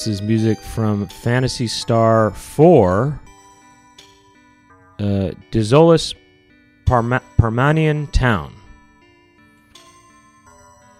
This 0.00 0.06
is 0.06 0.22
music 0.22 0.58
from 0.58 1.06
Phantasy 1.08 1.66
Star 1.66 2.30
4, 2.30 3.20
uh, 4.98 5.02
Dezolis 5.52 6.14
Parma- 6.86 7.20
Parmanian 7.36 8.10
Town. 8.10 8.54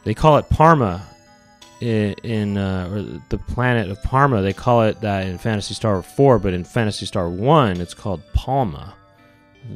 They 0.05 0.13
call 0.13 0.37
it 0.37 0.51
Parma 0.51 1.03
in, 1.81 2.13
in 2.25 2.59
uh, 2.59 3.19
the 3.31 3.39
planet 3.39 3.89
of 3.89 4.03
Parma. 4.03 4.43
They 4.43 4.53
call 4.53 4.83
it 4.83 5.01
that 5.01 5.27
in 5.27 5.39
Phantasy 5.39 5.73
Star 5.73 6.03
4, 6.03 6.39
but 6.39 6.53
in 6.53 6.63
Phantasy 6.63 7.07
Star 7.07 7.31
1, 7.31 7.81
it's 7.81 7.95
called 7.95 8.21
Palma. 8.35 8.95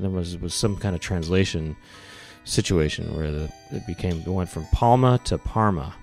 There 0.02 0.10
was, 0.10 0.36
was 0.36 0.52
some 0.52 0.76
kind 0.76 0.94
of 0.94 1.00
translation 1.00 1.76
situation 2.44 3.16
where 3.16 3.30
the, 3.30 3.50
it 3.70 3.86
became 3.86 4.20
it 4.20 4.28
went 4.28 4.50
from 4.50 4.66
Palma 4.66 5.18
to 5.24 5.38
Parma. 5.38 5.94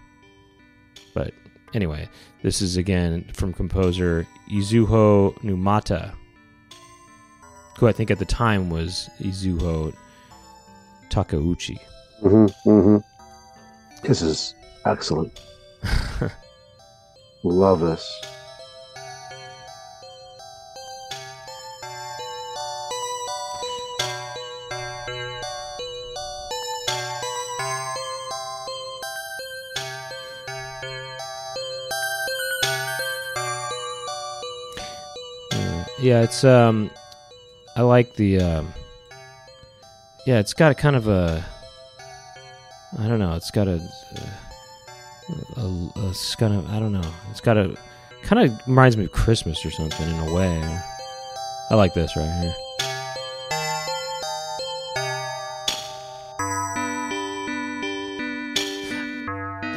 But 1.13 1.35
anyway, 1.73 2.09
this 2.43 2.61
is 2.61 2.77
again 2.77 3.25
from 3.33 3.53
composer 3.53 4.27
Izuho 4.51 5.33
Numata, 5.39 6.13
who 7.77 7.87
I 7.87 7.91
think 7.91 8.11
at 8.11 8.19
the 8.19 8.25
time 8.25 8.69
was 8.69 9.09
Izuho 9.19 9.93
Takeuchi. 11.09 11.79
Mm-hmm, 12.23 12.69
mm-hmm. 12.69 14.07
This 14.07 14.21
is 14.21 14.55
excellent. 14.85 15.39
Love 17.43 17.79
this. 17.79 18.30
Yeah, 36.01 36.23
it's 36.23 36.43
um, 36.43 36.89
I 37.75 37.83
like 37.83 38.15
the 38.15 38.41
um, 38.41 38.73
yeah, 40.25 40.39
it's 40.39 40.53
got 40.53 40.71
a 40.71 40.75
kind 40.75 40.95
of 40.95 41.07
a, 41.07 41.45
I 42.97 43.07
don't 43.07 43.19
know, 43.19 43.35
it's 43.35 43.51
got 43.51 43.67
a, 43.67 43.79
a, 45.57 45.61
a, 45.61 45.91
it's 46.09 46.35
kind 46.35 46.55
of 46.55 46.67
I 46.71 46.79
don't 46.79 46.91
know, 46.91 47.13
it's 47.29 47.39
got 47.39 47.55
a 47.55 47.77
kind 48.23 48.49
of 48.49 48.67
reminds 48.67 48.97
me 48.97 49.05
of 49.05 49.11
Christmas 49.11 49.63
or 49.63 49.69
something 49.69 50.09
in 50.09 50.27
a 50.27 50.33
way. 50.33 50.81
I 51.69 51.75
like 51.75 51.93
this 51.93 52.15
right 52.17 52.41
here. 52.41 52.55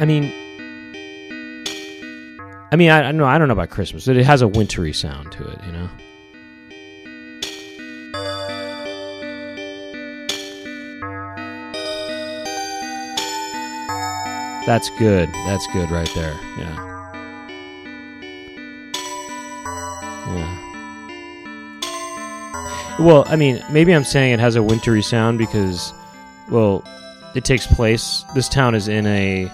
I 0.01 0.05
mean, 0.07 0.25
I 2.73 2.77
mean, 2.77 2.91
I, 2.91 3.03
I 3.03 3.13
know. 3.13 3.27
I 3.27 3.39
don't 3.39 3.47
know 3.47 3.53
about 3.53 3.71
Christmas, 3.71 4.07
but 4.07 4.17
it 4.17 4.25
has 4.25 4.43
a 4.43 4.49
wintry 4.49 4.93
sound 4.93 5.31
to 5.33 5.47
it, 5.47 5.54
That's 14.67 14.91
good. 14.99 15.29
That's 15.47 15.67
good 15.69 15.91
right 15.91 16.11
there. 16.15 16.35
Yeah. 16.59 16.91
Yeah. 20.27 20.61
Well, 22.99 23.25
I 23.27 23.37
mean, 23.37 23.63
maybe 23.71 23.93
I'm 23.95 24.05
saying 24.05 24.33
it 24.33 24.41
has 24.41 24.57
a 24.57 24.63
wintry 24.63 25.03
sound 25.03 25.37
because, 25.39 25.93
well, 26.49 26.85
it 27.35 27.45
takes 27.45 27.67
place. 27.67 28.25
This 28.35 28.49
town 28.49 28.75
is 28.75 28.87
in 28.89 29.07
a, 29.07 29.51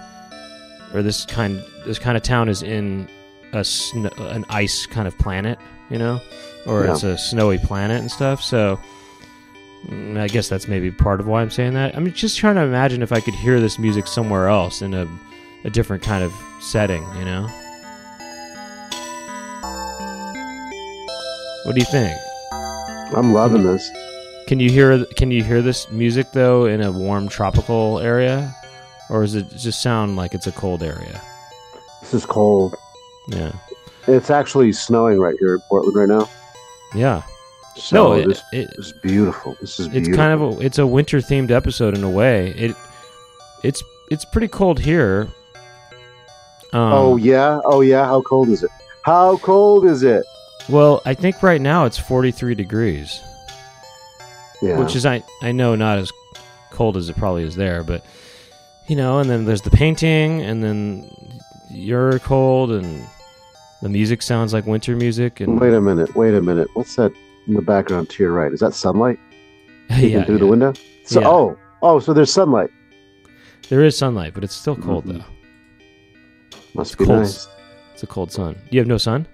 or 0.93 1.03
this 1.03 1.25
kind, 1.25 1.63
this 1.87 1.99
kind 1.99 2.17
of 2.17 2.23
town 2.23 2.49
is 2.49 2.63
in 2.63 3.09
a 3.53 3.65
sn- 3.65 4.11
an 4.19 4.45
ice 4.51 4.87
kind 4.87 5.09
of 5.09 5.17
planet, 5.19 5.59
you 5.89 5.99
know, 5.99 6.21
or 6.67 6.85
Yeah. 6.85 6.93
it's 6.93 7.03
a 7.03 7.17
snowy 7.17 7.59
planet 7.59 8.01
and 8.01 8.11
stuff. 8.11 8.43
So, 8.43 8.79
I 9.89 10.29
guess 10.29 10.49
that's 10.49 10.69
maybe 10.69 10.91
part 10.91 11.21
of 11.21 11.27
why 11.27 11.41
I'm 11.43 11.51
saying 11.51 11.75
that. 11.75 11.97
I'm 11.97 12.13
just 12.13 12.39
trying 12.39 12.57
to 12.57 12.63
imagine 12.63 13.03
if 13.03 13.13
I 13.13 13.21
could 13.21 13.35
hear 13.35 13.61
this 13.61 13.79
music 13.79 14.07
somewhere 14.07 14.49
else 14.49 14.83
in 14.83 14.93
a, 14.95 15.09
a 15.65 15.71
different 15.71 16.03
kind 16.03 16.23
of 16.23 16.33
setting, 16.61 17.03
you 17.17 17.25
know. 17.25 17.49
What 21.65 21.75
do 21.75 21.81
you 21.81 21.87
think? 21.87 22.17
I'm 23.17 23.33
loving 23.33 23.65
this. 23.65 23.89
Can 24.47 24.61
you 24.61 24.71
hear 24.71 25.05
can 25.17 25.31
you 25.31 25.45
hear 25.45 25.63
this 25.63 25.91
music 25.91 26.33
though 26.33 26.65
in 26.67 26.81
a 26.81 26.91
warm 26.91 27.29
tropical 27.29 28.01
area, 28.01 28.55
or 29.09 29.23
does 29.23 29.35
it 29.35 29.49
just 29.57 29.83
sound 29.83 30.17
like 30.17 30.35
it's 30.35 30.47
a 30.47 30.53
cold 30.53 30.83
area? 30.83 31.21
This 32.01 32.15
is 32.15 32.27
cold. 32.27 32.75
Yeah, 33.29 33.53
It's 34.09 34.31
actually 34.31 34.73
snowing 34.73 35.21
right 35.21 35.37
here 35.39 35.55
in 35.55 35.61
Portland 35.69 35.95
right 35.97 36.09
now. 36.09 36.29
yeah. 36.95 37.23
So 37.81 37.97
no, 37.97 38.13
it, 38.13 38.29
this, 38.29 38.43
it, 38.53 38.77
this 38.77 38.87
is 38.87 38.93
beautiful. 38.93 39.57
This 39.61 39.81
is 39.81 39.87
it's 39.87 39.95
beautiful. 39.95 40.17
kind 40.17 40.33
of 40.33 40.43
a, 40.43 40.61
it's 40.61 40.79
a 40.79 40.87
winter 40.87 41.19
themed 41.19 41.51
episode 41.51 41.97
in 41.97 42.05
a 42.05 42.11
way. 42.11 42.51
It 42.51 42.77
it's 43.65 43.83
it's 44.11 44.25
pretty 44.25 44.49
cold 44.49 44.79
here. 44.79 45.29
Um, 46.73 46.93
oh 46.93 47.17
yeah, 47.17 47.61
oh 47.65 47.81
yeah. 47.81 48.05
How 48.05 48.21
cold 48.23 48.49
is 48.49 48.63
it? 48.63 48.71
How 49.05 49.39
cold 49.39 49.87
is 49.87 50.03
it? 50.03 50.25
well, 50.69 51.01
I 51.05 51.15
think 51.15 51.43
right 51.43 51.61
now 51.61 51.85
it's 51.85 51.99
43 51.99 52.55
degrees, 52.55 53.21
Yeah, 54.63 54.79
which 54.79 54.95
is 54.95 55.07
I 55.07 55.23
I 55.43 55.53
know 55.53 55.75
not 55.75 55.99
as 55.99 56.13
cold 56.71 56.97
as 56.97 57.09
it 57.09 57.17
probably 57.17 57.43
is 57.45 57.57
there, 57.57 57.83
but 57.83 58.05
you 58.89 58.97
know, 58.97 59.19
and 59.19 59.31
then 59.31 59.45
there's 59.47 59.63
the 59.63 59.71
painting, 59.71 60.43
and 60.43 60.63
then 60.63 61.11
you're 61.71 62.19
cold, 62.21 62.71
and 62.73 63.05
the 63.83 63.89
music 63.89 64.21
sounds 64.23 64.53
like 64.53 64.67
winter 64.67 64.95
music, 64.97 65.41
and 65.41 65.59
Wait 65.61 65.73
a 65.73 65.81
minute. 65.81 66.15
Wait 66.15 66.35
a 66.35 66.43
minute. 66.43 66.69
What's 66.75 66.95
that 66.97 67.13
in 67.47 67.55
the 67.55 67.63
background 67.63 68.09
to 68.11 68.23
your 68.23 68.33
right? 68.33 68.53
Is 68.53 68.61
that 68.61 68.75
sunlight 68.75 69.19
yeah, 69.91 70.25
through 70.25 70.39
the 70.39 70.47
window? 70.47 70.73
So 71.05 71.21
Yeah. 71.21 71.29
oh 71.29 71.57
oh, 71.83 71.99
so 72.01 72.13
there's 72.13 72.33
sunlight. 72.33 72.71
there 73.69 73.85
is 73.85 73.97
sunlight, 73.97 74.35
but 74.35 74.45
it's 74.45 74.55
still 74.55 74.77
cold 74.77 75.05
Mhm. 75.07 75.19
though. 75.19 75.25
Must 76.75 76.93
It's 76.93 76.99
be 76.99 77.05
cold. 77.07 77.19
nice. 77.21 77.49
It's 77.95 78.03
a 78.03 78.07
cold 78.07 78.31
sun. 78.33 78.57
You 78.71 78.79
have 78.81 78.87
no 78.89 78.97
sun? 78.99 79.27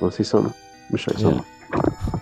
Want 0.00 0.12
to 0.14 0.24
see 0.24 0.24
something? 0.28 0.52
Let 0.84 0.92
me 0.92 0.98
show 0.98 1.12
you 1.18 1.42
Yeah. 1.74 2.18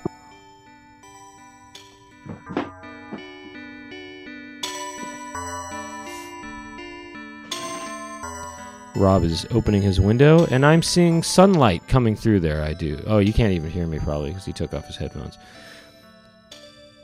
Rob 8.97 9.25
is 9.25 9.47
opening 9.53 9.83
his 9.83 10.01
window, 10.01 10.47
and 10.47 10.67
I'm 10.67 10.83
seeing 10.83 11.23
sunlight 11.23 11.87
coming 11.89 12.17
through 12.17 12.41
there. 12.41 12.63
I 12.63 12.75
do. 12.75 13.03
Oh, 13.07 13.19
you 13.19 13.33
can't 13.33 13.53
even 13.53 13.71
hear 13.71 13.87
me 13.87 13.99
probably 13.99 14.31
because 14.31 14.45
he 14.45 14.53
took 14.53 14.75
off 14.75 14.87
his 14.87 14.97
headphones. 14.97 15.39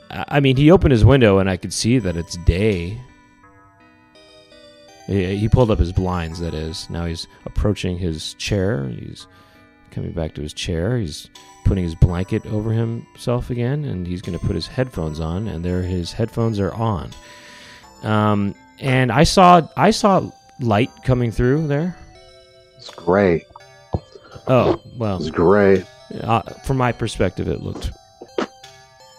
I 0.09 0.39
mean, 0.39 0.55
he 0.57 0.71
opened 0.71 0.91
his 0.91 1.05
window, 1.05 1.39
and 1.39 1.49
I 1.49 1.57
could 1.57 1.73
see 1.73 1.99
that 1.99 2.15
it's 2.15 2.37
day. 2.37 2.99
He 5.05 5.47
pulled 5.49 5.71
up 5.71 5.79
his 5.79 5.93
blinds. 5.93 6.39
That 6.39 6.53
is. 6.53 6.89
Now 6.89 7.05
he's 7.05 7.27
approaching 7.45 7.97
his 7.97 8.33
chair. 8.35 8.87
He's 8.89 9.27
coming 9.91 10.11
back 10.11 10.33
to 10.35 10.41
his 10.41 10.53
chair. 10.53 10.97
He's 10.97 11.29
putting 11.65 11.83
his 11.83 11.95
blanket 11.95 12.45
over 12.45 12.71
himself 12.71 13.49
again, 13.49 13.85
and 13.85 14.05
he's 14.05 14.21
going 14.21 14.37
to 14.37 14.45
put 14.45 14.55
his 14.55 14.67
headphones 14.67 15.19
on. 15.19 15.47
And 15.47 15.63
there, 15.63 15.81
his 15.81 16.11
headphones 16.11 16.59
are 16.59 16.73
on. 16.73 17.11
Um, 18.03 18.55
and 18.79 19.11
I 19.11 19.23
saw 19.23 19.67
I 19.75 19.91
saw 19.91 20.29
light 20.59 20.89
coming 21.03 21.31
through 21.31 21.67
there. 21.67 21.95
It's 22.77 22.89
gray. 22.89 23.45
Oh 24.47 24.81
well, 24.97 25.17
It's 25.17 25.29
gray. 25.29 25.85
uh, 26.21 26.41
from 26.63 26.77
my 26.77 26.91
perspective, 26.91 27.47
it 27.47 27.61
looked 27.61 27.91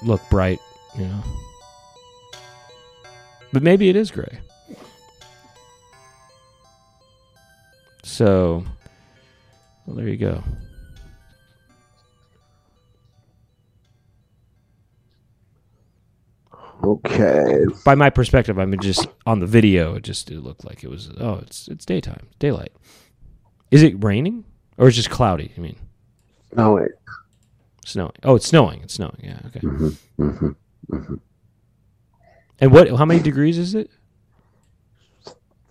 looked 0.03 0.29
bright, 0.31 0.59
you 0.97 1.07
know. 1.07 1.23
But 3.53 3.63
maybe 3.63 3.89
it 3.89 3.97
is 3.97 4.11
gray. 4.11 4.39
So, 8.03 8.65
well, 9.87 9.97
there 9.97 10.09
you 10.09 10.17
go. 10.17 10.43
Okay. 16.89 17.65
By 17.85 17.95
my 17.95 18.09
perspective, 18.11 18.59
I 18.59 18.65
mean 18.65 18.81
just 18.81 19.07
on 19.27 19.41
the 19.41 19.47
video, 19.47 19.95
it 19.95 20.03
just 20.05 20.31
it 20.31 20.41
looked 20.41 20.65
like 20.65 20.83
it 20.83 20.89
was. 20.89 21.11
Oh, 21.19 21.35
it's 21.43 21.69
it's 21.69 21.85
daytime, 21.85 22.29
daylight. 22.39 22.73
Is 23.71 23.83
it 23.83 24.03
raining 24.03 24.45
or 24.79 24.89
it's 24.89 24.97
just 24.97 25.11
cloudy? 25.11 25.53
I 25.57 25.61
mean, 25.61 25.77
snowing. 26.55 26.89
snowing. 27.85 28.13
Oh, 28.23 28.37
it's 28.37 28.47
snowing. 28.47 28.81
It's 28.83 28.95
snowing. 28.95 29.21
Yeah. 29.23 29.41
Okay. 29.47 29.61
hmm 29.61 29.89
hmm 30.17 30.49
hmm 30.91 31.15
And 32.61 32.73
what? 32.73 32.89
How 32.91 33.05
many 33.05 33.21
degrees 33.21 33.59
is 33.59 33.75
it? 33.75 33.91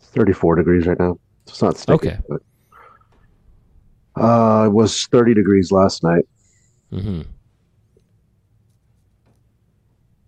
34 0.02 0.56
degrees 0.56 0.86
right 0.88 1.00
now. 1.00 1.18
It's 1.48 1.62
not 1.62 1.78
sticky. 1.78 1.94
Okay. 2.10 2.18
But, 2.30 2.42
uh, 4.22 4.66
it 4.66 4.70
was 4.72 5.06
30 5.08 5.34
degrees 5.34 5.72
last 5.72 6.04
night, 6.04 6.26
Mm-hmm. 6.92 7.22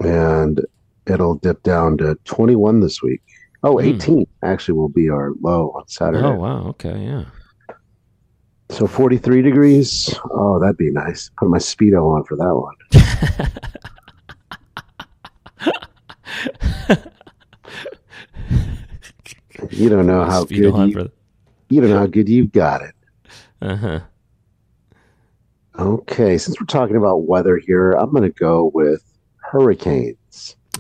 and 0.01 0.65
it'll 1.09 1.35
dip 1.35 1.63
down 1.63 1.97
to 1.97 2.15
21 2.25 2.79
this 2.81 3.01
week. 3.01 3.21
Oh, 3.63 3.79
Hmm. 3.79 3.87
18 3.95 4.27
actually 4.43 4.77
will 4.77 4.89
be 4.89 5.09
our 5.09 5.31
low 5.41 5.71
on 5.75 5.87
Saturday. 5.87 6.23
Oh 6.25 6.35
wow. 6.35 6.67
Okay. 6.69 7.03
Yeah. 7.05 7.25
So 8.69 8.85
43 8.87 9.41
degrees. 9.41 10.13
Oh, 10.31 10.59
that'd 10.59 10.77
be 10.77 10.91
nice. 10.91 11.29
Put 11.37 11.49
my 11.49 11.57
Speedo 11.57 12.15
on 12.15 12.23
for 12.25 12.35
that 12.37 12.55
one. 12.55 12.75
You 19.71 19.89
don't 19.89 20.07
know 20.07 20.23
how 20.23 20.45
Speed 20.45 20.61
good 20.61 20.87
you, 20.89 20.93
for- 20.93 21.11
you 21.69 21.81
don't 21.81 21.89
know 21.89 21.99
how 21.99 22.07
good 22.07 22.29
you've 22.29 22.51
got 22.51 22.81
it. 22.81 22.95
Uh-huh. 23.61 23.99
Okay, 25.77 26.37
since 26.37 26.59
we're 26.59 26.65
talking 26.65 26.95
about 26.95 27.27
weather 27.27 27.57
here, 27.57 27.91
I'm 27.91 28.11
going 28.11 28.23
to 28.23 28.29
go 28.29 28.71
with 28.73 29.03
hurricanes. 29.37 30.15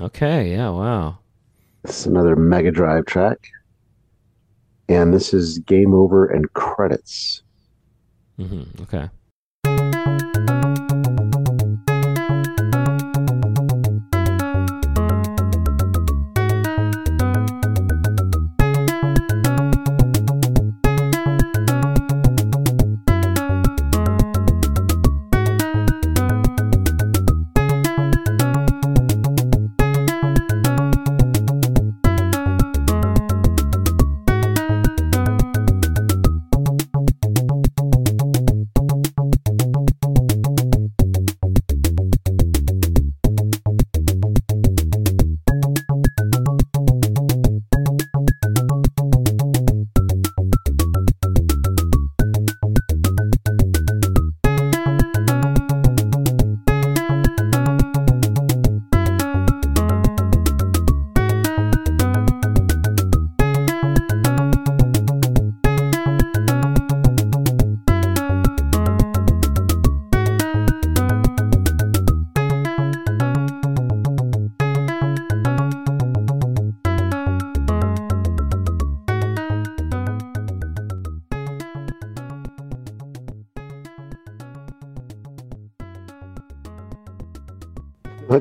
Okay. 0.01 0.51
Yeah. 0.51 0.69
Wow. 0.69 1.19
This 1.83 2.01
is 2.01 2.05
another 2.07 2.35
Mega 2.35 2.71
Drive 2.71 3.05
track. 3.05 3.37
And 4.87 5.13
this 5.13 5.33
is 5.33 5.59
Game 5.59 5.93
Over 5.93 6.25
and 6.25 6.51
Credits. 6.53 7.43
Mm-hmm, 8.39 8.83
Okay. 8.83 9.09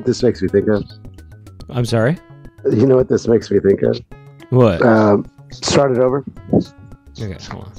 This 0.09 0.23
makes 0.23 0.41
me 0.41 0.47
think 0.47 0.67
of? 0.67 0.83
I'm 1.69 1.85
sorry. 1.85 2.17
You 2.65 2.87
know 2.87 2.95
what 2.95 3.09
this 3.09 3.27
makes 3.27 3.51
me 3.51 3.59
think 3.59 3.83
of? 3.83 4.01
What? 4.49 4.81
Um, 4.81 5.23
start 5.51 5.91
it 5.91 5.99
over. 5.99 6.25
okay. 7.21 7.37
Hold 7.51 7.65
on. 7.65 7.73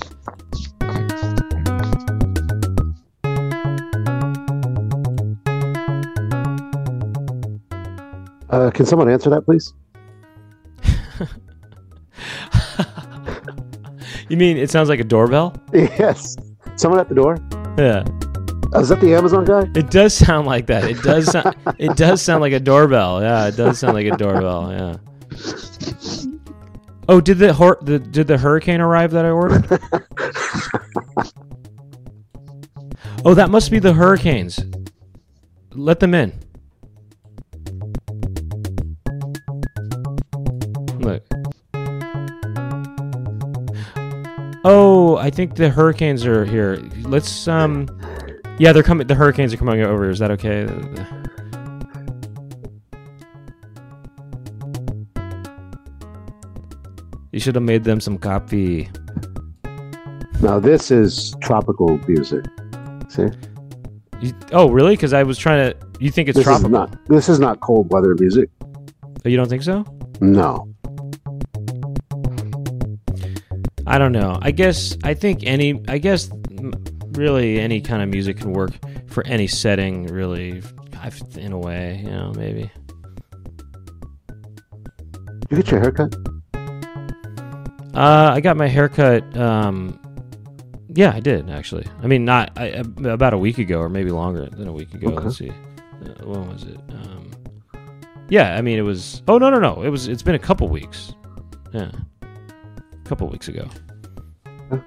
Uh, 8.48 8.70
can 8.70 8.86
someone 8.86 9.10
answer 9.10 9.30
that, 9.30 9.42
please? 9.42 9.74
You 14.28 14.36
mean 14.36 14.56
it 14.56 14.70
sounds 14.70 14.88
like 14.88 15.00
a 15.00 15.04
doorbell? 15.04 15.56
Yes. 15.72 16.36
Someone 16.76 17.00
at 17.00 17.08
the 17.08 17.16
door? 17.16 17.36
Yeah. 17.76 18.04
Oh, 18.72 18.80
is 18.80 18.88
that 18.90 19.00
the 19.00 19.14
Amazon 19.14 19.44
guy? 19.44 19.68
It 19.74 19.90
does 19.90 20.14
sound 20.14 20.46
like 20.46 20.66
that. 20.66 20.85
It 20.85 21.02
does. 21.02 21.33
Sound, 21.33 21.56
it 21.78 21.96
does 21.96 22.22
sound 22.22 22.40
like 22.40 22.52
a 22.52 22.61
doorbell. 22.61 23.20
Yeah. 23.20 23.48
It 23.48 23.56
does 23.56 23.80
sound 23.80 23.94
like 23.94 24.06
a 24.06 24.16
doorbell. 24.16 24.70
Yeah. 24.70 24.96
Oh, 27.09 27.20
did 27.20 27.38
the, 27.38 27.52
hor- 27.52 27.80
the 27.83 27.98
did 27.98 28.28
the 28.28 28.38
hurricane 28.38 28.80
arrive 28.80 29.11
that 29.11 29.24
I 29.24 29.30
ordered? 29.30 29.64
oh, 33.24 33.35
that 33.35 33.50
must 33.50 33.72
be 33.72 33.80
the 33.80 33.92
hurricanes. 33.92 34.61
Let 35.72 35.98
them 35.98 36.14
in. 36.14 36.33
Look. 41.00 41.24
Oh, 44.62 45.16
I 45.16 45.30
think 45.30 45.56
the 45.56 45.70
hurricanes 45.70 46.24
are 46.24 46.44
here. 46.44 46.76
Let's 47.02 47.48
um 47.48 47.88
Yeah, 48.60 48.74
they're 48.74 48.82
coming 48.82 49.06
the 49.06 49.14
hurricanes 49.14 49.54
are 49.54 49.56
coming 49.56 49.80
over. 49.80 50.10
Is 50.10 50.18
that 50.18 50.30
okay? 50.32 50.68
You 57.32 57.40
should 57.40 57.54
have 57.54 57.64
made 57.64 57.84
them 57.84 58.00
some 58.00 58.18
coffee. 58.18 58.90
Now 60.42 60.58
this 60.58 60.90
is 60.90 61.34
tropical 61.40 61.98
music. 62.06 62.44
See, 63.08 63.28
You, 64.20 64.34
oh, 64.52 64.68
really? 64.70 64.92
Because 64.94 65.14
I 65.14 65.22
was 65.22 65.38
trying 65.38 65.70
to. 65.70 65.76
You 65.98 66.10
think 66.10 66.28
it's 66.28 66.36
this 66.36 66.44
tropical? 66.44 66.66
is 66.68 66.72
not 66.72 67.06
this 67.08 67.30
is 67.30 67.38
not 67.38 67.60
cold 67.60 67.90
weather 67.90 68.14
music. 68.20 68.50
Oh, 69.02 69.28
you 69.30 69.38
don't 69.38 69.48
think 69.48 69.62
so? 69.62 69.86
No, 70.20 70.68
I 73.86 73.96
don't 73.96 74.12
know. 74.12 74.38
I 74.42 74.50
guess 74.50 74.98
I 75.02 75.14
think 75.14 75.44
any. 75.44 75.82
I 75.88 75.96
guess 75.96 76.28
really 77.12 77.58
any 77.60 77.80
kind 77.80 78.02
of 78.02 78.08
music 78.08 78.38
can 78.38 78.52
work 78.52 78.72
for 79.08 79.26
any 79.26 79.46
setting. 79.46 80.06
Really, 80.06 80.62
I've- 81.00 81.40
in 81.40 81.52
a 81.52 81.58
way, 81.58 82.00
you 82.04 82.10
know, 82.10 82.32
maybe. 82.36 82.70
you 85.50 85.56
get 85.56 85.70
your 85.70 85.80
haircut. 85.80 86.14
Uh, 87.94 88.30
I 88.34 88.40
got 88.40 88.56
my 88.56 88.68
haircut. 88.68 89.36
Um, 89.36 89.98
yeah, 90.94 91.12
I 91.14 91.20
did 91.20 91.50
actually. 91.50 91.86
I 92.02 92.06
mean, 92.06 92.24
not 92.24 92.52
I, 92.56 92.82
about 93.04 93.34
a 93.34 93.38
week 93.38 93.58
ago, 93.58 93.80
or 93.80 93.88
maybe 93.88 94.10
longer 94.10 94.46
than 94.46 94.68
a 94.68 94.72
week 94.72 94.94
ago. 94.94 95.08
Okay. 95.08 95.24
Let's 95.24 95.38
see, 95.38 95.50
uh, 95.50 96.24
when 96.24 96.48
was 96.48 96.62
it? 96.64 96.78
Um, 96.90 97.30
yeah, 98.28 98.56
I 98.56 98.62
mean, 98.62 98.78
it 98.78 98.82
was. 98.82 99.22
Oh 99.26 99.38
no, 99.38 99.50
no, 99.50 99.58
no! 99.58 99.82
It 99.82 99.88
was. 99.88 100.06
It's 100.08 100.22
been 100.22 100.36
a 100.36 100.38
couple 100.40 100.68
weeks. 100.68 101.12
Yeah, 101.72 101.90
a 102.22 103.08
couple 103.08 103.28
weeks 103.28 103.48
ago. 103.48 103.68
Huh. 104.70 104.78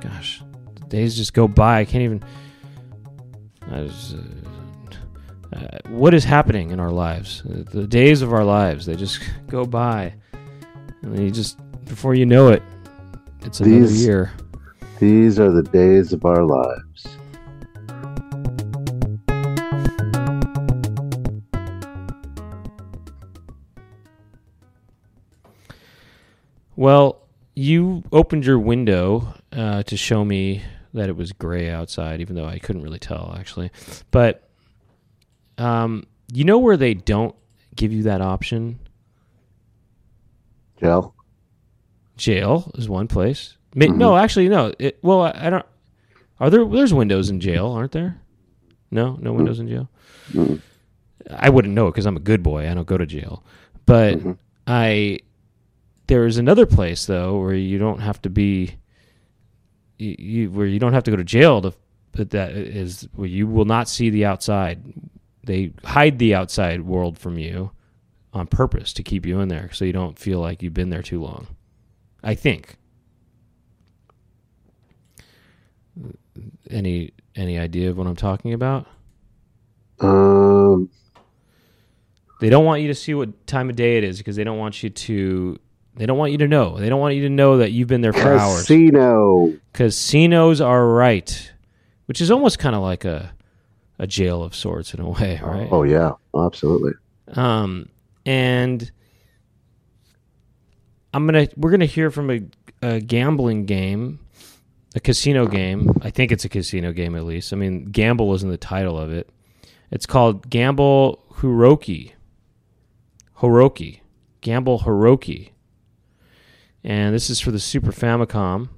Gosh, 0.00 0.42
days 0.88 1.16
just 1.16 1.34
go 1.34 1.46
by. 1.48 1.80
I 1.80 1.84
can't 1.84 2.02
even. 2.04 2.22
I 3.70 3.86
just, 3.86 4.14
uh, 4.14 5.56
uh, 5.56 5.78
what 5.88 6.14
is 6.14 6.24
happening 6.24 6.70
in 6.70 6.80
our 6.80 6.90
lives? 6.90 7.42
Uh, 7.48 7.64
The 7.70 7.86
days 7.86 8.22
of 8.22 8.32
our 8.32 8.44
lives, 8.44 8.86
they 8.86 8.96
just 8.96 9.20
go 9.46 9.64
by. 9.64 10.14
And 11.02 11.18
you 11.18 11.30
just, 11.30 11.58
before 11.84 12.14
you 12.14 12.26
know 12.26 12.48
it, 12.48 12.62
it's 13.42 13.60
another 13.60 13.86
These- 13.86 14.04
year. 14.06 14.32
These 14.98 15.38
are 15.38 15.52
the 15.52 15.62
days 15.62 16.12
of 16.12 16.24
our 16.24 16.42
lives. 16.44 17.06
Well, 26.76 27.22
you 27.54 28.04
opened 28.12 28.44
your 28.44 28.58
window 28.58 29.34
uh, 29.52 29.82
to 29.84 29.96
show 29.96 30.24
me 30.24 30.62
that 30.94 31.08
it 31.08 31.16
was 31.16 31.32
gray 31.32 31.68
outside, 31.70 32.20
even 32.20 32.36
though 32.36 32.46
I 32.46 32.58
couldn't 32.58 32.82
really 32.82 32.98
tell 32.98 33.34
actually. 33.38 33.70
But 34.10 34.48
um, 35.58 36.06
you 36.32 36.44
know 36.44 36.58
where 36.58 36.76
they 36.76 36.94
don't 36.94 37.34
give 37.76 37.92
you 37.92 38.04
that 38.04 38.20
option? 38.20 38.78
Jail. 40.80 41.14
Jail 42.16 42.70
is 42.74 42.88
one 42.88 43.08
place. 43.08 43.56
Ma- 43.74 43.86
No, 43.86 44.16
actually, 44.16 44.48
no. 44.48 44.72
It, 44.78 44.98
well, 45.02 45.22
I, 45.22 45.32
I 45.34 45.50
don't. 45.50 45.66
Are 46.40 46.50
there? 46.50 46.64
There's 46.64 46.94
windows 46.94 47.30
in 47.30 47.40
jail, 47.40 47.66
aren't 47.70 47.92
there? 47.92 48.20
No, 48.90 49.18
no 49.20 49.32
windows 49.32 49.58
in 49.60 49.68
jail. 49.68 49.88
Mm. 50.32 50.60
I 51.30 51.50
wouldn't 51.50 51.74
know 51.74 51.88
it 51.88 51.92
because 51.92 52.06
I'm 52.06 52.16
a 52.16 52.20
good 52.20 52.42
boy. 52.42 52.70
I 52.70 52.74
don't 52.74 52.86
go 52.86 52.96
to 52.98 53.06
jail, 53.06 53.44
but 53.86 54.18
Mhm. 54.18 54.38
I. 54.66 55.20
There 56.06 56.24
is 56.24 56.38
another 56.38 56.64
place 56.64 57.04
though 57.04 57.38
where 57.38 57.54
you 57.54 57.78
don't 57.78 58.00
have 58.00 58.22
to 58.22 58.30
be. 58.30 58.76
You, 59.98 60.16
you 60.18 60.50
where 60.50 60.66
you 60.66 60.78
don't 60.78 60.92
have 60.94 61.04
to 61.04 61.10
go 61.10 61.16
to 61.16 61.24
jail 61.24 61.60
to. 61.62 61.74
But 62.12 62.30
that 62.30 62.52
is 62.52 63.08
where 63.14 63.28
you 63.28 63.46
will 63.46 63.66
not 63.66 63.88
see 63.88 64.10
the 64.10 64.24
outside. 64.24 64.82
They 65.44 65.72
hide 65.84 66.18
the 66.18 66.34
outside 66.34 66.82
world 66.82 67.18
from 67.18 67.38
you 67.38 67.70
on 68.32 68.46
purpose 68.46 68.92
to 68.94 69.02
keep 69.02 69.24
you 69.26 69.40
in 69.40 69.48
there, 69.48 69.70
so 69.72 69.84
you 69.84 69.92
don't 69.92 70.18
feel 70.18 70.40
like 70.40 70.62
you've 70.62 70.74
been 70.74 70.90
there 70.90 71.02
too 71.02 71.20
long. 71.20 71.46
I 72.22 72.34
think. 72.34 72.76
Any 76.70 77.12
any 77.36 77.58
idea 77.58 77.90
of 77.90 77.98
what 77.98 78.06
I'm 78.06 78.16
talking 78.16 78.52
about? 78.52 78.86
Um, 80.00 80.90
They 82.40 82.50
don't 82.50 82.64
want 82.64 82.82
you 82.82 82.88
to 82.88 82.94
see 82.94 83.14
what 83.14 83.46
time 83.46 83.70
of 83.70 83.76
day 83.76 83.98
it 83.98 84.04
is 84.04 84.18
because 84.18 84.36
they 84.36 84.44
don't 84.44 84.58
want 84.58 84.82
you 84.82 84.90
to. 84.90 85.58
They 85.98 86.06
don't 86.06 86.16
want 86.16 86.32
you 86.32 86.38
to 86.38 86.48
know. 86.48 86.78
They 86.78 86.88
don't 86.88 87.00
want 87.00 87.16
you 87.16 87.22
to 87.22 87.28
know 87.28 87.58
that 87.58 87.72
you've 87.72 87.88
been 87.88 88.00
there 88.00 88.12
for 88.12 88.32
hours. 88.32 88.60
casino. 88.62 89.52
Casinos 89.72 90.60
are 90.60 90.86
right, 90.86 91.52
which 92.06 92.20
is 92.20 92.30
almost 92.30 92.58
kind 92.58 92.76
of 92.76 92.82
like 92.82 93.04
a 93.04 93.32
a 93.98 94.06
jail 94.06 94.42
of 94.44 94.54
sorts 94.54 94.94
in 94.94 95.00
a 95.00 95.08
way, 95.10 95.40
right? 95.42 95.68
Oh 95.70 95.82
yeah, 95.82 96.12
absolutely. 96.36 96.92
Um, 97.32 97.88
and 98.24 98.90
I'm 101.12 101.26
gonna 101.26 101.48
we're 101.56 101.70
gonna 101.72 101.84
hear 101.86 102.10
from 102.10 102.30
a, 102.30 102.40
a 102.80 103.00
gambling 103.00 103.66
game, 103.66 104.20
a 104.94 105.00
casino 105.00 105.46
game. 105.46 105.90
I 106.02 106.10
think 106.10 106.30
it's 106.30 106.44
a 106.44 106.48
casino 106.48 106.92
game 106.92 107.16
at 107.16 107.24
least. 107.24 107.52
I 107.52 107.56
mean, 107.56 107.86
gamble 107.86 108.32
isn't 108.34 108.48
the 108.50 108.56
title 108.56 108.96
of 108.96 109.10
it. 109.12 109.28
It's 109.90 110.06
called 110.06 110.48
Gamble 110.48 111.24
Hiroki. 111.34 112.12
Hiroki, 113.38 114.00
Gamble 114.40 114.80
Hiroki, 114.80 115.50
and 116.84 117.14
this 117.14 117.30
is 117.30 117.40
for 117.40 117.50
the 117.50 117.58
Super 117.58 117.92
Famicom. 117.92 118.68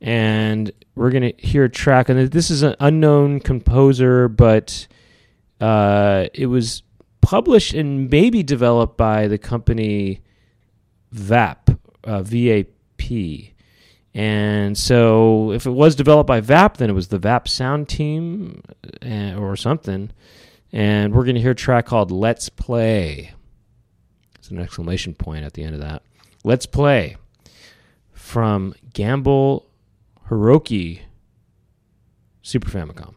And 0.00 0.70
we're 0.94 1.10
gonna 1.10 1.32
hear 1.38 1.64
a 1.64 1.70
track, 1.70 2.08
and 2.08 2.30
this 2.30 2.50
is 2.50 2.62
an 2.62 2.76
unknown 2.80 3.40
composer, 3.40 4.28
but 4.28 4.86
uh, 5.60 6.26
it 6.34 6.46
was 6.46 6.82
published 7.20 7.74
and 7.74 8.08
maybe 8.10 8.42
developed 8.42 8.96
by 8.96 9.26
the 9.26 9.38
company 9.38 10.20
VAP, 11.12 11.70
uh, 12.04 12.22
VAP. 12.22 13.54
And 14.14 14.78
so, 14.78 15.52
if 15.52 15.66
it 15.66 15.70
was 15.70 15.94
developed 15.94 16.26
by 16.26 16.40
VAP, 16.40 16.78
then 16.78 16.88
it 16.88 16.94
was 16.94 17.08
the 17.08 17.18
VAP 17.18 17.48
sound 17.48 17.88
team 17.88 18.62
uh, 19.04 19.34
or 19.34 19.56
something. 19.56 20.10
And 20.72 21.14
we're 21.14 21.24
going 21.24 21.34
to 21.34 21.40
hear 21.40 21.50
a 21.50 21.54
track 21.54 21.86
called 21.86 22.10
Let's 22.10 22.48
Play. 22.48 23.32
It's 24.38 24.50
an 24.50 24.58
exclamation 24.58 25.14
point 25.14 25.44
at 25.44 25.52
the 25.52 25.64
end 25.64 25.74
of 25.74 25.80
that. 25.80 26.02
Let's 26.46 26.64
Play 26.64 27.16
from 28.12 28.72
Gamble 28.94 29.68
Hiroki 30.30 31.00
Super 32.40 32.70
Famicom. 32.70 33.16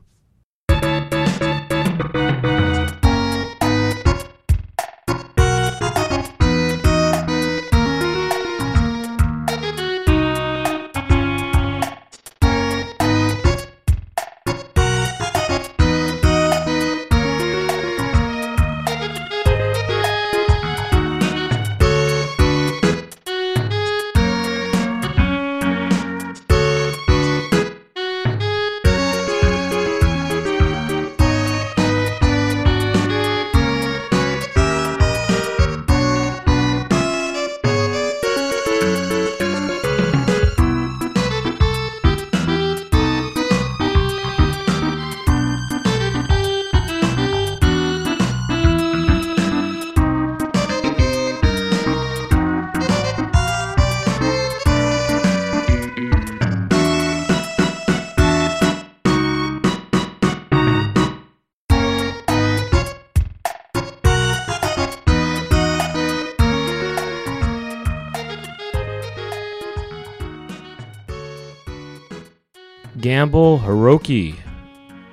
Gamble 73.19 73.59
Hiroki 73.59 74.37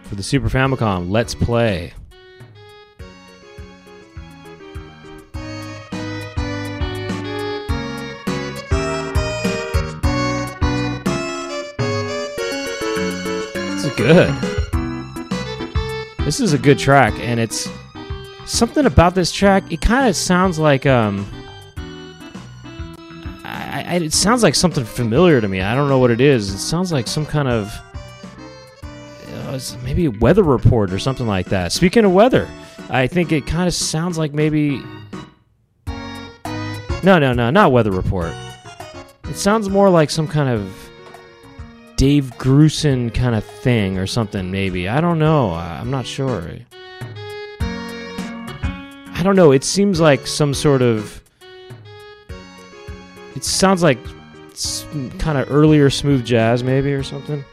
for 0.05 0.15
the 0.15 0.23
Super 0.23 0.49
Famicom. 0.49 1.11
Let's 1.11 1.35
play. 1.35 1.93
This 13.75 13.85
is 13.85 13.97
good. 13.97 14.33
This 16.25 16.39
is 16.39 16.53
a 16.53 16.59
good 16.59 16.79
track, 16.79 17.13
and 17.19 17.41
it's 17.41 17.69
something 18.45 18.87
about 18.87 19.17
this 19.17 19.33
track. 19.33 19.65
It 19.73 19.81
kind 19.81 20.09
of 20.09 20.15
sounds 20.15 20.61
like 20.61 20.87
um, 20.87 21.27
I, 23.45 23.99
it 24.01 24.13
sounds 24.13 24.45
like 24.45 24.55
something 24.55 24.85
familiar 24.85 25.41
to 25.41 25.49
me. 25.49 25.61
I 25.61 25.75
don't 25.75 25.89
know 25.89 25.99
what 25.99 26.13
it 26.13 26.21
is. 26.21 26.55
It 26.55 26.59
sounds 26.59 26.93
like 26.93 27.09
some 27.09 27.27
kind 27.27 27.49
of 27.49 27.77
uh, 29.57 29.79
maybe 29.83 30.07
a 30.07 30.11
weather 30.11 30.43
report 30.43 30.93
or 30.93 30.99
something 30.99 31.27
like 31.27 31.47
that. 31.47 31.73
Speaking 31.73 32.05
of 32.05 32.13
weather, 32.13 32.49
I 32.91 33.07
think 33.07 33.33
it 33.33 33.47
kind 33.47 33.67
of 33.69 33.75
sounds 33.75 34.19
like 34.19 34.33
maybe. 34.33 34.83
No, 37.03 37.19
no, 37.19 37.33
no, 37.33 37.51
not 37.51 37.73
weather 37.73 37.91
report. 37.91 38.33
It 39.25 39.37
sounds 39.37 39.69
more 39.69 39.91
like 39.91 40.11
some 40.11 40.27
kind 40.29 40.49
of 40.49 40.73
Dave 41.97 42.33
Grusin 42.39 43.13
kind 43.15 43.35
of 43.35 43.45
thing 43.45 43.99
or 43.99 44.07
something. 44.07 44.51
Maybe 44.51 44.89
I 44.89 45.01
don't 45.01 45.19
know. 45.19 45.53
I'm 45.53 45.91
not 45.91 46.07
sure. 46.07 46.51
I 47.61 49.21
don't 49.23 49.37
know. 49.37 49.53
It 49.53 49.65
seems 49.65 50.01
like 50.01 50.27
some 50.27 50.55
sort 50.55 50.83
of. 50.83 51.23
It 53.35 53.45
sounds 53.45 53.83
like 53.83 53.99
kind 55.19 55.39
of 55.39 55.51
earlier 55.51 55.91
smooth 55.91 56.25
jazz, 56.25 56.63
maybe, 56.65 56.93
or 56.93 57.03
something. 57.03 57.45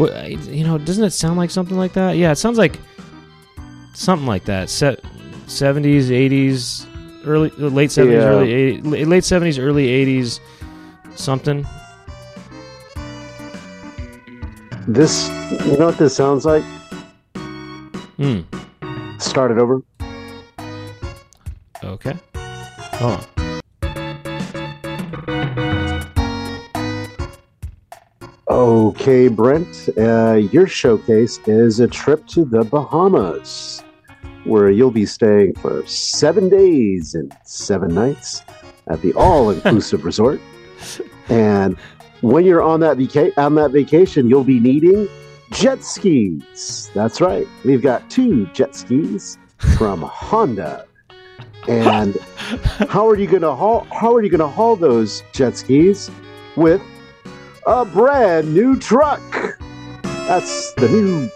What 0.00 0.30
you 0.46 0.64
know? 0.64 0.78
Doesn't 0.78 1.04
it 1.04 1.10
sound 1.10 1.36
like 1.36 1.50
something 1.50 1.76
like 1.76 1.92
that? 1.92 2.16
Yeah, 2.16 2.30
it 2.32 2.36
sounds 2.36 2.56
like 2.56 2.78
something 3.92 4.26
like 4.26 4.44
that. 4.46 4.70
Set 4.70 5.04
seventies, 5.46 6.10
eighties, 6.10 6.86
early, 7.26 7.50
late 7.50 7.90
seventies, 7.90 8.22
Yeah. 8.22 8.28
early 8.30 8.80
80s, 8.80 9.06
late 9.06 9.24
seventies, 9.24 9.58
early 9.58 9.88
eighties, 9.88 10.40
something. 11.16 11.66
This, 14.88 15.28
you 15.66 15.76
know 15.76 15.86
what 15.86 15.98
this 15.98 16.16
sounds 16.16 16.46
like? 16.46 16.64
Hmm. 18.16 18.40
Start 19.18 19.50
it 19.50 19.58
over. 19.58 19.82
Okay. 21.84 22.14
Oh. 23.02 23.20
Okay, 28.60 29.28
Brent, 29.28 29.88
uh, 29.96 30.34
your 30.34 30.66
showcase 30.66 31.38
is 31.46 31.80
a 31.80 31.88
trip 31.88 32.26
to 32.26 32.44
the 32.44 32.62
Bahamas, 32.62 33.82
where 34.44 34.68
you'll 34.68 34.90
be 34.90 35.06
staying 35.06 35.54
for 35.54 35.82
seven 35.86 36.50
days 36.50 37.14
and 37.14 37.34
seven 37.42 37.94
nights 37.94 38.42
at 38.88 39.00
the 39.00 39.14
all-inclusive 39.14 40.04
resort. 40.10 40.42
And 41.30 41.78
when 42.20 42.44
you're 42.44 42.60
on 42.60 42.80
that 42.80 42.98
vaca- 42.98 43.32
on 43.40 43.54
that 43.54 43.70
vacation, 43.70 44.28
you'll 44.28 44.44
be 44.44 44.60
needing 44.60 45.08
jet 45.52 45.82
skis. 45.82 46.90
That's 46.92 47.22
right. 47.22 47.46
We've 47.64 47.80
got 47.80 48.10
two 48.10 48.44
jet 48.48 48.76
skis 48.76 49.38
from 49.56 50.02
Honda. 50.02 50.84
And 51.66 52.14
how 52.90 53.08
are 53.08 53.16
you 53.16 53.26
going 53.26 53.40
to 53.40 53.54
haul? 53.54 53.86
How 53.90 54.14
are 54.14 54.22
you 54.22 54.28
going 54.28 54.40
to 54.40 54.48
haul 54.48 54.76
those 54.76 55.22
jet 55.32 55.56
skis 55.56 56.10
with 56.56 56.82
a 57.70 57.84
brand 57.84 58.52
new 58.52 58.76
truck. 58.76 59.22
That's 60.02 60.74
the 60.74 60.88
new 60.88 61.28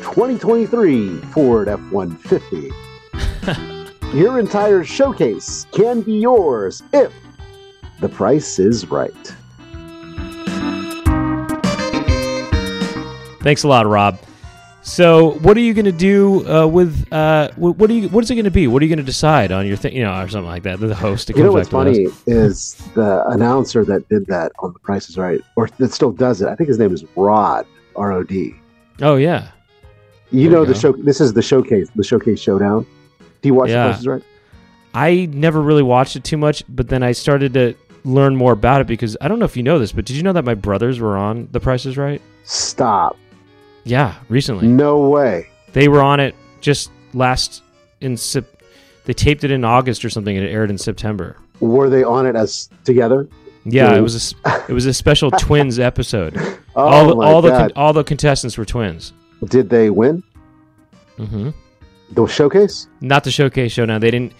2023 0.00 1.18
Ford 1.32 1.66
F 1.66 1.80
150. 1.90 2.70
Your 4.16 4.38
entire 4.38 4.84
showcase 4.84 5.66
can 5.72 6.02
be 6.02 6.20
yours 6.20 6.84
if 6.92 7.12
the 8.00 8.08
price 8.08 8.60
is 8.60 8.88
right. 8.92 9.12
Thanks 13.42 13.64
a 13.64 13.68
lot, 13.68 13.88
Rob. 13.88 14.20
So, 14.86 15.32
what 15.40 15.56
are 15.56 15.60
you 15.60 15.74
going 15.74 15.86
to 15.86 15.92
do 15.92 16.48
uh, 16.48 16.64
with 16.64 17.12
uh, 17.12 17.50
what, 17.56 17.90
are 17.90 17.92
you? 17.92 18.08
What 18.08 18.22
is 18.22 18.30
it 18.30 18.36
going 18.36 18.44
to 18.44 18.52
be? 18.52 18.68
What 18.68 18.80
are 18.80 18.84
you 18.84 18.88
going 18.88 19.04
to 19.04 19.04
decide 19.04 19.50
on 19.50 19.66
your 19.66 19.76
thing? 19.76 19.96
You 19.96 20.04
know, 20.04 20.12
or 20.12 20.28
something 20.28 20.48
like 20.48 20.62
that. 20.62 20.78
The 20.78 20.94
host. 20.94 21.28
You 21.28 21.42
know 21.42 21.50
what's 21.50 21.68
back 21.68 21.86
to 21.86 21.92
the 21.92 22.08
funny 22.08 22.32
is 22.32 22.76
the 22.94 23.26
announcer 23.26 23.84
that 23.84 24.08
did 24.08 24.26
that 24.26 24.52
on 24.60 24.72
The 24.72 24.78
Price 24.78 25.10
is 25.10 25.18
Right, 25.18 25.40
or 25.56 25.66
that 25.78 25.92
still 25.92 26.12
does 26.12 26.40
it. 26.40 26.46
I 26.46 26.54
think 26.54 26.68
his 26.68 26.78
name 26.78 26.94
is 26.94 27.04
Rod 27.16 27.66
R 27.96 28.12
O 28.12 28.22
D. 28.22 28.54
Oh 29.02 29.16
yeah, 29.16 29.48
You 30.30 30.48
There 30.48 30.60
know 30.60 30.64
the 30.64 30.74
show. 30.74 30.92
This 30.92 31.20
is 31.20 31.32
the 31.34 31.42
showcase. 31.42 31.90
The 31.96 32.04
showcase 32.04 32.38
showdown. 32.38 32.86
Do 33.42 33.48
you 33.48 33.54
watch 33.54 33.70
Yeah. 33.70 33.88
The 33.88 33.90
Price 33.90 34.00
is 34.00 34.06
Right? 34.06 34.22
I 34.94 35.28
never 35.32 35.60
really 35.60 35.82
watched 35.82 36.14
it 36.14 36.22
too 36.22 36.36
much, 36.36 36.62
but 36.68 36.88
then 36.88 37.02
I 37.02 37.10
started 37.10 37.54
to 37.54 37.74
learn 38.04 38.36
more 38.36 38.52
about 38.52 38.82
it 38.82 38.86
because 38.86 39.16
I 39.20 39.26
don't 39.26 39.40
know 39.40 39.46
if 39.46 39.56
you 39.56 39.64
know 39.64 39.80
this, 39.80 39.90
but 39.90 40.04
did 40.04 40.14
you 40.14 40.22
know 40.22 40.32
that 40.32 40.44
my 40.44 40.54
brothers 40.54 41.00
were 41.00 41.16
on 41.16 41.48
The 41.50 41.58
Price 41.58 41.86
is 41.86 41.98
Right? 41.98 42.22
Stop. 42.44 43.16
Yeah, 43.86 44.14
recently 44.28 44.66
No 44.66 45.08
way. 45.08 45.48
they 45.72 45.88
were 45.88 46.02
on 46.02 46.20
it 46.20 46.34
just 46.60 46.90
last 47.14 47.62
in 48.00 48.16
Sep- 48.16 48.62
They 49.04 49.12
taped 49.14 49.44
it 49.44 49.50
in 49.50 49.64
August 49.64 50.04
or 50.04 50.10
something, 50.10 50.36
and 50.36 50.44
it 50.44 50.50
aired 50.50 50.70
in 50.70 50.76
September. 50.78 51.36
Were 51.60 51.88
they 51.88 52.02
on 52.04 52.26
it 52.26 52.34
as 52.36 52.68
together? 52.84 53.28
Yeah, 53.64 53.86
Really? 53.86 53.98
it 53.98 54.02
was 54.02 54.34
a, 54.44 54.64
it 54.68 54.72
was 54.72 54.86
a 54.86 54.92
special 54.92 55.30
twins 55.38 55.78
episode. 55.78 56.36
Oh 56.76 56.82
all 56.82 57.06
the, 57.08 57.14
my 57.16 57.26
all 57.26 57.40
the 57.42 57.48
god! 57.50 57.58
con- 57.58 57.72
all 57.82 57.92
the 57.92 58.04
contestants 58.04 58.58
were 58.58 58.64
twins. 58.64 59.12
Did 59.48 59.70
they 59.70 59.88
win 59.90 60.22
Mm-hmm. 61.18 61.50
the 62.12 62.26
showcase? 62.26 62.88
Not 63.00 63.24
the 63.24 63.30
showcase 63.30 63.72
show. 63.72 63.84
Now 63.84 63.98
they 63.98 64.10
didn't. 64.10 64.32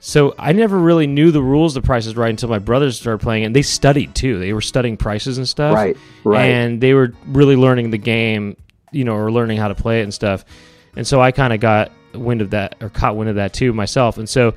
So 0.00 0.34
I 0.38 0.52
never 0.52 0.78
really 0.78 1.06
knew 1.06 1.30
the 1.30 1.42
rules 1.42 1.76
of 1.76 1.82
Price 1.84 2.06
is 2.06 2.16
Right 2.16 2.30
until 2.30 2.48
my 2.48 2.58
brothers 2.58 2.98
started 3.00 3.22
playing, 3.22 3.44
and 3.44 3.54
they 3.54 3.62
studied 3.62 4.14
too. 4.14 4.38
They 4.38 4.52
were 4.52 4.60
studying 4.62 4.96
prices 4.96 5.36
and 5.38 5.46
stuff, 5.48 5.74
Right, 5.74 5.96
right. 6.24 6.44
And 6.46 6.80
they 6.80 6.94
were 6.94 7.12
really 7.26 7.56
learning 7.56 7.90
the 7.90 7.98
game, 7.98 8.56
you 8.92 9.04
know, 9.04 9.14
or 9.14 9.30
learning 9.30 9.58
how 9.58 9.68
to 9.68 9.74
play 9.74 10.00
it 10.00 10.04
and 10.04 10.14
stuff. 10.14 10.44
And 10.96 11.06
so 11.06 11.20
I 11.20 11.30
kind 11.32 11.52
of 11.52 11.60
got 11.60 11.92
wind 12.14 12.40
of 12.42 12.50
that, 12.50 12.76
or 12.80 12.88
caught 12.88 13.16
wind 13.16 13.30
of 13.30 13.36
that 13.36 13.52
too 13.52 13.72
myself. 13.72 14.18
And 14.18 14.28
so 14.28 14.54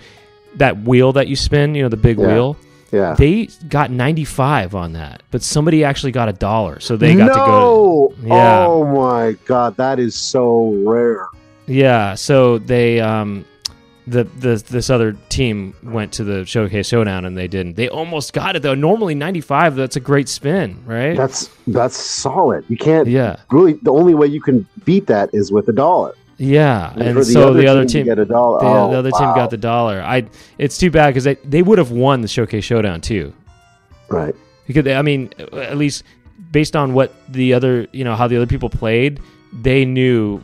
that 0.56 0.80
wheel 0.84 1.14
that 1.14 1.28
you 1.28 1.36
spin, 1.36 1.76
you 1.76 1.84
know, 1.84 1.90
the 1.90 1.98
big 1.98 2.18
Yeah. 2.20 2.28
wheel, 2.28 2.58
yeah. 2.92 3.14
they 3.18 3.48
got 3.70 3.90
ninety 3.92 4.24
five 4.26 4.76
on 4.76 4.94
that, 4.94 5.24
but 5.32 5.42
somebody 5.44 5.84
actually 5.84 6.12
got 6.12 6.30
a 6.30 6.34
dollar, 6.34 6.80
so 6.80 6.96
they 6.98 7.16
got 7.16 7.28
no! 7.28 7.34
to 7.34 7.40
go. 7.40 8.14
Yeah. 8.28 8.66
Oh 8.68 8.86
my 8.86 9.36
god, 9.46 9.78
that 9.78 10.00
is 10.00 10.16
so 10.16 10.72
rare. 10.86 11.26
Yeah, 11.66 12.16
so 12.16 12.58
they 12.58 13.00
um 13.00 13.46
the 14.08 14.24
the 14.24 14.64
this 14.70 14.90
other 14.90 15.14
team 15.30 15.76
went 15.84 16.12
to 16.14 16.24
the 16.24 16.46
showcase 16.46 16.88
showdown 16.88 17.26
and 17.26 17.38
they 17.38 17.48
didn't. 17.48 17.76
They 17.76 17.90
almost 17.90 18.34
got 18.34 18.56
it 18.56 18.62
though. 18.62 18.76
Normally 18.76 19.16
95, 19.16 19.76
that's 19.76 19.96
a 19.96 20.00
great 20.00 20.28
spin, 20.28 20.84
right? 20.86 21.16
That's 21.16 21.50
that's 21.68 21.96
solid. 21.96 22.66
You 22.68 22.78
can't 22.78 23.08
yeah. 23.08 23.38
really. 23.52 23.74
The 23.74 23.94
only 23.94 24.14
way 24.14 24.28
you 24.28 24.42
can 24.42 24.68
beat 24.84 25.08
that 25.08 25.30
is 25.34 25.52
with 25.52 25.68
a 25.70 25.74
dollar. 25.74 26.14
Yeah. 26.38 26.94
And, 26.98 27.18
for 27.18 27.24
so 27.24 27.54
the 27.54 27.68
other 27.68 27.86
team 27.86 28.06
get 28.06 28.20
a 28.20 28.26
dollar. 28.26 28.60
the, 28.60 28.66
oh, 28.66 28.92
the 28.92 28.98
other 28.98 29.12
team 29.12 29.34
got 29.36 29.50
the 29.50 29.58
dollar. 29.58 30.02
I 30.02 30.28
it's 30.58 30.78
too 30.78 30.92
bad 30.92 31.14
cuz 31.14 31.24
they 31.24 31.36
they 31.46 31.62
would 31.62 31.78
have 31.78 31.92
won 31.92 32.22
the 32.22 32.28
showcase 32.28 32.64
showdown 32.64 33.02
too. 33.02 33.34
right. 34.10 34.36
Because 34.66 34.86
they, 34.86 34.96
I 34.96 35.02
mean, 35.02 35.30
at 35.52 35.78
least 35.78 36.04
based 36.52 36.76
on 36.76 36.94
what 36.94 37.14
the 37.28 37.54
other, 37.54 37.88
you 37.92 38.06
know, 38.06 38.16
how 38.16 38.28
the 38.28 38.38
other 38.38 38.48
people 38.48 38.70
played, 38.70 39.20
they 39.52 39.84
knew 39.84 40.42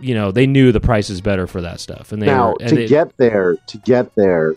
you 0.00 0.14
know, 0.14 0.30
they 0.32 0.46
knew 0.46 0.72
the 0.72 0.80
price 0.80 1.10
is 1.10 1.20
better 1.20 1.46
for 1.46 1.60
that 1.60 1.80
stuff. 1.80 2.12
And 2.12 2.20
they 2.22 2.26
now 2.26 2.50
were, 2.50 2.56
and 2.60 2.68
to 2.70 2.74
they- 2.76 2.86
get 2.88 3.16
there, 3.16 3.56
to 3.66 3.78
get 3.78 4.14
there, 4.14 4.54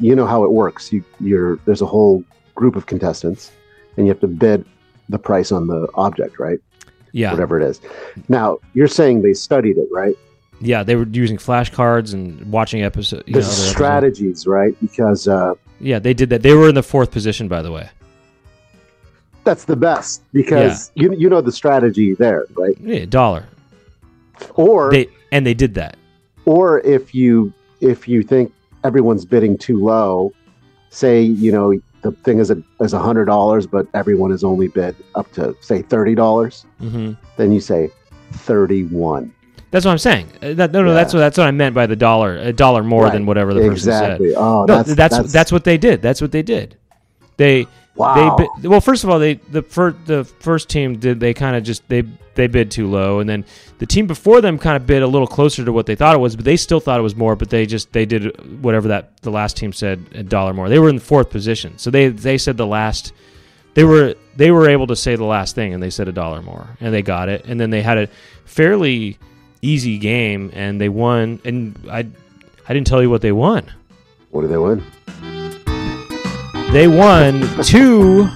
you 0.00 0.14
know 0.14 0.26
how 0.26 0.44
it 0.44 0.52
works. 0.52 0.92
You 0.92 1.02
you're 1.20 1.56
there's 1.64 1.82
a 1.82 1.86
whole 1.86 2.22
group 2.54 2.76
of 2.76 2.86
contestants, 2.86 3.52
and 3.96 4.06
you 4.06 4.10
have 4.12 4.20
to 4.20 4.26
bid 4.28 4.64
the 5.08 5.18
price 5.18 5.52
on 5.52 5.66
the 5.66 5.88
object, 5.94 6.38
right? 6.38 6.58
yeah. 7.12 7.30
Whatever 7.30 7.58
it 7.60 7.64
is. 7.66 7.80
Now 8.28 8.58
you're 8.74 8.88
saying 8.88 9.22
they 9.22 9.32
studied 9.32 9.78
it, 9.78 9.88
right? 9.90 10.14
Yeah, 10.60 10.82
they 10.82 10.96
were 10.96 11.06
using 11.06 11.36
flashcards 11.38 12.12
and 12.14 12.50
watching 12.52 12.82
episodes. 12.82 13.24
The 13.26 13.42
strategies, 13.42 14.46
right? 14.46 14.74
Because 14.80 15.28
uh, 15.28 15.54
Yeah, 15.80 15.98
they 15.98 16.12
did 16.14 16.28
that. 16.30 16.42
They 16.42 16.52
were 16.54 16.68
in 16.68 16.74
the 16.74 16.82
fourth 16.82 17.10
position, 17.10 17.46
by 17.48 17.62
the 17.62 17.70
way. 17.72 17.88
that's 19.44 19.64
the 19.64 19.76
best. 19.76 20.22
Because 20.32 20.90
you 20.94 21.12
you 21.14 21.28
know 21.30 21.40
the 21.40 21.52
strategy 21.52 22.14
there, 22.14 22.46
right? 22.56 22.76
Yeah, 22.80 23.04
dollar. 23.06 23.44
Or 24.54 24.90
They 24.90 25.08
and 25.32 25.46
they 25.46 25.54
did 25.54 25.74
that. 25.74 25.96
or 26.44 26.80
if 26.80 27.14
you 27.14 27.52
if 27.80 28.08
you 28.08 28.22
think 28.22 28.52
everyone's 28.84 29.24
bidding 29.24 29.58
too 29.58 29.82
low, 29.84 30.32
say 30.90 31.20
you 31.22 31.52
know 31.52 31.72
the 32.02 32.12
thing 32.24 32.38
is 32.38 32.50
a 32.50 32.62
is 32.80 32.92
a 32.92 32.98
hundred 32.98 33.24
dollars, 33.26 33.66
but 33.66 33.86
everyone 33.94 34.30
has 34.30 34.44
only 34.44 34.68
bid 34.68 34.94
up 35.14 35.30
to 35.32 35.54
say 35.60 35.82
thirty 35.82 36.14
dollars, 36.14 36.64
hmm 36.78 37.12
then 37.36 37.52
you 37.52 37.60
say 37.60 37.90
thirty 38.32 38.84
one. 38.84 39.32
That's 39.72 39.84
what 39.84 39.90
I'm 39.92 39.98
saying. 39.98 40.28
Uh, 40.42 40.54
That, 40.54 40.72
no, 40.72 40.82
no, 40.82 40.94
that's 40.94 41.12
what 41.12 41.20
that's 41.20 41.36
what 41.36 41.46
I 41.48 41.50
meant 41.50 41.74
by 41.74 41.86
the 41.86 41.96
dollar. 41.96 42.36
A 42.36 42.52
dollar 42.52 42.82
more 42.84 43.04
Right. 43.04 43.12
than 43.12 43.26
whatever 43.26 43.52
the 43.52 43.60
person 43.60 43.72
Exactly. 43.72 44.30
said. 44.30 44.38
Oh, 44.38 44.64
No, 44.64 44.82
that's 44.82 44.94
that's, 44.94 45.32
that's 45.32 45.52
what 45.52 45.64
they 45.64 45.76
did. 45.76 46.00
That's 46.02 46.20
what 46.20 46.30
they 46.32 46.42
did. 46.42 46.76
They 47.36 47.66
wow. 47.96 48.36
they 48.36 48.44
bid, 48.62 48.70
well, 48.70 48.80
first 48.80 49.02
of 49.04 49.10
all, 49.10 49.18
they 49.18 49.34
the 49.34 49.62
first 49.62 49.96
the 50.06 50.24
first 50.24 50.68
team 50.70 50.98
did 50.98 51.18
they 51.20 51.34
kind 51.34 51.56
of 51.56 51.64
just 51.64 51.86
they 51.88 52.04
they 52.36 52.46
bid 52.46 52.70
too 52.70 52.86
low, 52.88 53.18
and 53.18 53.28
then 53.28 53.44
the 53.78 53.86
team 53.86 54.06
before 54.06 54.40
them 54.40 54.58
kind 54.58 54.76
of 54.76 54.86
bid 54.86 55.02
a 55.02 55.06
little 55.06 55.26
closer 55.26 55.64
to 55.64 55.72
what 55.72 55.86
they 55.86 55.94
thought 55.94 56.14
it 56.14 56.18
was, 56.18 56.34
but 56.34 56.44
they 56.44 56.56
still 56.56 56.80
thought 56.80 56.98
it 56.98 57.02
was 57.02 57.16
more. 57.16 57.36
But 57.36 57.50
they 57.50 57.66
just 57.66 57.92
they 57.92 58.06
did 58.06 58.62
whatever 58.62 58.88
that 58.88 59.18
the 59.18 59.30
last 59.30 59.56
team 59.56 59.72
said 59.72 60.04
a 60.14 60.22
dollar 60.22 60.54
more. 60.54 60.68
They 60.68 60.78
were 60.78 60.88
in 60.88 60.96
the 60.96 61.02
fourth 61.02 61.30
position, 61.30 61.78
so 61.78 61.90
they 61.90 62.08
they 62.08 62.38
said 62.38 62.56
the 62.56 62.66
last 62.66 63.12
they 63.74 63.84
were 63.84 64.14
they 64.36 64.50
were 64.50 64.68
able 64.68 64.86
to 64.86 64.96
say 64.96 65.16
the 65.16 65.24
last 65.24 65.54
thing, 65.54 65.74
and 65.74 65.82
they 65.82 65.90
said 65.90 66.08
a 66.08 66.12
dollar 66.12 66.40
more, 66.42 66.66
and 66.80 66.94
they 66.94 67.02
got 67.02 67.28
it, 67.28 67.44
and 67.44 67.60
then 67.60 67.70
they 67.70 67.82
had 67.82 67.98
a 67.98 68.08
fairly 68.46 69.18
easy 69.60 69.98
game, 69.98 70.50
and 70.54 70.80
they 70.80 70.88
won. 70.88 71.40
And 71.44 71.78
I 71.90 72.06
I 72.68 72.72
didn't 72.72 72.86
tell 72.86 73.02
you 73.02 73.10
what 73.10 73.20
they 73.20 73.32
won. 73.32 73.70
What 74.30 74.42
did 74.42 74.50
they 74.50 74.58
win? 74.58 74.82
They 76.72 76.88
won 76.88 77.42
two 77.62 78.28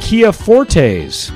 Kia 0.00 0.32
Fortes. 0.32 1.32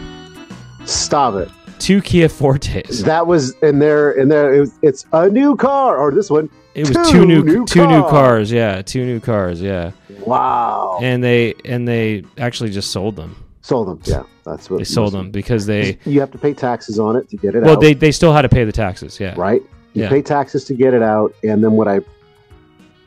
Stop 0.85 1.35
it. 1.35 1.51
Two 1.83 2.01
Kia 2.01 2.29
Fortes. 2.29 3.03
That 3.03 3.27
was 3.27 3.55
in 3.63 3.81
there. 3.81 4.13
In 4.13 4.29
there, 4.29 4.55
it 4.55 4.61
was, 4.61 4.79
it's 4.83 5.05
a 5.13 5.29
new 5.29 5.57
car, 5.57 5.97
or 5.97 6.13
this 6.13 6.31
one. 6.31 6.49
It 6.75 6.89
was 6.89 6.97
Two 7.11 7.19
two 7.21 7.27
new, 7.27 7.43
new 7.43 7.67
two 7.67 7.87
new 7.87 8.01
cars. 8.03 8.11
cars. 8.11 8.53
Yeah, 8.53 8.83
two 8.83 9.05
new 9.05 9.19
cars. 9.19 9.61
Yeah, 9.61 9.91
Wow. 10.25 11.01
and 11.03 11.23
they 11.25 11.55
and 11.65 11.87
they 11.89 12.25
actually 12.39 12.71
just 12.71 12.93
sold 12.93 13.17
them. 13.17 13.35
sold 13.63 13.89
them. 13.89 14.01
Yeah, 14.05 14.23
that's 14.45 14.71
what 14.71 14.79
They 14.79 14.85
sold 14.85 15.13
them 15.13 15.31
because 15.33 15.67
they 15.67 15.99
You 16.07 16.21
have 16.21 16.31
to 16.31 16.39
pay 16.39 16.55
taxes 16.55 16.99
on 17.01 17.17
it 17.17 17.29
to 17.31 17.37
get 17.37 17.55
it 17.57 17.63
well 17.65 17.73
out. 17.75 17.81
they 17.81 17.95
they 17.95 18.13
still 18.13 18.33
had 18.33 18.43
to 18.43 18.49
pay 18.49 18.63
the 18.65 18.73
taxes. 18.73 19.19
Yeah, 19.19 19.35
right? 19.37 19.61
You 19.95 20.05
Yeah. 20.05 20.09
pay 20.09 20.23
taxes 20.23 20.65
to 20.67 20.75
get 20.75 20.95
it 20.95 21.03
out, 21.03 21.35
and 21.43 21.63
then 21.65 21.73
what 21.73 21.89
I, 21.89 22.01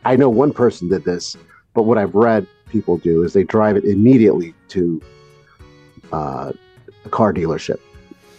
I 0.03 0.15
know 0.17 0.29
one 0.29 0.51
person 0.51 0.89
did 0.89 1.03
this, 1.05 1.35
but 1.73 1.83
what 1.83 1.97
I've 1.97 2.13
read 2.13 2.45
people 2.69 2.97
do 2.97 3.23
is 3.23 3.31
they 3.33 3.43
drive 3.45 3.77
it 3.77 3.85
immediately 3.85 4.53
to, 4.67 5.01
uh, 6.11 6.51
a 7.05 7.09
car 7.09 7.33
dealership, 7.33 7.79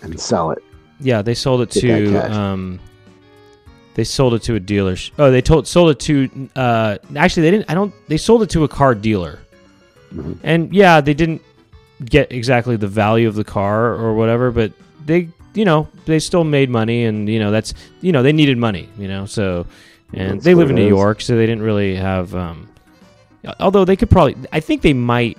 and 0.02 0.18
sell 0.20 0.50
it. 0.50 0.62
Yeah, 1.00 1.22
they 1.22 1.34
sold 1.34 1.60
it 1.62 1.70
Get 1.70 1.80
to 1.80 2.10
cash. 2.12 2.30
um 2.32 2.80
they 3.94 4.04
sold 4.04 4.34
it 4.34 4.42
to 4.42 4.54
a 4.54 4.60
dealer. 4.60 4.96
Oh, 5.18 5.30
they 5.30 5.40
told 5.42 5.66
sold 5.66 5.90
it 5.90 5.98
to 6.00 6.48
uh 6.56 6.98
actually 7.16 7.42
they 7.44 7.50
didn't 7.50 7.70
I 7.70 7.74
don't 7.74 7.92
they 8.08 8.16
sold 8.16 8.42
it 8.42 8.50
to 8.50 8.64
a 8.64 8.68
car 8.68 8.94
dealer. 8.94 9.38
Mhm. 10.14 10.38
And 10.42 10.72
yeah, 10.74 11.00
they 11.00 11.14
didn't 11.14 11.42
get 12.04 12.30
exactly 12.32 12.76
the 12.76 12.86
value 12.88 13.26
of 13.28 13.34
the 13.34 13.44
car 13.44 13.94
or 13.94 14.14
whatever, 14.14 14.50
but 14.50 14.72
they 15.04 15.28
you 15.54 15.64
know, 15.64 15.88
they 16.04 16.18
still 16.18 16.44
made 16.44 16.68
money 16.68 17.04
and 17.04 17.28
you 17.28 17.38
know, 17.38 17.50
that's 17.50 17.72
you 18.02 18.12
know, 18.12 18.22
they 18.22 18.32
needed 18.32 18.58
money, 18.58 18.88
you 18.98 19.08
know. 19.08 19.24
So 19.26 19.66
and 20.12 20.34
That's 20.38 20.44
they 20.44 20.54
live 20.54 20.70
in 20.70 20.76
it 20.78 20.82
New 20.82 20.86
is. 20.86 20.90
York, 20.90 21.20
so 21.20 21.36
they 21.36 21.46
didn't 21.46 21.62
really 21.64 21.94
have 21.96 22.34
um 22.34 22.68
although 23.60 23.84
they 23.84 23.96
could 23.96 24.10
probably 24.10 24.36
I 24.52 24.60
think 24.60 24.82
they 24.82 24.92
might 24.94 25.36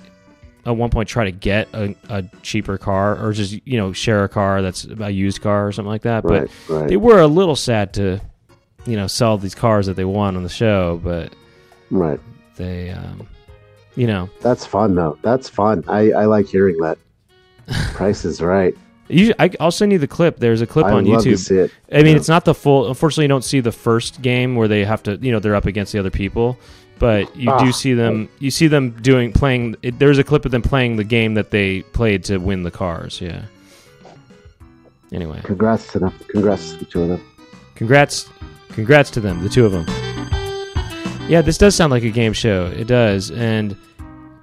at 0.68 0.76
one 0.76 0.90
point 0.90 1.08
try 1.08 1.24
to 1.24 1.30
get 1.32 1.66
a, 1.72 1.94
a 2.10 2.22
cheaper 2.42 2.76
car 2.78 3.16
or 3.24 3.32
just 3.32 3.58
you 3.64 3.78
know 3.78 3.92
share 3.92 4.24
a 4.24 4.28
car 4.28 4.60
that's 4.62 4.84
a 5.00 5.10
used 5.10 5.40
car 5.40 5.66
or 5.66 5.72
something 5.72 5.90
like 5.90 6.02
that 6.02 6.22
but 6.22 6.42
Right, 6.42 6.50
right, 6.68 6.88
they 6.88 6.96
were 6.96 7.20
a 7.20 7.26
little 7.26 7.56
sad 7.56 7.94
to 7.94 8.20
you 8.86 8.96
know 8.96 9.06
sell 9.06 9.38
these 9.38 9.54
cars 9.54 9.86
that 9.86 9.94
they 9.94 10.04
won 10.04 10.36
on 10.36 10.42
the 10.42 10.48
show 10.48 11.00
but 11.02 11.32
right. 11.90 12.20
they 12.56 12.90
um 12.90 13.26
you 13.96 14.06
know 14.06 14.28
That's 14.42 14.64
fun 14.64 14.94
though. 14.94 15.18
That's 15.22 15.48
fun. 15.48 15.82
I, 15.88 16.12
I 16.12 16.24
like 16.26 16.46
hearing 16.46 16.76
that. 16.78 16.98
Price 17.94 18.24
is 18.24 18.40
right. 18.40 18.74
you, 19.08 19.34
I, 19.38 19.50
i'll 19.60 19.70
send 19.70 19.92
you 19.92 19.98
the 19.98 20.06
clip 20.06 20.38
there's 20.38 20.60
a 20.60 20.66
clip 20.66 20.86
I 20.86 20.92
on 20.92 21.04
youtube 21.04 21.38
see 21.38 21.56
it. 21.56 21.70
i 21.92 21.96
mean 21.96 22.06
Yeah. 22.06 22.16
it's 22.16 22.28
not 22.28 22.44
the 22.44 22.54
full 22.54 22.88
unfortunately 22.88 23.24
you 23.24 23.28
don't 23.28 23.44
see 23.44 23.60
the 23.60 23.72
first 23.72 24.22
game 24.22 24.54
where 24.54 24.68
they 24.68 24.84
have 24.84 25.02
to 25.04 25.16
you 25.16 25.32
know 25.32 25.38
they're 25.40 25.54
up 25.54 25.66
against 25.66 25.92
the 25.92 25.98
other 25.98 26.10
people 26.10 26.58
but 26.98 27.34
you 27.36 27.50
Ah. 27.50 27.58
do 27.58 27.72
see 27.72 27.94
them 27.94 28.28
you 28.38 28.50
see 28.50 28.66
them 28.66 28.90
doing 29.02 29.32
playing 29.32 29.76
it, 29.82 29.98
there's 29.98 30.18
a 30.18 30.24
clip 30.24 30.44
of 30.44 30.50
them 30.50 30.62
playing 30.62 30.96
the 30.96 31.04
game 31.04 31.34
that 31.34 31.50
they 31.50 31.82
played 31.92 32.24
to 32.24 32.38
win 32.38 32.62
the 32.62 32.70
cars 32.70 33.20
yeah 33.20 33.42
anyway 35.12 35.40
Congrats 35.44 35.90
to 35.92 35.98
them. 35.98 36.12
Congrats 36.28 36.72
to 36.72 36.76
the 36.78 36.84
two 36.84 37.02
of 37.02 37.08
them. 37.08 37.20
Congrats, 37.74 38.28
congrats 38.70 39.10
to 39.10 39.20
them, 39.20 39.42
the 39.42 39.48
two 39.48 39.64
of 39.64 39.72
them. 39.72 39.86
Yeah, 41.28 41.42
this 41.42 41.58
does 41.58 41.74
sound 41.76 41.90
like 41.92 42.02
a 42.02 42.10
game 42.10 42.32
show. 42.32 42.66
It 42.66 42.86
does, 42.88 43.30
and 43.30 43.76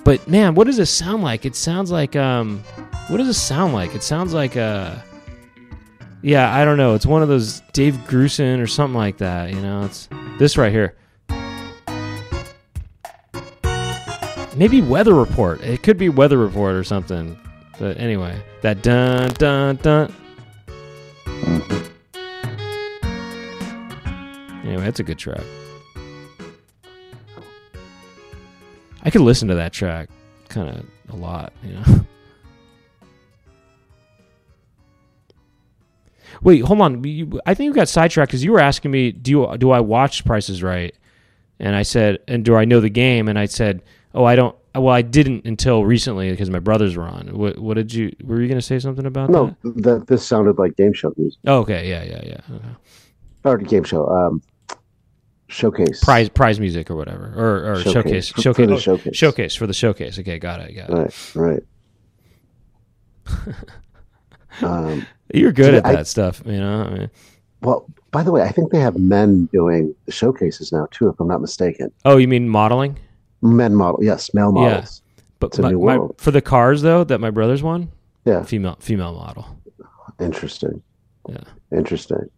but 0.04 0.26
man, 0.28 0.56
what 0.56 0.68
does 0.68 0.78
this 0.78 0.90
sound 0.92 1.22
like? 1.24 1.46
It 1.46 1.56
sounds 1.56 1.92
like 1.92 2.16
um, 2.16 2.64
what 3.10 3.18
does 3.18 3.28
this 3.28 3.42
sound 3.42 3.74
like? 3.74 3.94
It 3.96 4.04
sounds 4.04 4.34
like 4.34 4.56
uh, 4.56 4.96
yeah, 6.22 6.56
I 6.56 6.64
don't 6.64 6.78
know. 6.78 6.94
It's 6.96 7.06
one 7.06 7.22
of 7.22 7.28
those 7.28 7.62
Dave 7.74 7.96
Grusin 8.08 8.62
or 8.62 8.68
something 8.68 8.96
like 8.98 9.18
that. 9.18 9.50
You 9.52 9.62
know, 9.62 9.84
it's 9.84 10.08
this 10.40 10.58
right 10.58 10.72
here. 10.72 10.96
Maybe 14.56 14.82
Weather 14.82 15.14
Report. 15.14 15.62
It 15.62 15.84
could 15.84 15.98
be 15.98 16.08
Weather 16.08 16.38
Report 16.38 16.76
or 16.76 16.84
something. 16.84 17.38
But 17.78 17.98
anyway, 17.98 18.42
that 18.62 18.82
dun 18.82 19.32
dun 19.34 19.76
dun. 19.78 20.16
Anyway, 24.64 24.84
that's 24.84 25.02
a 25.02 25.04
good 25.04 25.20
track. 25.20 25.44
I 29.04 29.10
could 29.10 29.22
listen 29.22 29.50
to 29.50 29.56
that 29.56 29.74
track 29.74 30.10
kind 30.48 30.70
of 30.70 30.86
a 31.10 31.16
lot, 31.18 31.52
you 31.62 31.74
know. 31.74 31.84
Wait, 36.42 36.62
hold 36.62 36.82
on. 36.82 37.04
You, 37.04 37.42
I 37.46 37.54
think 37.54 37.68
you 37.68 37.74
got 37.74 37.90
sidetracked 37.90 38.32
because 38.32 38.44
you 38.44 38.54
were 38.54 38.60
asking 38.60 38.92
me, 38.92 39.12
do 39.12 39.32
you, 39.32 39.58
do 39.58 39.72
I 39.72 39.82
watch 39.82 40.24
Prices 40.26 40.64
Right? 40.64 40.96
And 41.60 41.76
I 41.76 41.84
said, 41.84 42.20
and 42.28 42.44
do 42.44 42.56
I 42.56 42.66
know 42.66 42.82
the 42.82 42.90
game? 42.90 43.28
And 43.28 43.40
I 43.40 43.46
said, 43.46 43.82
oh, 44.16 44.24
I 44.26 44.36
don't. 44.36 44.56
Well, 44.74 44.94
I 44.94 45.04
didn't 45.04 45.46
until 45.46 45.86
recently 45.86 46.32
because 46.32 46.50
my 46.50 46.60
brothers 46.60 46.98
were 46.98 47.04
on. 47.04 47.28
What, 47.38 47.60
what 47.60 47.76
did 47.76 47.94
you? 47.94 48.12
Were 48.24 48.42
you 48.42 48.48
going 48.48 48.60
to 48.60 48.66
say 48.66 48.80
something 48.80 49.06
about 49.06 49.30
No, 49.30 49.56
that? 49.64 49.84
that 49.84 50.08
this 50.08 50.26
sounded 50.26 50.58
like 50.58 50.76
game 50.76 50.92
show 50.94 51.14
music. 51.16 51.40
Oh, 51.46 51.60
okay, 51.60 51.88
yeah, 51.88 52.04
yeah, 52.04 52.22
yeah. 52.26 52.56
Okay. 52.56 52.68
Or 53.46 53.58
game 53.60 53.84
show. 53.84 54.08
Um, 54.08 54.42
showcase. 55.48 56.04
Prize, 56.04 56.28
prize 56.30 56.60
music 56.60 56.90
or 56.90 56.96
whatever, 56.96 57.32
or, 57.38 57.74
or 57.74 57.76
showcase, 57.82 57.94
Showcase. 57.94 58.30
For- 58.30 58.36
for 58.36 58.42
showcase, 58.42 58.68
the 58.68 58.74
oh, 58.74 58.78
showcase. 58.80 59.16
showcase 59.16 59.56
for 59.56 59.68
the 59.68 59.74
showcase. 59.74 60.20
Okay, 60.20 60.40
got 60.40 60.60
it, 60.62 60.74
got 60.74 60.90
it. 60.90 61.36
Right, 61.36 61.64
right. 63.28 63.56
um, 64.62 65.06
You're 65.34 65.52
good 65.52 65.72
Dude, 65.72 65.76
at 65.76 65.86
I- 65.86 65.94
that 65.94 66.08
stuff, 66.08 66.42
you 66.46 66.60
know. 66.60 66.82
I 66.84 66.90
mean, 66.98 67.10
well, 67.62 67.86
by 68.12 68.24
the 68.24 68.32
way, 68.32 68.42
I 68.44 68.52
think 68.52 68.72
they 68.72 68.80
have 68.80 68.98
men 68.98 69.46
doing 69.52 69.96
the 70.06 70.12
showcases 70.12 70.72
now 70.72 70.88
too, 70.92 71.10
if 71.10 71.20
I'm 71.20 71.28
not 71.28 71.42
mistaken. 71.42 71.92
oh, 72.06 72.18
you 72.18 72.28
mean 72.28 72.48
modeling? 72.50 72.98
Men 73.42 73.76
model, 73.76 74.04
yes, 74.04 74.34
male 74.34 74.52
models. 74.52 75.02
Yeah. 75.06 75.24
But 75.40 75.60
my, 75.60 75.74
my- 75.74 76.08
for 76.18 76.32
the 76.32 76.42
cars 76.42 76.82
though 76.82 77.04
that 77.04 77.20
my 77.20 77.30
brothers 77.30 77.62
won, 77.62 77.92
Yeah, 78.26 78.44
female 78.44 78.78
female 78.80 79.14
model. 79.14 79.46
interesting. 80.20 80.82
Yeah. 81.30 81.38
interesting. 81.72 82.30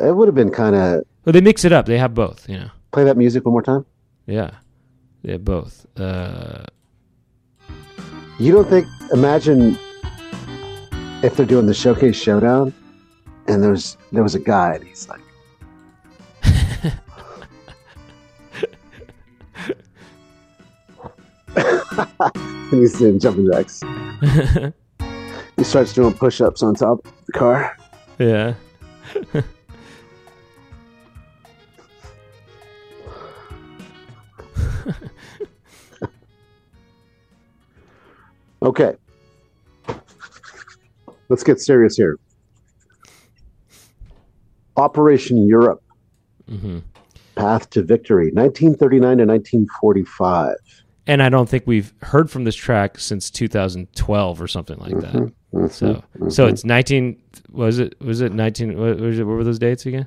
It 0.00 0.14
would 0.16 0.28
have 0.28 0.34
been 0.34 0.50
kind 0.50 0.74
of 0.76 1.04
Well, 1.24 1.32
they 1.32 1.40
mix 1.40 1.64
it 1.64 1.72
up. 1.72 1.86
They 1.86 1.98
have 1.98 2.14
both, 2.14 2.48
you 2.48 2.58
know. 2.58 2.70
play 2.92 3.04
that 3.04 3.16
music 3.16 3.44
one 3.44 3.52
more 3.52 3.62
time. 3.62 3.84
Yeah, 4.26 4.50
they 5.22 5.32
have 5.32 5.44
both. 5.44 5.86
Uh, 5.98 6.64
You 8.38 8.52
don't 8.52 8.68
think? 8.68 8.86
Imagine 9.12 9.78
if 11.22 11.36
they're 11.36 11.46
doing 11.46 11.66
the 11.66 11.74
showcase 11.74 12.16
showdown, 12.16 12.72
and 13.48 13.62
there's 13.62 13.96
there 14.12 14.22
was 14.22 14.34
a 14.34 14.40
guy, 14.40 14.74
and 14.74 14.84
he's 14.84 15.08
like, 15.08 15.20
and 21.56 22.70
he's 22.70 22.98
doing 22.98 23.18
jumping 23.18 23.50
jacks. 23.52 23.82
He 25.56 25.64
starts 25.64 25.94
doing 25.94 26.12
push-ups 26.12 26.62
on 26.62 26.74
top 26.74 26.98
of 27.06 27.12
the 27.26 27.32
car. 27.32 27.74
yeah. 28.18 28.52
Okay, 38.62 38.96
let's 41.28 41.44
get 41.44 41.60
serious 41.60 41.96
here. 41.96 42.18
Operation 44.76 45.46
Europe. 45.46 45.82
hmm 46.48 46.78
Path 47.36 47.68
to 47.70 47.82
Victory, 47.82 48.30
1939 48.32 49.18
to 49.18 49.24
1945. 49.26 50.54
And 51.06 51.22
I 51.22 51.28
don't 51.28 51.48
think 51.48 51.64
we've 51.66 51.94
heard 52.02 52.30
from 52.30 52.44
this 52.44 52.56
track 52.56 52.98
since 52.98 53.30
2012 53.30 54.42
or 54.42 54.48
something 54.48 54.78
like 54.78 54.98
that. 54.98 55.14
Mhm, 55.14 55.32
mhm, 55.54 55.70
So, 55.72 56.02
so 56.28 56.46
mhm. 56.46 56.50
it's 56.50 56.64
19. 56.64 57.22
Was 57.50 57.78
it? 57.78 58.00
Was 58.00 58.20
it 58.20 58.32
19? 58.32 58.78
What, 58.78 58.98
was 58.98 59.18
it, 59.18 59.24
what 59.24 59.36
were 59.36 59.44
those 59.44 59.58
dates 59.58 59.86
again? 59.86 60.06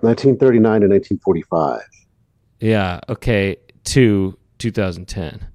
1939 0.00 0.80
to 0.80 0.88
1945. 0.88 1.82
Yeah. 2.60 3.00
Okay. 3.08 3.56
To 3.84 4.38
2010 4.58 5.46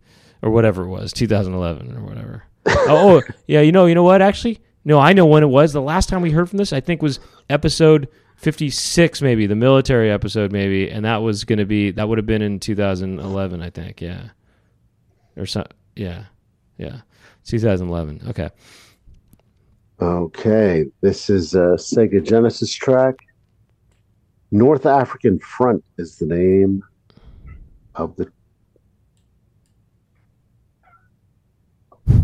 or 0.41 0.51
whatever 0.51 0.83
it 0.83 0.89
was, 0.89 1.13
2011 1.13 1.97
or 1.97 2.01
whatever. 2.01 2.43
oh, 2.65 3.19
oh, 3.19 3.21
yeah. 3.47 3.61
You 3.61 3.71
know. 3.71 3.86
You 3.86 3.95
know 3.95 4.03
what? 4.03 4.21
Actually, 4.21 4.59
no. 4.83 4.99
I 4.99 5.13
know 5.13 5.25
when 5.25 5.43
it 5.43 5.47
was. 5.47 5.73
The 5.73 5.81
last 5.81 6.09
time 6.09 6.21
we 6.21 6.31
heard 6.31 6.49
from 6.49 6.57
this, 6.57 6.73
I 6.73 6.79
think, 6.79 7.01
was 7.01 7.19
episode 7.49 8.07
56, 8.38 9.21
maybe 9.21 9.47
the 9.47 9.55
military 9.55 10.11
episode, 10.11 10.51
maybe, 10.51 10.89
and 10.89 11.05
that 11.05 11.17
was 11.17 11.43
going 11.43 11.59
to 11.59 11.65
be 11.65 11.91
that 11.91 12.07
would 12.07 12.17
have 12.17 12.25
been 12.25 12.41
in 12.41 12.59
2011, 12.59 13.61
I 13.61 13.69
think. 13.69 14.01
Yeah. 14.01 14.29
Or 15.38 15.45
so. 15.45 15.65
Yeah. 15.95 16.25
Yeah. 16.77 17.01
2011. 17.45 18.21
Okay. 18.29 18.49
Okay, 20.01 20.86
this 21.01 21.29
is 21.29 21.53
a 21.55 21.77
Sega 21.77 22.21
Genesis 22.21 22.73
track. 22.73 23.15
North 24.51 24.86
African 24.86 25.39
Front 25.39 25.83
is 25.97 26.17
the 26.17 26.25
name 26.25 26.83
of 27.95 28.15
the 28.17 28.29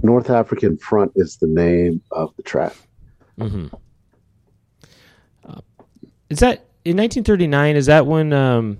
North 0.03 0.30
African 0.30 0.78
Front 0.78 1.12
is 1.16 1.38
the 1.38 1.47
name 1.47 2.01
of 2.12 2.36
the 2.36 2.43
track. 2.43 2.76
hmm 3.39 3.68
Uh, 5.45 5.62
Is 6.30 6.39
that 6.39 6.66
in 6.86 6.97
1939? 6.97 7.76
Is 7.76 7.86
that 7.88 8.05
when? 8.05 8.34
Um, 8.34 8.78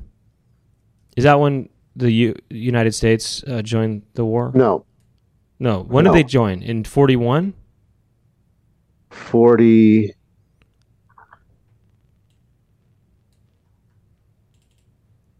is 1.18 1.24
that 1.24 1.40
when 1.40 1.70
the 1.96 2.12
U- 2.12 2.36
United 2.50 2.94
States 2.94 3.44
uh, 3.48 3.62
joined 3.62 4.04
the 4.14 4.26
war? 4.26 4.52
No, 4.56 4.86
No. 5.60 5.82
When 5.84 6.06
No. 6.06 6.14
did 6.14 6.18
they 6.20 6.28
join? 6.28 6.62
In 6.64 6.84
41? 6.84 7.54
40. 9.10 10.14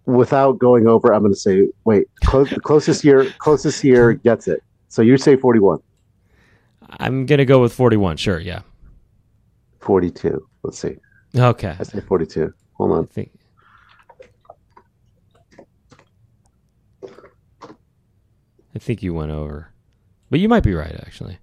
Without 0.06 0.58
going 0.60 0.88
over, 0.88 1.14
I'm 1.14 1.22
going 1.22 1.34
to 1.34 1.40
say, 1.40 1.68
wait, 1.86 2.08
close, 2.26 2.52
closest 2.64 3.04
year, 3.04 3.32
closest 3.38 3.84
year 3.84 4.14
gets 4.28 4.48
it. 4.48 4.64
So 4.88 5.02
you 5.02 5.18
say 5.18 5.38
41, 5.38 5.80
I'm 7.00 7.26
gonna 7.26 7.46
go 7.46 7.62
with 7.62 7.72
41. 7.74 8.18
Sure. 8.18 8.40
Yeah. 8.40 8.62
42. 9.80 10.46
Let's 10.64 10.80
see. 10.80 10.98
Okay. 11.34 11.74
I 11.80 11.84
say 11.84 12.02
42. 12.02 12.54
Hold 12.74 12.92
I 12.92 12.96
on. 12.96 13.08
think. 13.08 13.32
I 18.76 18.80
think 18.80 19.04
you 19.04 19.14
went 19.14 19.32
over, 19.32 19.70
but 20.30 20.40
you 20.40 20.48
might 20.50 20.64
be 20.64 20.74
right. 20.74 20.96
Actually, 21.06 21.38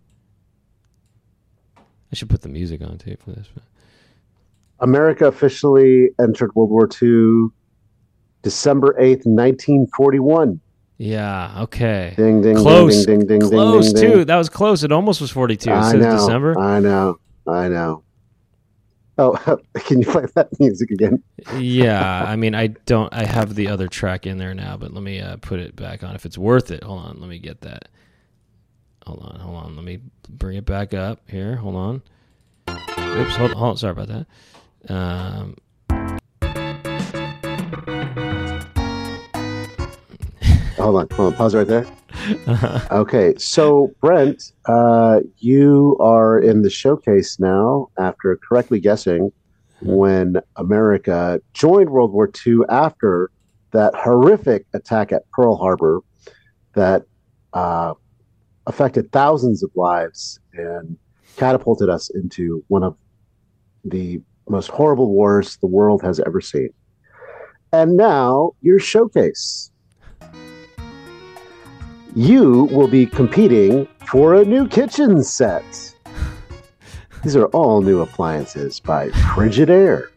I 2.11 2.14
should 2.14 2.31
put 2.31 2.43
the 2.43 2.49
music 2.49 2.81
on 2.83 2.99
too 2.99 3.16
for 3.22 3.33
this. 3.33 3.49
But 3.55 3.64
America 4.81 5.26
officially 5.26 6.11
entered 6.20 6.55
World 6.55 6.70
War 6.70 6.89
II 7.03 7.49
December 8.43 8.95
8th, 8.99 9.26
1941. 9.26 10.61
yeah. 10.99 11.62
Okay. 11.62 12.14
Ding, 12.16 12.41
ding, 12.41 12.57
Close. 12.57 13.05
ding, 13.05 13.26
ding, 13.26 13.41
ding, 13.41 13.49
Close 13.51 13.93
ding, 13.93 13.95
ding, 13.95 14.11
too. 14.11 14.16
ding. 14.18 14.26
That 14.26 14.37
was 14.37 14.49
close. 14.49 14.85
It 14.85 14.93
almost 14.93 15.20
was 15.20 15.31
42. 15.31 15.68
It 15.70 15.74
I 15.74 15.93
know, 15.95 16.12
December. 16.16 16.59
I 16.59 16.81
know. 16.81 17.18
I 17.47 17.68
know. 17.68 18.05
Oh, 19.19 19.33
can 19.75 20.01
you 20.01 20.07
play 20.07 20.25
that 20.35 20.49
music 20.61 20.91
again? 20.91 21.23
yeah. 21.57 22.25
I 22.29 22.37
mean, 22.37 22.55
I 22.55 22.69
don't. 22.69 23.12
I 23.12 23.25
have 23.25 23.55
the 23.55 23.69
other 23.69 23.89
track 23.89 24.27
in 24.27 24.39
there 24.39 24.55
now, 24.55 24.77
but 24.77 24.93
let 24.93 25.03
me 25.03 25.21
uh, 25.21 25.37
put 25.39 25.61
it 25.61 25.77
back 25.77 26.05
on 26.05 26.14
if 26.14 26.25
it's 26.25 26.39
worth 26.39 26.71
it. 26.71 26.85
Hold 26.85 27.05
on. 27.05 27.21
Let 27.21 27.29
me 27.29 27.39
get 27.39 27.62
that. 27.62 27.89
Hold 29.07 29.21
on. 29.23 29.41
Hold 29.41 29.57
on. 29.57 29.77
Let 29.77 29.85
me 29.85 30.01
bring 30.29 30.57
it 30.57 30.66
back 30.66 30.95
up 30.95 31.21
here. 31.29 31.57
Hold 31.57 31.77
on. 31.77 32.03
Oops. 32.71 33.37
Hold, 33.37 33.53
hold 33.53 33.71
on. 33.71 33.77
Sorry 33.77 33.93
about 33.93 34.09
that. 34.09 34.27
Um, 34.89 35.57
Hold 40.77 40.97
on, 40.97 41.09
hold 41.16 41.33
on, 41.33 41.35
pause 41.35 41.55
right 41.57 41.66
there. 41.66 41.87
Okay, 42.91 43.35
so 43.39 43.91
Brent, 44.01 44.53
uh, 44.66 45.21
you 45.39 45.97
are 46.01 46.39
in 46.39 46.62
the 46.62 46.71
showcase 46.71 47.39
now 47.39 47.89
after 47.99 48.37
correctly 48.37 48.81
guessing 48.81 49.31
when 49.83 50.37
America 50.57 51.41
joined 51.55 51.91
World 51.91 52.12
War 52.12 52.31
II 52.47 52.61
after 52.69 53.31
that 53.73 53.95
horrific 53.95 54.66
attack 54.75 55.12
at 55.12 55.31
Pearl 55.31 55.57
Harbor 55.57 56.01
that 56.75 57.03
uh, 57.53 57.95
affected 58.66 59.11
thousands 59.12 59.62
of 59.62 59.71
lives 59.75 60.41
and 60.55 60.97
catapulted 61.37 61.89
us 61.89 62.11
into 62.11 62.64
one 62.69 62.83
of 62.83 62.97
the 63.85 64.21
most 64.49 64.69
horrible 64.69 65.12
wars 65.12 65.57
the 65.59 65.66
world 65.66 66.03
has 66.03 66.21
ever 66.21 66.41
seen. 66.41 66.71
And 67.73 67.97
now 67.97 68.53
your 68.61 68.79
showcase 68.79 69.71
you 72.19 72.64
will 72.73 72.89
be 72.89 73.07
competing 73.07 73.87
for 74.05 74.35
a 74.35 74.45
new 74.45 74.66
kitchen 74.66 75.23
set. 75.23 75.62
These 77.23 77.37
are 77.37 77.47
all 77.47 77.81
new 77.81 78.01
appliances 78.01 78.81
by 78.81 79.11
Frigidaire. 79.11 80.09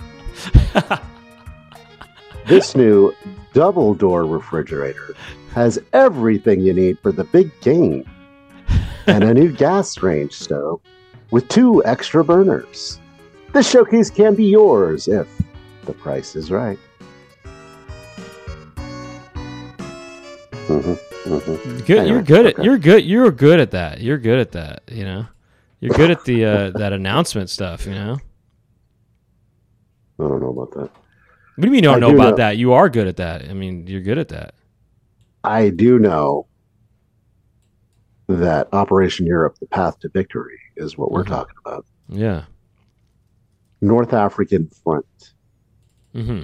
this 2.48 2.76
new 2.76 3.14
double 3.54 3.94
door 3.94 4.26
refrigerator 4.26 5.14
has 5.54 5.78
everything 5.94 6.62
you 6.62 6.74
need 6.74 6.98
for 7.04 7.12
the 7.12 7.24
big 7.26 7.52
game 7.62 8.10
and 9.06 9.24
a 9.24 9.32
new 9.32 9.52
gas 9.52 10.02
range 10.02 10.34
stove 10.34 10.82
with 11.30 11.48
two 11.50 11.86
extra 11.86 12.24
burners. 12.24 13.00
This 13.54 13.70
showcase 13.70 14.10
can 14.10 14.34
be 14.34 14.46
yours 14.46 15.08
if 15.08 15.28
the 15.86 15.94
price 15.94 16.36
is 16.36 16.50
right. 16.50 16.80
Mhm, 20.68 20.98
mhm. 21.40 21.86
good. 21.86 21.98
Anyway, 21.98 22.08
you're 22.10 22.22
good 22.22 22.46
at. 22.48 22.64
You're 22.64 22.78
good. 22.78 23.06
You're 23.06 23.32
good 23.32 23.60
at 23.60 23.72
that. 23.72 24.02
You're 24.02 24.18
good 24.18 24.40
at 24.40 24.52
that. 24.54 24.84
You 24.92 25.04
know. 25.06 25.26
You're 25.80 25.96
good 25.96 26.12
at 26.12 26.24
the 26.26 26.46
uh, 26.46 26.70
that 26.78 26.94
announcement 26.94 27.50
stuff. 27.50 27.86
You 27.86 27.94
know. 27.94 28.18
I 30.20 30.24
don't 30.24 30.42
know 30.42 30.50
about 30.50 30.72
that. 30.72 30.90
What 30.92 30.92
do 31.60 31.68
you 31.68 31.72
mean 31.72 31.76
you 31.84 31.90
don't 31.90 31.98
I 31.98 32.00
know 32.00 32.10
do 32.12 32.16
about 32.16 32.30
know- 32.32 32.36
that? 32.38 32.58
You 32.58 32.74
are 32.74 32.90
good 32.90 33.08
at 33.08 33.18
that. 33.18 33.50
I 33.50 33.54
mean, 33.54 33.88
you're 33.88 34.02
good 34.02 34.18
at 34.18 34.30
that. 34.30 34.54
I 35.44 35.70
do 35.70 35.98
know 36.00 36.48
that 38.28 38.68
Operation 38.72 39.26
Europe, 39.26 39.58
the 39.60 39.66
path 39.68 40.00
to 40.00 40.10
victory, 40.10 40.60
is 40.78 40.98
what 40.98 41.12
we're 41.12 41.24
Mhm. 41.24 41.30
talking 41.30 41.56
about. 41.66 41.86
Yeah. 42.08 42.44
North 43.82 44.14
African 44.14 44.70
Front. 44.84 45.34
Mm-hmm. 46.16 46.44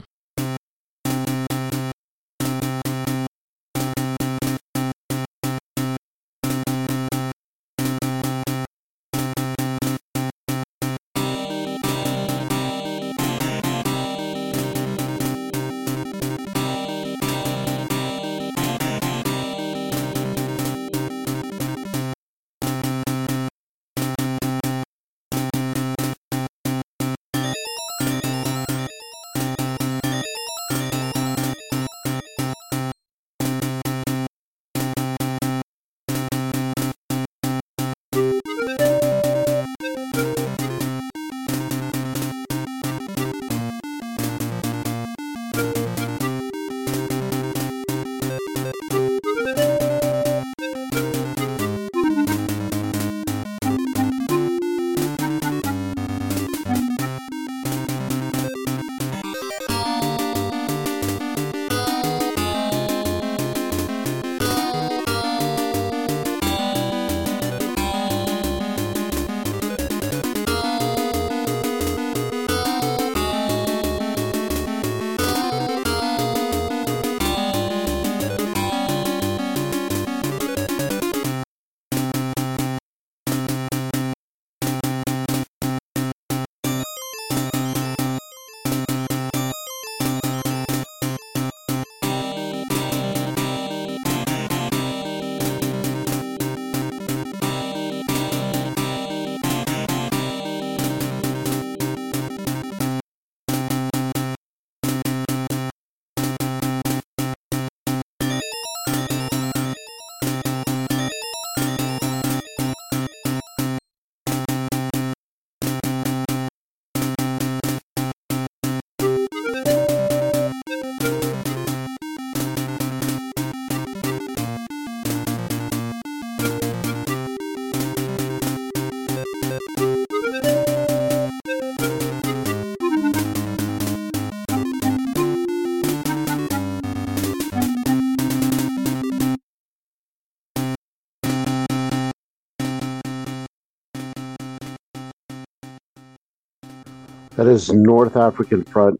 That 147.37 147.45
is 147.45 147.71
North 147.71 148.17
African 148.17 148.63
Front 148.63 148.99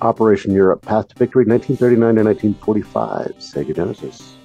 Operation 0.00 0.52
Europe, 0.52 0.80
Path 0.80 1.08
to 1.08 1.14
Victory, 1.16 1.44
1939 1.44 2.14
to 2.14 2.24
1945, 2.24 3.34
Sega 3.38 3.76
Genesis. 3.76 4.36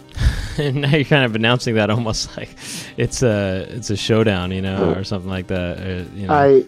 and 0.58 0.80
now 0.80 0.90
you're 0.90 1.04
kind 1.04 1.24
of 1.24 1.36
announcing 1.36 1.76
that 1.76 1.88
almost 1.88 2.36
like 2.36 2.50
it's 2.96 3.22
a 3.22 3.64
it's 3.70 3.90
a 3.90 3.96
showdown, 3.96 4.50
you 4.50 4.60
know, 4.60 4.92
or 4.92 5.04
something 5.04 5.30
like 5.30 5.46
that. 5.46 5.78
Or, 5.78 6.06
you 6.16 6.26
know, 6.26 6.34
I 6.34 6.64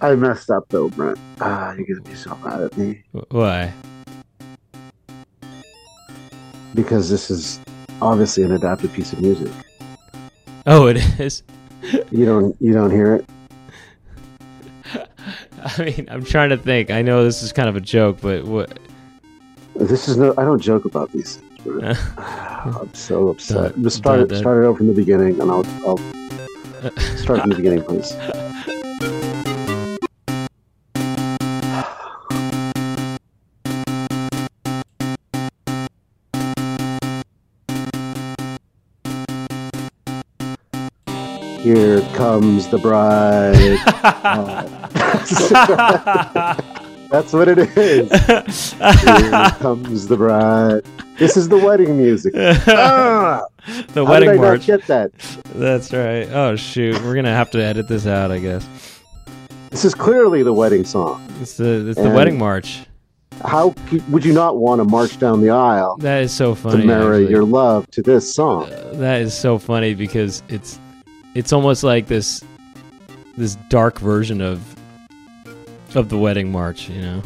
I 0.00 0.14
messed 0.14 0.48
up 0.48 0.68
though, 0.68 0.90
Brent. 0.90 1.18
Ah, 1.40 1.74
you're 1.74 1.86
gonna 1.86 2.08
be 2.08 2.14
so 2.14 2.32
mad 2.44 2.62
at 2.62 2.78
me 2.78 3.02
Wh- 3.12 3.34
why? 3.34 3.72
because 6.72 7.10
this 7.10 7.32
is 7.32 7.58
obviously 8.00 8.44
an 8.44 8.52
adapted 8.52 8.92
piece 8.92 9.12
of 9.12 9.20
music. 9.20 9.50
Oh, 10.66 10.86
it 10.86 10.98
is. 11.18 11.42
You 12.12 12.26
don't 12.26 12.56
you 12.60 12.72
don't 12.72 12.92
hear 12.92 13.16
it. 13.16 13.28
I 15.78 15.84
mean, 15.84 16.08
I'm 16.10 16.24
trying 16.24 16.50
to 16.50 16.56
think. 16.56 16.90
I 16.90 17.02
know 17.02 17.24
this 17.24 17.42
is 17.42 17.52
kind 17.52 17.68
of 17.68 17.76
a 17.76 17.80
joke, 17.80 18.18
but 18.20 18.44
what? 18.44 18.78
This 19.74 20.08
is 20.08 20.16
no. 20.16 20.32
I 20.38 20.44
don't 20.44 20.60
joke 20.60 20.84
about 20.84 21.12
these 21.12 21.36
things. 21.36 21.98
I'm 22.18 22.92
so 22.94 23.28
upset. 23.28 23.80
Just 23.82 23.98
start 23.98 24.20
it, 24.20 24.22
dun, 24.22 24.28
dun. 24.28 24.38
start 24.38 24.62
it 24.62 24.66
uh, 24.66 24.68
over 24.68 24.78
from 24.78 24.86
the 24.86 24.94
beginning, 24.94 25.40
and 25.40 25.50
I'll 25.50 25.66
I'll 25.86 25.98
start 27.16 27.40
from 27.40 27.50
the 27.50 27.56
beginning, 27.56 27.82
please. 27.82 28.14
Here 41.66 42.00
comes 42.14 42.68
the 42.68 42.78
bride. 42.78 43.76
Oh. 44.22 44.62
That's 47.10 47.32
what 47.32 47.48
it 47.48 47.58
is. 47.76 48.08
Here 48.72 49.50
comes 49.58 50.06
the 50.06 50.16
bride. 50.16 50.84
This 51.18 51.36
is 51.36 51.48
the 51.48 51.58
wedding 51.58 51.98
music. 51.98 52.34
Ah! 52.36 53.42
the 53.94 54.04
How 54.04 54.12
wedding 54.12 54.28
did 54.30 54.38
I 54.38 54.42
march. 54.42 54.68
not 54.68 54.78
get 54.78 54.86
that? 54.86 55.12
That's 55.56 55.92
right. 55.92 56.28
Oh 56.30 56.54
shoot, 56.54 57.02
we're 57.02 57.16
gonna 57.16 57.34
have 57.34 57.50
to 57.50 57.60
edit 57.60 57.88
this 57.88 58.06
out, 58.06 58.30
I 58.30 58.38
guess. 58.38 58.64
This 59.70 59.84
is 59.84 59.92
clearly 59.92 60.44
the 60.44 60.52
wedding 60.52 60.84
song. 60.84 61.26
It's 61.40 61.56
the 61.56 61.88
it's 61.88 62.00
the 62.00 62.10
wedding 62.10 62.38
march. 62.38 62.86
How 63.44 63.74
would 64.10 64.24
you 64.24 64.32
not 64.32 64.58
want 64.58 64.78
to 64.78 64.84
march 64.84 65.18
down 65.18 65.40
the 65.40 65.50
aisle 65.50 65.96
That 65.96 66.22
is 66.22 66.30
so 66.32 66.54
funny. 66.54 66.82
to 66.82 66.86
marry 66.86 67.22
actually. 67.24 67.30
your 67.32 67.42
love 67.42 67.90
to 67.90 68.02
this 68.02 68.32
song? 68.32 68.72
Uh, 68.72 68.92
that 68.98 69.20
is 69.20 69.34
so 69.34 69.58
funny 69.58 69.94
because 69.94 70.44
it's 70.48 70.78
it's 71.36 71.52
almost 71.52 71.84
like 71.84 72.06
this 72.06 72.42
this 73.36 73.56
dark 73.68 73.98
version 73.98 74.40
of 74.40 74.74
of 75.94 76.08
the 76.08 76.16
wedding 76.16 76.50
march, 76.50 76.88
you 76.88 77.02
know. 77.02 77.22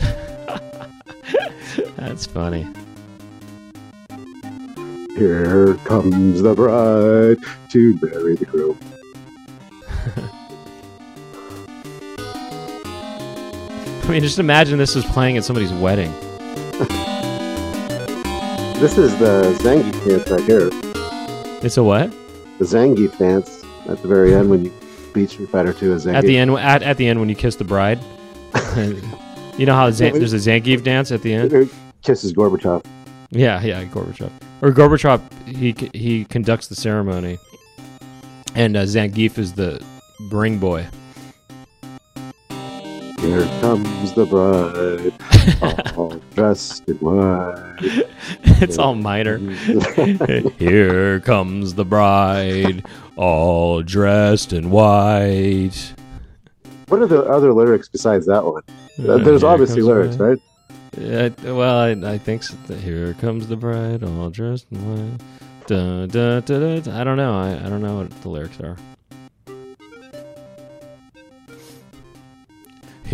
That's 1.96 2.24
funny. 2.24 2.66
Here 5.16 5.74
comes 5.84 6.40
the 6.40 6.54
bride 6.54 7.36
to 7.70 7.96
bury 7.98 8.36
the 8.36 8.46
groom. 8.46 8.78
I 14.04 14.10
mean, 14.10 14.22
just 14.22 14.38
imagine 14.38 14.78
this 14.78 14.94
was 14.94 15.04
playing 15.04 15.36
at 15.36 15.44
somebody's 15.44 15.72
wedding. 15.74 16.12
This 18.82 18.98
is 18.98 19.16
the 19.18 19.56
Zangief 19.60 20.04
dance 20.04 20.28
right 20.28 20.42
here. 20.42 20.91
It's 21.62 21.76
a 21.76 21.84
what? 21.84 22.10
The 22.58 22.64
Zangief 22.64 23.16
dance 23.18 23.62
at 23.88 24.02
the 24.02 24.08
very 24.08 24.34
end 24.34 24.50
when 24.50 24.64
you 24.64 24.72
beat 25.14 25.30
Street 25.30 25.48
Fighter 25.48 25.72
2 25.72 25.92
as 25.92 26.06
Zangief. 26.06 26.14
At 26.14 26.24
the 26.24 26.36
end, 26.36 26.50
at, 26.52 26.82
at 26.82 26.96
the 26.96 27.06
end 27.06 27.20
when 27.20 27.28
you 27.28 27.36
kiss 27.36 27.54
the 27.54 27.64
bride. 27.64 28.00
you 29.56 29.66
know 29.66 29.74
how 29.74 29.90
Zan- 29.90 30.12
there's 30.14 30.32
a 30.32 30.36
Zangief 30.36 30.82
dance 30.82 31.12
at 31.12 31.22
the 31.22 31.32
end. 31.32 31.70
Kisses 32.02 32.32
Gorbachev. 32.32 32.84
Yeah, 33.30 33.62
yeah, 33.62 33.84
Gorbachev. 33.84 34.30
Or 34.60 34.72
Gorbachev, 34.72 35.20
he 35.46 35.74
he 35.96 36.24
conducts 36.24 36.66
the 36.66 36.74
ceremony, 36.74 37.38
and 38.54 38.76
uh, 38.76 38.82
Zangief 38.82 39.38
is 39.38 39.52
the 39.52 39.82
ring 40.30 40.58
boy. 40.58 40.86
Here 43.22 43.44
comes 43.60 44.12
the 44.14 44.26
bride, 44.26 45.92
all 45.96 46.20
dressed 46.34 46.88
in 46.88 46.96
white. 46.96 48.04
it's 48.60 48.78
all 48.78 48.96
minor. 48.96 49.38
Here 50.58 51.20
comes 51.20 51.74
the 51.74 51.84
bride, 51.84 52.84
all 53.14 53.80
dressed 53.82 54.52
in 54.52 54.70
white. 54.70 55.94
what 56.88 57.00
are 57.00 57.06
the 57.06 57.22
other 57.22 57.52
lyrics 57.52 57.88
besides 57.88 58.26
that 58.26 58.44
one? 58.44 58.64
Uh, 58.98 59.18
There's 59.18 59.42
Here 59.42 59.50
obviously 59.50 59.82
lyrics, 59.82 60.16
right? 60.16 60.38
Uh, 60.98 61.30
well, 61.44 61.78
I, 61.78 61.90
I 62.14 62.18
think 62.18 62.42
so. 62.42 62.56
Here 62.74 63.14
comes 63.14 63.46
the 63.46 63.56
bride, 63.56 64.02
all 64.02 64.30
dressed 64.30 64.66
in 64.72 64.78
white. 65.10 65.20
Da, 65.68 66.06
da, 66.06 66.40
da, 66.40 66.58
da, 66.58 66.80
da. 66.80 67.00
I 67.00 67.04
don't 67.04 67.16
know. 67.16 67.38
I, 67.38 67.52
I 67.52 67.68
don't 67.68 67.82
know 67.82 67.98
what 67.98 68.10
the 68.22 68.28
lyrics 68.28 68.58
are. 68.58 68.76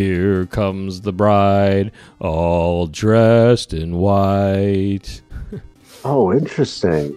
Here 0.03 0.47
comes 0.47 1.01
the 1.01 1.13
bride, 1.13 1.91
all 2.21 2.87
dressed 2.87 3.75
in 3.75 3.97
white. 3.97 5.21
Oh, 6.05 6.33
interesting. 6.33 7.09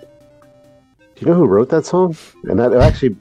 Do 0.00 1.20
you 1.20 1.28
know 1.28 1.34
who 1.34 1.46
wrote 1.46 1.68
that 1.68 1.86
song? 1.86 2.16
And 2.42 2.58
that 2.58 2.74
actually, 2.74 3.14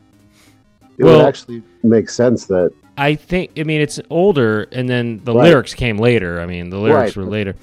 it 0.98 1.04
Well- 1.04 1.18
would 1.20 1.28
actually 1.28 1.62
make 1.84 2.10
sense 2.10 2.46
that 2.46 2.72
I 2.98 3.14
think. 3.14 3.52
I 3.60 3.64
mean, 3.64 3.80
it's 3.80 4.00
older, 4.10 4.64
and 4.72 4.90
then 4.90 5.22
the 5.24 5.36
Right. 5.36 5.50
lyrics 5.50 5.76
came 5.76 6.00
later. 6.00 6.42
I 6.42 6.48
mean, 6.48 6.72
the 6.72 6.80
lyrics 6.80 7.16
Right. 7.16 7.24
were 7.24 7.30
later. 7.32 7.54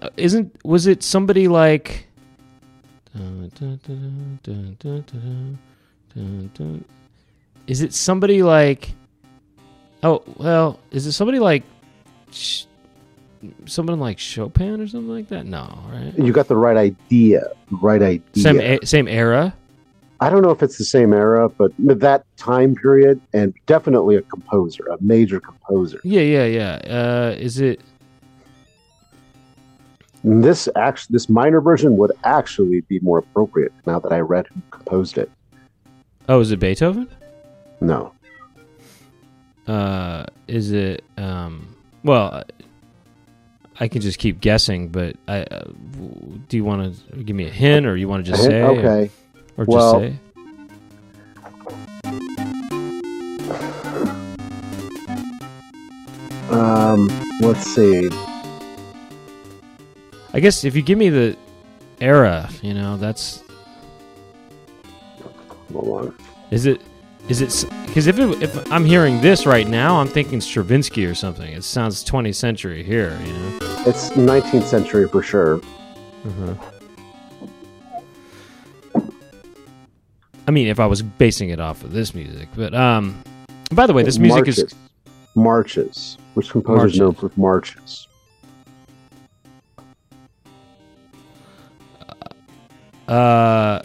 Uh, 0.00 0.08
isn't 0.16 0.50
was 0.64 0.86
it 0.86 1.02
somebody 1.02 1.46
like? 1.46 2.06
Is 7.66 7.82
it 7.82 7.92
somebody 7.92 8.42
like? 8.42 8.94
Oh 10.02 10.22
well, 10.36 10.78
is 10.90 11.06
it 11.06 11.12
somebody 11.12 11.38
like? 11.38 11.64
Sh- 12.30 12.64
someone 13.66 14.00
like 14.00 14.18
Chopin 14.18 14.80
or 14.80 14.88
something 14.88 15.08
like 15.10 15.28
that? 15.28 15.46
No, 15.46 15.78
right? 15.90 16.12
you 16.16 16.32
got 16.32 16.48
the 16.48 16.56
right 16.56 16.76
idea. 16.76 17.44
Right 17.70 18.02
idea. 18.02 18.42
Same 18.42 18.60
a- 18.60 18.84
same 18.84 19.08
era. 19.08 19.54
I 20.20 20.30
don't 20.30 20.42
know 20.42 20.50
if 20.50 20.62
it's 20.64 20.78
the 20.78 20.84
same 20.84 21.12
era, 21.12 21.48
but 21.48 21.70
that 21.78 22.24
time 22.36 22.74
period, 22.74 23.20
and 23.32 23.54
definitely 23.66 24.16
a 24.16 24.22
composer, 24.22 24.84
a 24.86 24.96
major 25.00 25.38
composer. 25.38 26.00
Yeah, 26.02 26.22
yeah, 26.22 26.44
yeah. 26.44 26.72
Uh, 26.92 27.36
is 27.38 27.60
it? 27.60 27.80
And 30.24 30.42
this 30.42 30.68
act, 30.74 31.12
this 31.12 31.28
minor 31.28 31.60
version 31.60 31.96
would 31.96 32.10
actually 32.24 32.80
be 32.82 32.98
more 32.98 33.18
appropriate 33.18 33.72
now 33.86 34.00
that 34.00 34.12
I 34.12 34.18
read 34.18 34.48
who 34.48 34.60
composed 34.72 35.18
it. 35.18 35.30
Oh, 36.28 36.40
is 36.40 36.50
it 36.50 36.58
Beethoven? 36.58 37.08
No, 37.80 38.12
uh 39.68 40.24
is 40.46 40.72
it 40.72 41.04
um 41.18 41.76
well 42.02 42.42
i 43.80 43.86
can 43.88 44.00
just 44.00 44.18
keep 44.18 44.40
guessing 44.40 44.88
but 44.88 45.14
i 45.28 45.42
uh, 45.42 45.64
do 46.48 46.56
you 46.56 46.64
want 46.64 46.96
to 47.10 47.16
give 47.22 47.36
me 47.36 47.46
a 47.46 47.50
hint 47.50 47.84
or 47.86 47.96
you 47.96 48.08
want 48.08 48.24
to 48.24 48.30
just 48.30 48.42
say 48.44 48.62
okay. 48.62 49.10
or, 49.56 49.64
just 49.66 49.68
Well- 49.68 50.00
say 50.00 50.18
Um, 56.50 57.08
let's 57.42 57.62
see. 57.74 58.08
i 60.32 60.40
guess 60.40 60.64
if 60.64 60.74
you 60.74 60.80
give 60.82 60.98
me 60.98 61.08
the 61.10 61.36
era 62.00 62.48
you 62.62 62.72
know 62.74 62.96
that's 62.96 63.42
Hold 65.72 66.06
on. 66.06 66.14
is 66.50 66.64
it 66.66 66.80
is 67.28 67.40
it 67.42 67.68
because 67.86 68.06
if 68.06 68.18
it, 68.18 68.42
if 68.42 68.72
i'm 68.72 68.84
hearing 68.84 69.20
this 69.20 69.46
right 69.46 69.68
now 69.68 69.96
i'm 70.00 70.08
thinking 70.08 70.40
stravinsky 70.40 71.04
or 71.04 71.14
something 71.14 71.52
it 71.52 71.62
sounds 71.64 72.04
20th 72.04 72.34
century 72.34 72.82
here 72.82 73.18
you 73.24 73.32
know 73.32 73.58
It's 73.86 74.10
19th 74.10 74.64
century 74.64 75.08
for 75.08 75.22
sure. 75.22 75.60
uh-huh. 76.24 76.54
i 80.46 80.50
mean 80.50 80.68
if 80.68 80.80
i 80.80 80.86
was 80.86 81.02
basing 81.02 81.50
it 81.50 81.60
off 81.60 81.84
of 81.84 81.92
this 81.92 82.14
music 82.14 82.48
but 82.56 82.74
um 82.74 83.22
by 83.72 83.86
the 83.86 83.92
way 83.92 84.02
this 84.02 84.18
music 84.18 84.36
marches. 84.46 84.58
is 84.58 84.74
marches. 85.34 86.18
Which 86.34 86.50
composer 86.50 86.86
is 86.86 86.98
known 86.98 87.14
for 87.14 87.30
marches? 87.36 88.06
Uh, 93.06 93.80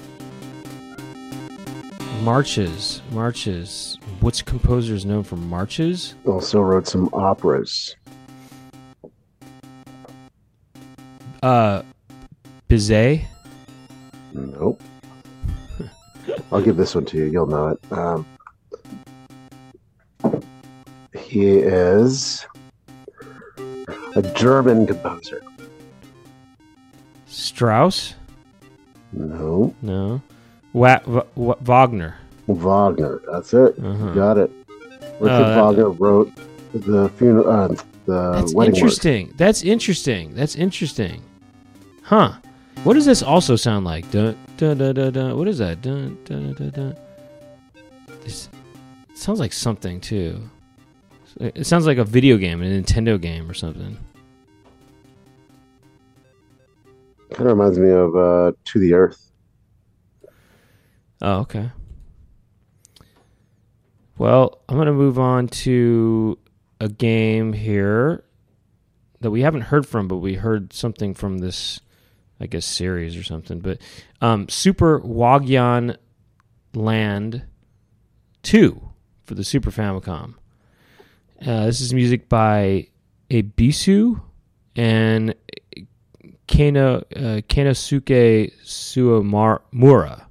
marches, 2.22 3.02
marches. 3.12 3.98
Which 4.22 4.46
composer 4.46 4.94
is 4.94 5.06
known 5.06 5.24
for 5.24 5.36
marches? 5.36 6.16
Also 6.26 6.62
wrote 6.62 6.88
some 6.88 7.10
operas. 7.14 7.96
Uh, 11.42 11.84
Bizet. 12.70 13.26
Nope. 14.34 14.82
I'll 16.52 16.62
give 16.62 16.78
this 16.78 16.96
one 16.96 17.06
to 17.06 17.18
you. 17.18 17.26
You'll 17.26 17.48
know 17.48 17.68
it. 17.70 17.92
Um, 17.92 18.26
He 21.18 21.58
is 21.58 22.46
a 24.16 24.22
German 24.36 24.88
composer. 24.88 25.42
Strauss? 27.26 28.16
No, 29.12 29.76
No. 29.82 30.22
Wa- 30.74 31.24
Wagner. 31.62 32.16
Wagner. 32.48 33.22
That's 33.32 33.54
it. 33.54 33.76
Uh-huh. 33.84 34.14
Got 34.14 34.38
it. 34.38 34.52
Richard 35.20 35.32
Oh, 35.58 35.66
Wagner 35.68 35.90
wrote 35.92 36.32
the 36.74 37.10
funeral, 37.18 37.48
uh, 37.50 37.68
the 38.06 38.32
That's 38.34 38.54
wedding 38.54 38.74
work. 38.74 38.78
interesting. 38.80 39.34
That's 39.38 39.64
interesting. 39.64 40.34
That's 40.34 40.56
interesting. 40.56 41.22
Huh. 42.02 42.34
What 42.84 42.96
does 42.96 43.06
this 43.06 43.22
also 43.24 43.56
sound 43.56 43.86
like? 43.86 44.10
Dun, 44.12 44.36
dun, 44.58 44.78
dun, 44.80 44.96
dun, 44.96 45.14
dun. 45.14 45.38
What 45.38 45.48
is 45.48 45.60
that? 45.60 45.82
Dun, 45.82 46.18
dun, 46.26 46.54
dun, 46.54 46.70
dun. 46.72 46.96
This 48.24 48.50
sounds 49.14 49.40
like 49.40 49.54
something 49.54 50.02
too. 50.02 50.42
It 51.40 51.66
sounds 51.66 51.86
like 51.86 51.98
a 51.98 52.04
video 52.04 52.38
game, 52.38 52.62
a 52.62 52.66
Nintendo 52.66 53.20
game 53.22 53.50
or 53.50 53.54
something. 53.54 53.98
Kind 57.32 57.50
of 57.50 57.58
reminds 57.58 57.80
me 57.80 57.90
of 57.90 58.16
uh, 58.16 58.52
To 58.66 58.80
the 58.80 58.94
Earth. 58.94 59.32
Oh, 61.24 61.40
okay. 61.40 61.72
Well, 64.18 64.62
I'm 64.68 64.76
going 64.76 64.88
to 64.88 64.94
move 64.94 65.18
on 65.18 65.48
to 65.48 66.38
a 66.82 66.90
game 66.90 67.54
here 67.54 68.26
that 69.22 69.32
we 69.32 69.42
haven't 69.42 69.62
heard 69.62 69.88
from, 69.88 70.10
but 70.10 70.18
we 70.18 70.36
heard 70.36 70.74
something 70.74 71.14
from 71.14 71.38
this, 71.38 71.80
I 72.42 72.48
guess, 72.48 72.66
series 72.66 73.16
or 73.16 73.24
something. 73.24 73.60
But 73.62 73.80
um, 74.22 74.50
Super 74.50 75.00
Wagyan 75.00 75.96
Land 76.74 77.44
2 78.44 78.90
for 79.24 79.36
the 79.36 79.46
Super 79.46 79.72
Famicom. 79.72 80.36
Uh, 81.42 81.66
this 81.66 81.80
is 81.80 81.94
music 81.94 82.28
by 82.28 82.90
Ebisu 83.30 84.22
and 84.76 85.36
Kano, 86.50 86.98
uh, 86.98 87.42
Kanosuke 87.48 88.52
Suemura. 88.66 90.26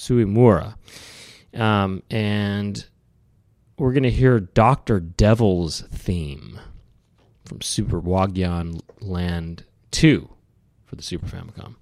Suemura. 0.00 0.76
Um, 1.54 2.02
and 2.10 2.86
we're 3.78 3.92
going 3.92 4.04
to 4.04 4.10
hear 4.10 4.40
Dr. 4.40 4.98
Devil's 4.98 5.82
theme 5.92 6.58
from 7.44 7.60
Super 7.60 8.00
Wagyan 8.00 8.80
Land 9.00 9.64
2 9.90 10.28
for 10.86 10.96
the 10.96 11.02
Super 11.02 11.26
Famicom. 11.26 11.76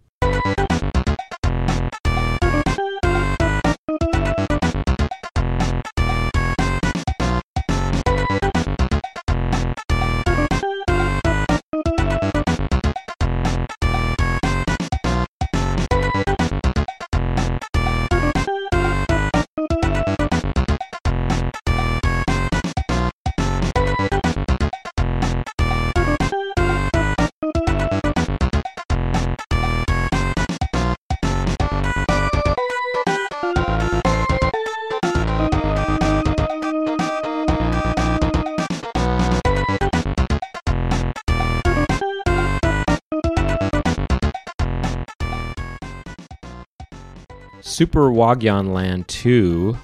Super 47.78 48.10
Wagyan 48.10 48.72
Land 48.72 49.06
2. 49.06 49.78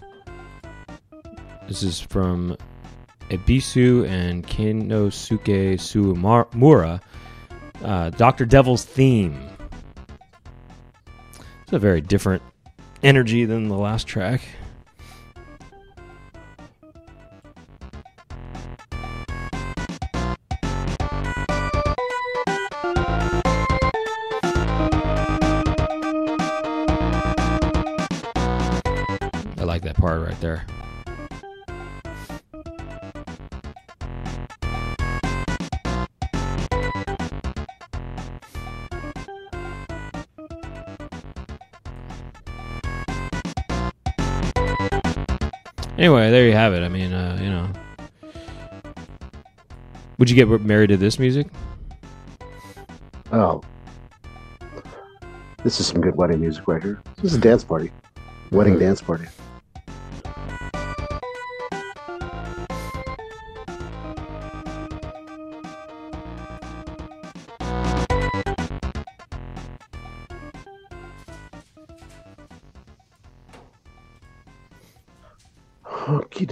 This 1.69 1.85
is 1.85 2.01
from 2.01 2.57
Ebisu 3.31 4.09
and 4.09 4.45
Kinosuke 4.45 5.75
Suemura. 5.75 7.01
Uh, 7.85 8.11
Dr. 8.11 8.47
Devil's 8.47 8.85
theme. 8.85 9.49
It's 11.63 11.73
a 11.73 11.79
very 11.79 12.01
different 12.01 12.43
energy 13.05 13.45
than 13.45 13.69
the 13.69 13.79
last 13.79 14.09
track. 14.09 14.41
Right 30.35 30.41
there. 30.41 30.67
Anyway, 45.97 46.31
there 46.31 46.47
you 46.47 46.53
have 46.53 46.75
it. 46.75 46.83
I 46.83 46.89
mean, 46.89 47.13
uh, 47.13 47.39
you 47.41 47.49
know. 47.51 47.71
Would 50.19 50.29
you 50.31 50.37
get 50.37 50.49
married 50.63 50.89
to 50.89 50.97
this 50.97 51.19
music? 51.19 51.47
Oh. 53.33 53.63
This 55.63 55.81
is 55.81 55.87
some 55.87 56.01
good 56.01 56.15
wedding 56.17 56.41
music 56.41 56.67
right 56.69 56.83
here. 56.83 57.01
This 57.17 57.33
is 57.33 57.39
a 57.39 57.41
dance 57.41 57.65
party. 57.65 57.91
Wedding 58.51 58.79
dance 58.79 59.01
party. 59.01 59.27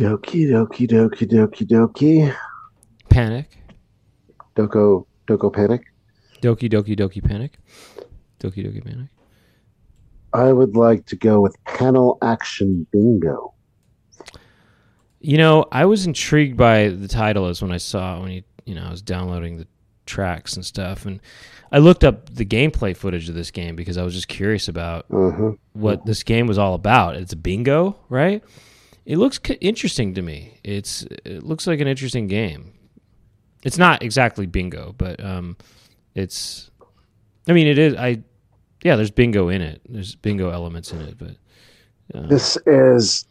Dokie 0.03 0.48
dokie 0.50 0.86
dokie 0.88 1.26
dokie 1.28 1.66
dokie. 1.66 2.34
Panic. 3.09 3.46
Doko 4.57 5.07
Doko 5.28 5.53
Panic. 5.53 5.82
Doki 6.42 6.68
Doki 6.70 6.96
Doki 6.96 7.22
Panic. 7.22 7.59
Doki 8.40 8.64
Doki 8.66 8.84
Panic. 8.84 9.09
I 10.32 10.53
would 10.53 10.76
like 10.76 11.07
to 11.07 11.16
go 11.16 11.40
with 11.40 11.57
panel 11.64 12.18
action 12.22 12.86
bingo. 12.90 13.53
You 15.20 15.38
know, 15.38 15.66
I 15.70 15.84
was 15.84 16.05
intrigued 16.07 16.57
by 16.57 16.88
the 16.88 17.07
title 17.07 17.46
as 17.46 17.62
when 17.62 17.70
I 17.70 17.76
saw 17.76 18.20
when 18.20 18.32
you 18.32 18.42
you 18.66 18.74
know 18.74 18.82
I 18.84 18.90
was 18.90 19.03
downloading 19.03 19.59
the 19.59 19.66
tracks 20.07 20.57
and 20.57 20.64
stuff, 20.64 21.07
and 21.07 21.20
I 21.70 21.78
looked 21.78 22.03
up 22.03 22.34
the 22.34 22.44
gameplay 22.44 22.96
footage 22.96 23.28
of 23.28 23.34
this 23.36 23.50
game 23.53 23.76
because 23.76 23.96
I 23.96 24.03
was 24.03 24.14
just 24.14 24.26
curious 24.28 24.66
about 24.68 25.07
Uh-huh. 25.11 25.53
what 25.74 26.05
this 26.07 26.22
game 26.24 26.46
was 26.48 26.59
all 26.59 26.74
about. 26.74 27.14
It's 27.16 27.32
a 27.32 27.36
bingo, 27.36 27.96
right? 28.09 28.42
It 29.05 29.18
looks 29.18 29.40
interesting 29.61 30.14
to 30.14 30.22
me. 30.22 30.61
It's 30.62 31.03
it 31.24 31.42
looks 31.42 31.66
like 31.66 31.80
an 31.80 31.88
interesting 31.88 32.26
game. 32.28 32.72
It's 33.64 33.78
not 33.78 34.03
exactly 34.03 34.46
bingo, 34.46 34.94
but 34.96 35.22
um, 35.24 35.57
it's. 36.14 36.70
I 37.48 37.53
mean, 37.53 37.66
it 37.66 37.78
is. 37.78 37.94
I 37.94 38.22
yeah, 38.84 38.96
there's 38.96 39.11
bingo 39.11 39.48
in 39.48 39.62
it. 39.62 39.80
There's 39.88 40.14
bingo 40.14 40.50
elements 40.50 40.92
in 40.92 41.00
it, 41.00 41.16
but 41.18 41.36
uh, 42.14 42.26
This 42.26 42.57
is 42.66 43.24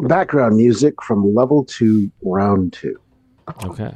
background 0.00 0.56
music 0.56 1.00
from 1.02 1.34
level 1.34 1.64
two, 1.64 2.10
round 2.22 2.72
two. 2.72 2.98
okay. 3.64 3.94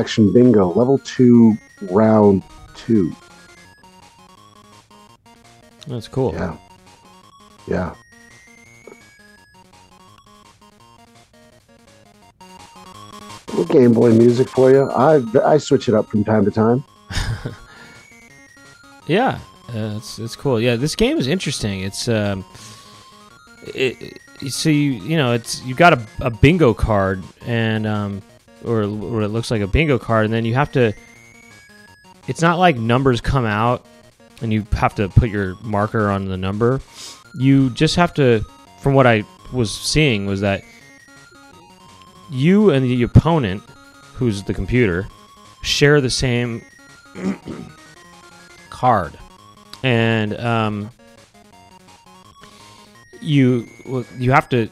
Action 0.00 0.32
bingo, 0.32 0.72
level 0.72 0.98
two, 0.98 1.56
round 1.82 2.42
two. 2.74 3.14
That's 5.86 6.08
cool. 6.08 6.32
Yeah. 6.32 6.56
Yeah. 7.68 7.94
Little 13.48 13.64
Game 13.66 13.92
Boy 13.92 14.12
music 14.12 14.48
for 14.48 14.70
you. 14.70 14.90
I 14.90 15.22
I 15.44 15.58
switch 15.58 15.88
it 15.88 15.94
up 15.94 16.08
from 16.08 16.24
time 16.24 16.44
to 16.44 16.50
time. 16.50 16.82
Yeah, 19.06 19.40
uh, 19.74 19.94
it's 19.96 20.20
it's 20.20 20.36
cool. 20.36 20.60
Yeah, 20.60 20.76
this 20.76 20.94
game 20.94 21.18
is 21.18 21.26
interesting. 21.26 21.80
It's 21.80 22.06
um, 22.06 22.44
it, 23.74 24.20
it, 24.40 24.50
so 24.52 24.68
you 24.68 24.92
you 24.92 25.16
know 25.16 25.32
it's 25.32 25.64
you 25.64 25.74
got 25.74 25.94
a, 25.94 26.06
a 26.20 26.30
bingo 26.30 26.72
card 26.74 27.20
and 27.44 27.88
um, 27.88 28.22
or 28.64 28.82
or 28.82 29.22
it 29.22 29.28
looks 29.28 29.50
like 29.50 29.62
a 29.62 29.66
bingo 29.66 29.98
card, 29.98 30.24
and 30.24 30.34
then 30.34 30.44
you 30.44 30.54
have 30.54 30.72
to. 30.72 30.92
It's 32.28 32.42
not 32.42 32.58
like 32.58 32.76
numbers 32.76 33.20
come 33.20 33.44
out 33.44 33.84
and 34.40 34.52
you 34.52 34.66
have 34.72 34.94
to 34.96 35.08
put 35.08 35.30
your 35.30 35.56
marker 35.62 36.08
on 36.10 36.26
the 36.26 36.36
number. 36.36 36.80
You 37.34 37.70
just 37.70 37.96
have 37.96 38.14
to, 38.14 38.44
from 38.80 38.94
what 38.94 39.06
I 39.06 39.24
was 39.52 39.72
seeing, 39.72 40.26
was 40.26 40.40
that 40.40 40.62
you 42.30 42.70
and 42.70 42.84
the 42.84 43.02
opponent, 43.02 43.62
who's 44.14 44.42
the 44.44 44.54
computer, 44.54 45.08
share 45.62 46.00
the 46.00 46.10
same 46.10 46.64
card, 48.70 49.18
and 49.82 50.38
um, 50.38 50.90
you 53.20 53.66
you 54.18 54.32
have 54.32 54.48
to 54.50 54.68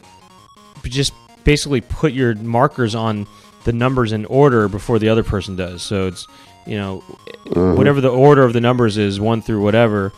just 0.83 1.13
basically 1.43 1.81
put 1.81 2.13
your 2.13 2.35
markers 2.35 2.95
on 2.95 3.27
the 3.65 3.73
numbers 3.73 4.11
in 4.11 4.25
order 4.25 4.67
before 4.67 4.99
the 4.99 5.09
other 5.09 5.23
person 5.23 5.55
does. 5.55 5.81
So 5.81 6.07
it's 6.07 6.27
you 6.65 6.77
know 6.77 7.03
Mhm. 7.47 7.75
whatever 7.77 7.99
the 8.01 8.09
order 8.09 8.43
of 8.43 8.53
the 8.53 8.61
numbers 8.61 8.97
is, 8.97 9.19
one 9.19 9.41
through 9.41 9.61
whatever. 9.61 10.11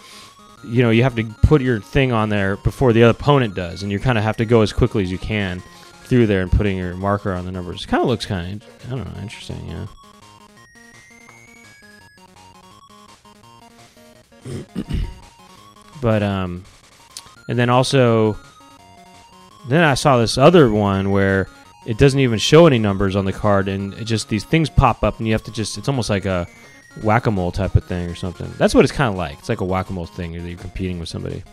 You 0.64 0.84
know, 0.84 0.90
you 0.92 1.02
have 1.04 1.16
to 1.16 1.24
put 1.44 1.62
your 1.62 1.80
thing 1.80 2.12
on 2.12 2.30
there 2.30 2.56
before 2.58 2.94
the 2.94 3.04
other 3.04 3.12
opponent 3.12 3.56
does, 3.56 3.82
and 3.84 3.92
you 3.92 4.00
kind 4.00 4.18
of 4.18 4.24
have 4.24 4.38
to 4.38 4.46
go 4.46 4.62
as 4.62 4.72
quickly 4.74 5.02
as 5.04 5.12
you 5.12 5.18
can 5.18 5.62
through 6.06 6.28
there 6.28 6.42
and 6.42 6.52
putting 6.52 6.78
your 6.78 6.94
marker 6.96 7.32
on 7.34 7.46
the 7.46 7.52
numbers. 7.52 7.86
Kind 7.86 8.04
of 8.04 8.10
looks 8.10 8.26
kind 8.26 8.62
of, 8.62 8.70
I 8.92 8.96
don't 8.96 9.16
know, 9.16 9.22
interesting, 9.22 9.66
yeah. 9.68 9.86
but 16.02 16.24
um, 16.24 16.64
and 17.48 17.58
then 17.58 17.70
also, 17.70 18.38
then 19.70 19.84
I 19.84 19.94
saw 19.94 20.18
this 20.18 20.38
other 20.38 20.72
one 20.72 21.12
where 21.12 21.48
it 21.86 21.98
doesn't 21.98 22.20
even 22.20 22.40
show 22.40 22.68
any 22.68 22.80
numbers 22.80 23.16
on 23.16 23.26
the 23.26 23.34
card, 23.34 23.68
and 23.68 23.94
it 23.96 24.06
just 24.06 24.30
these 24.30 24.44
things 24.44 24.70
pop 24.70 25.04
up, 25.04 25.18
and 25.18 25.28
you 25.28 25.34
have 25.34 25.44
to 25.44 25.52
just, 25.52 25.78
it's 25.78 25.88
almost 25.88 26.10
like 26.10 26.26
a 26.26 26.48
whack 27.04 27.26
a 27.26 27.32
mole 27.32 27.52
type 27.52 27.76
of 27.76 27.84
thing 27.86 28.10
or 28.10 28.16
something. 28.16 28.52
That's 28.58 28.76
what 28.76 28.84
it's 28.84 28.92
kind 28.92 29.10
of 29.10 29.16
like. 29.16 29.40
It's 29.40 29.50
like 29.50 29.62
a 29.62 29.66
whack 29.66 29.90
a 29.90 29.94
mole 29.94 30.06
thing 30.06 30.34
that 30.34 30.48
you're 30.48 30.58
competing 30.58 31.00
with 31.00 31.10
somebody. 31.10 31.44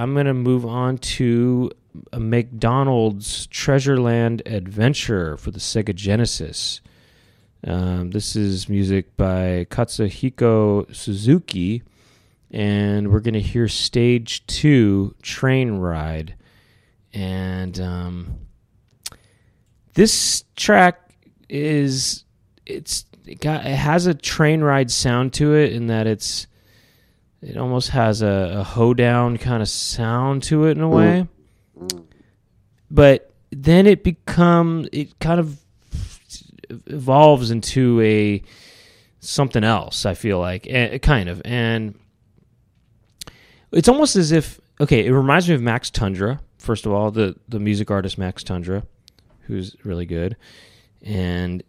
I'm 0.00 0.14
going 0.14 0.24
to 0.24 0.32
move 0.34 0.64
on 0.64 0.96
to 0.96 1.70
a 2.10 2.18
McDonald's 2.18 3.46
Treasureland 3.48 4.40
Adventure 4.46 5.36
for 5.36 5.50
the 5.50 5.58
Sega 5.58 5.94
Genesis. 5.94 6.80
Um, 7.66 8.10
this 8.10 8.34
is 8.34 8.66
music 8.66 9.14
by 9.18 9.66
Katsuhiko 9.68 10.94
Suzuki, 10.96 11.82
and 12.50 13.12
we're 13.12 13.20
going 13.20 13.34
to 13.34 13.42
hear 13.42 13.68
Stage 13.68 14.46
2 14.46 15.16
Train 15.22 15.72
Ride. 15.72 16.34
And. 17.12 17.78
Um, 17.78 18.38
this 19.94 20.44
track 20.56 21.10
is 21.48 22.24
it's 22.64 23.04
it 23.26 23.40
got 23.40 23.66
it 23.66 23.76
has 23.76 24.06
a 24.06 24.14
train 24.14 24.62
ride 24.62 24.90
sound 24.90 25.32
to 25.34 25.54
it 25.54 25.72
in 25.72 25.88
that 25.88 26.06
it's 26.06 26.46
it 27.42 27.56
almost 27.56 27.90
has 27.90 28.22
a, 28.22 28.58
a 28.58 28.64
hoedown 28.64 29.38
kind 29.38 29.62
of 29.62 29.68
sound 29.68 30.42
to 30.44 30.66
it 30.66 30.76
in 30.76 30.82
a 30.82 30.88
way. 30.88 31.26
But 32.90 33.32
then 33.50 33.86
it 33.86 34.04
become 34.04 34.88
it 34.92 35.18
kind 35.18 35.40
of 35.40 35.58
evolves 36.86 37.50
into 37.50 38.00
a 38.00 38.40
something 39.18 39.64
else 39.64 40.06
i 40.06 40.14
feel 40.14 40.38
like 40.38 40.66
eh, 40.68 40.98
kind 40.98 41.28
of. 41.28 41.42
And 41.44 41.98
it's 43.72 43.88
almost 43.88 44.16
as 44.16 44.32
if 44.32 44.60
okay 44.80 45.04
it 45.04 45.12
reminds 45.12 45.48
me 45.48 45.54
of 45.54 45.62
max 45.62 45.90
tundra 45.90 46.40
first 46.58 46.86
of 46.86 46.92
all 46.92 47.10
the 47.10 47.36
the 47.48 47.58
music 47.58 47.90
artist 47.90 48.18
max 48.18 48.42
tundra 48.44 48.84
who's 49.42 49.74
really 49.84 50.06
good, 50.06 50.36
and 51.02 51.62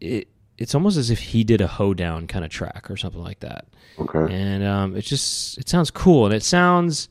it 0.00 0.28
it's 0.58 0.74
almost 0.74 0.96
as 0.96 1.10
if 1.10 1.18
he 1.20 1.44
did 1.44 1.60
a 1.60 1.66
hoedown 1.66 2.26
kind 2.26 2.44
of 2.44 2.50
track 2.50 2.90
or 2.90 2.96
something 2.96 3.22
like 3.22 3.40
that. 3.40 3.66
Okay. 3.98 4.32
And 4.32 4.64
um, 4.64 4.96
it 4.96 5.02
just 5.02 5.56
it 5.58 5.68
sounds 5.68 5.90
cool, 5.90 6.26
and 6.26 6.34
it 6.34 6.42
sounds, 6.42 7.08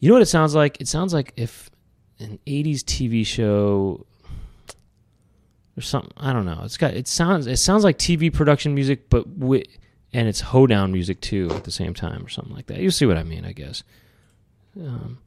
you 0.00 0.08
know 0.08 0.14
what 0.14 0.22
it 0.22 0.26
sounds 0.26 0.54
like? 0.54 0.80
It 0.80 0.88
sounds 0.88 1.14
like 1.14 1.32
if 1.36 1.70
an 2.18 2.38
'80s 2.46 2.80
TV 2.80 3.26
show 3.26 4.06
or 5.76 5.82
something. 5.82 6.12
I 6.16 6.32
don't 6.32 6.46
know. 6.46 6.60
It's 6.64 6.76
got 6.76 6.94
it 6.94 7.08
sounds 7.08 7.46
it 7.46 7.58
sounds 7.58 7.84
like 7.84 7.98
TV 7.98 8.32
production 8.32 8.74
music, 8.74 9.08
but 9.10 9.38
wi- 9.38 9.66
and 10.12 10.28
it's 10.28 10.40
hoedown 10.40 10.92
music 10.92 11.20
too 11.20 11.50
at 11.52 11.64
the 11.64 11.70
same 11.70 11.94
time 11.94 12.24
or 12.24 12.28
something 12.28 12.54
like 12.54 12.66
that. 12.66 12.78
You 12.78 12.90
see 12.90 13.06
what 13.06 13.16
I 13.16 13.22
mean? 13.22 13.44
I 13.44 13.52
guess. 13.52 13.82
Um, 14.78 15.18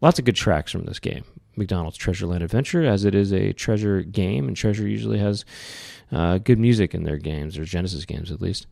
lots 0.00 0.18
of 0.18 0.24
good 0.24 0.36
tracks 0.36 0.70
from 0.70 0.84
this 0.84 0.98
game. 0.98 1.24
McDonald's 1.56 1.96
Treasure 1.96 2.26
Land 2.26 2.42
Adventure, 2.42 2.84
as 2.84 3.04
it 3.04 3.14
is 3.14 3.32
a 3.32 3.52
treasure 3.52 4.02
game, 4.02 4.48
and 4.48 4.56
Treasure 4.56 4.88
usually 4.88 5.18
has 5.18 5.44
Uh, 6.14 6.38
good 6.38 6.60
music 6.60 6.94
in 6.94 7.02
their 7.02 7.18
games, 7.18 7.58
or 7.58 7.64
Genesis 7.64 8.04
games 8.04 8.30
at 8.30 8.40
least. 8.40 8.68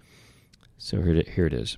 So 0.78 1.02
here 1.02 1.16
it, 1.16 1.28
here 1.30 1.46
it 1.46 1.52
is. 1.52 1.76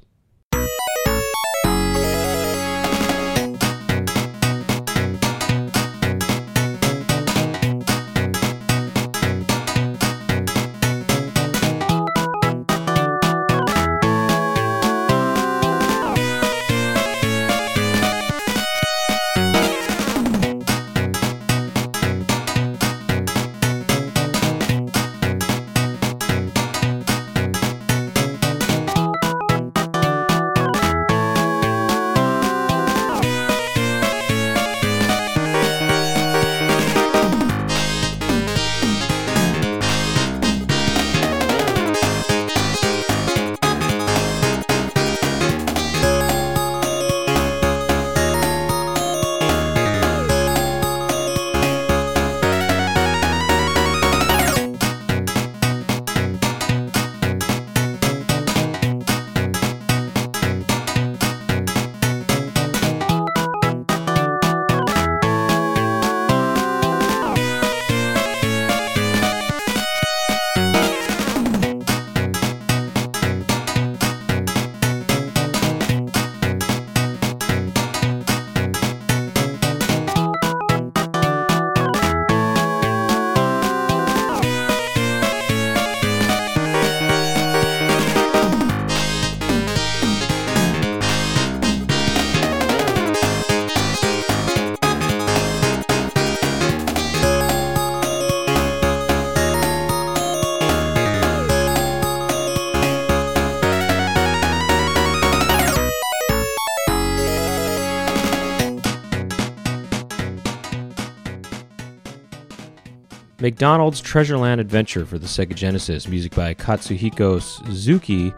McDonald's 113.44 114.00
Treasureland 114.00 114.58
Adventure 114.58 115.04
for 115.04 115.18
the 115.18 115.26
Sega 115.26 115.54
Genesis, 115.54 116.08
music 116.08 116.34
by 116.34 116.54
Katsuhiko 116.54 117.42
Suzuki. 117.42 118.32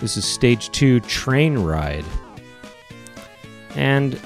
This 0.00 0.16
is 0.16 0.24
stage 0.24 0.68
two 0.72 0.98
train 0.98 1.58
ride. 1.58 2.04
And 3.76 4.20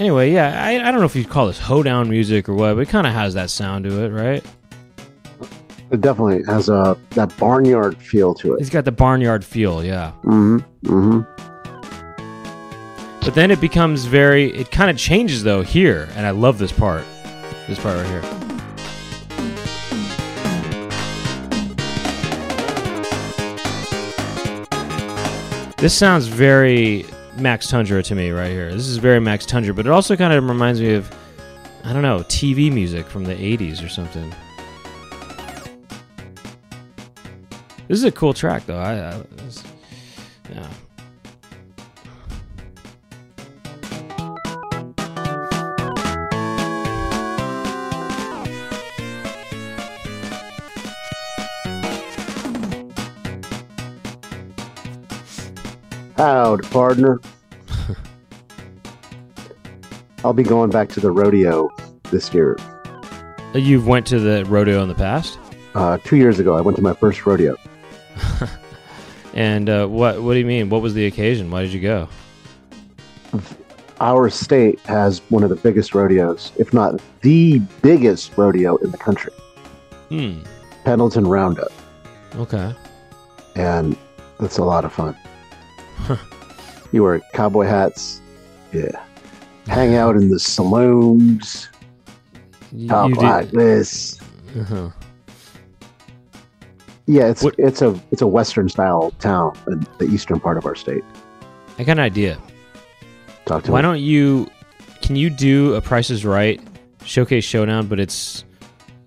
anyway, 0.00 0.32
yeah, 0.32 0.64
I, 0.64 0.80
I 0.80 0.90
don't 0.90 0.98
know 0.98 1.06
if 1.06 1.14
you'd 1.14 1.28
call 1.28 1.46
this 1.46 1.60
hoedown 1.60 2.10
music 2.10 2.48
or 2.48 2.54
what, 2.54 2.74
but 2.74 2.80
it 2.80 2.88
kind 2.88 3.06
of 3.06 3.12
has 3.12 3.34
that 3.34 3.50
sound 3.50 3.84
to 3.84 4.02
it, 4.02 4.08
right? 4.08 4.44
It 5.92 6.00
definitely 6.00 6.42
has 6.52 6.68
a 6.68 6.98
that 7.10 7.32
barnyard 7.38 7.96
feel 7.98 8.34
to 8.34 8.54
it. 8.54 8.60
It's 8.60 8.68
got 8.68 8.84
the 8.84 8.90
barnyard 8.90 9.44
feel, 9.44 9.84
yeah. 9.84 10.10
Mm-hmm. 10.24 10.58
Mm-hmm. 10.88 11.20
But 13.24 13.36
then 13.36 13.52
it 13.52 13.60
becomes 13.60 14.06
very, 14.06 14.52
it 14.56 14.72
kind 14.72 14.90
of 14.90 14.98
changes 14.98 15.44
though 15.44 15.62
here, 15.62 16.08
and 16.16 16.26
I 16.26 16.30
love 16.30 16.58
this 16.58 16.72
part. 16.72 17.04
This 17.68 17.78
part 17.78 17.96
right 17.96 18.08
here. 18.08 18.49
This 25.80 25.96
sounds 25.96 26.26
very 26.26 27.06
Max 27.38 27.66
Tundra 27.66 28.02
to 28.02 28.14
me 28.14 28.32
right 28.32 28.50
here. 28.50 28.70
This 28.70 28.86
is 28.86 28.98
very 28.98 29.18
Max 29.18 29.46
Tundra, 29.46 29.72
but 29.72 29.86
it 29.86 29.90
also 29.90 30.14
kind 30.14 30.30
of 30.30 30.46
reminds 30.46 30.78
me 30.78 30.92
of, 30.92 31.10
I 31.84 31.94
don't 31.94 32.02
know, 32.02 32.18
TV 32.18 32.70
music 32.70 33.06
from 33.06 33.24
the 33.24 33.34
80s 33.34 33.82
or 33.82 33.88
something. 33.88 34.30
This 37.88 37.96
is 37.96 38.04
a 38.04 38.12
cool 38.12 38.34
track 38.34 38.66
though. 38.66 38.76
I, 38.76 39.10
I 39.10 39.22
yeah. 40.52 40.68
Howdy, 56.24 56.68
partner. 56.68 57.18
I'll 60.22 60.34
be 60.34 60.42
going 60.42 60.68
back 60.68 60.90
to 60.90 61.00
the 61.00 61.10
rodeo 61.10 61.70
this 62.10 62.34
year. 62.34 62.58
You've 63.54 63.86
went 63.86 64.06
to 64.08 64.20
the 64.20 64.44
rodeo 64.44 64.82
in 64.82 64.90
the 64.90 64.94
past, 64.94 65.38
Uh, 65.74 65.96
two 66.04 66.16
years 66.16 66.38
ago, 66.38 66.54
I 66.58 66.60
went 66.60 66.76
to 66.76 66.82
my 66.82 66.92
first 66.92 67.24
rodeo. 67.24 67.56
and 69.34 69.70
uh, 69.70 69.86
what? 69.86 70.20
What 70.20 70.34
do 70.34 70.40
you 70.40 70.44
mean? 70.44 70.68
What 70.68 70.82
was 70.82 70.92
the 70.92 71.06
occasion? 71.06 71.50
Why 71.50 71.62
did 71.62 71.72
you 71.72 71.80
go? 71.80 72.06
Our 73.98 74.28
state 74.28 74.78
has 74.80 75.20
one 75.30 75.42
of 75.42 75.48
the 75.48 75.56
biggest 75.56 75.94
rodeos, 75.94 76.52
if 76.58 76.74
not 76.74 77.00
the 77.22 77.60
biggest 77.80 78.36
rodeo 78.36 78.76
in 78.76 78.90
the 78.90 78.98
country, 78.98 79.32
Hmm. 80.10 80.40
Pendleton 80.84 81.26
Roundup, 81.26 81.72
Okay. 82.36 82.74
and 83.56 83.96
it's 84.40 84.58
a 84.58 84.64
lot 84.64 84.84
of 84.84 84.92
fun. 84.92 85.16
you 86.92 87.02
wear 87.02 87.20
cowboy 87.34 87.64
hats, 87.66 88.20
yeah. 88.72 88.90
Hang 89.66 89.94
out 89.94 90.16
in 90.16 90.30
the 90.30 90.38
saloons, 90.38 91.68
You, 92.72 92.88
talk 92.88 93.08
you 93.10 93.14
like 93.16 93.50
this. 93.50 94.18
uh-huh. 94.58 94.90
Yeah, 97.06 97.26
it's 97.28 97.42
What- 97.42 97.54
it's 97.58 97.82
a 97.82 97.98
it's 98.12 98.22
a 98.22 98.26
western 98.26 98.68
style 98.68 99.12
town 99.18 99.56
in 99.68 99.84
the 99.98 100.06
eastern 100.06 100.38
part 100.40 100.56
of 100.56 100.66
our 100.66 100.74
state. 100.74 101.02
I 101.78 101.84
got 101.84 101.92
an 101.92 102.00
idea. 102.04 102.38
Talk 103.46 103.64
to 103.64 103.72
Why 103.72 103.78
me. 103.78 103.82
don't 103.82 104.00
you? 104.00 104.48
Can 105.02 105.16
you 105.16 105.30
do 105.30 105.74
a 105.74 105.80
Price 105.80 106.10
is 106.10 106.24
Right 106.24 106.60
showcase 107.04 107.44
showdown, 107.44 107.86
but 107.86 107.98
it's 107.98 108.44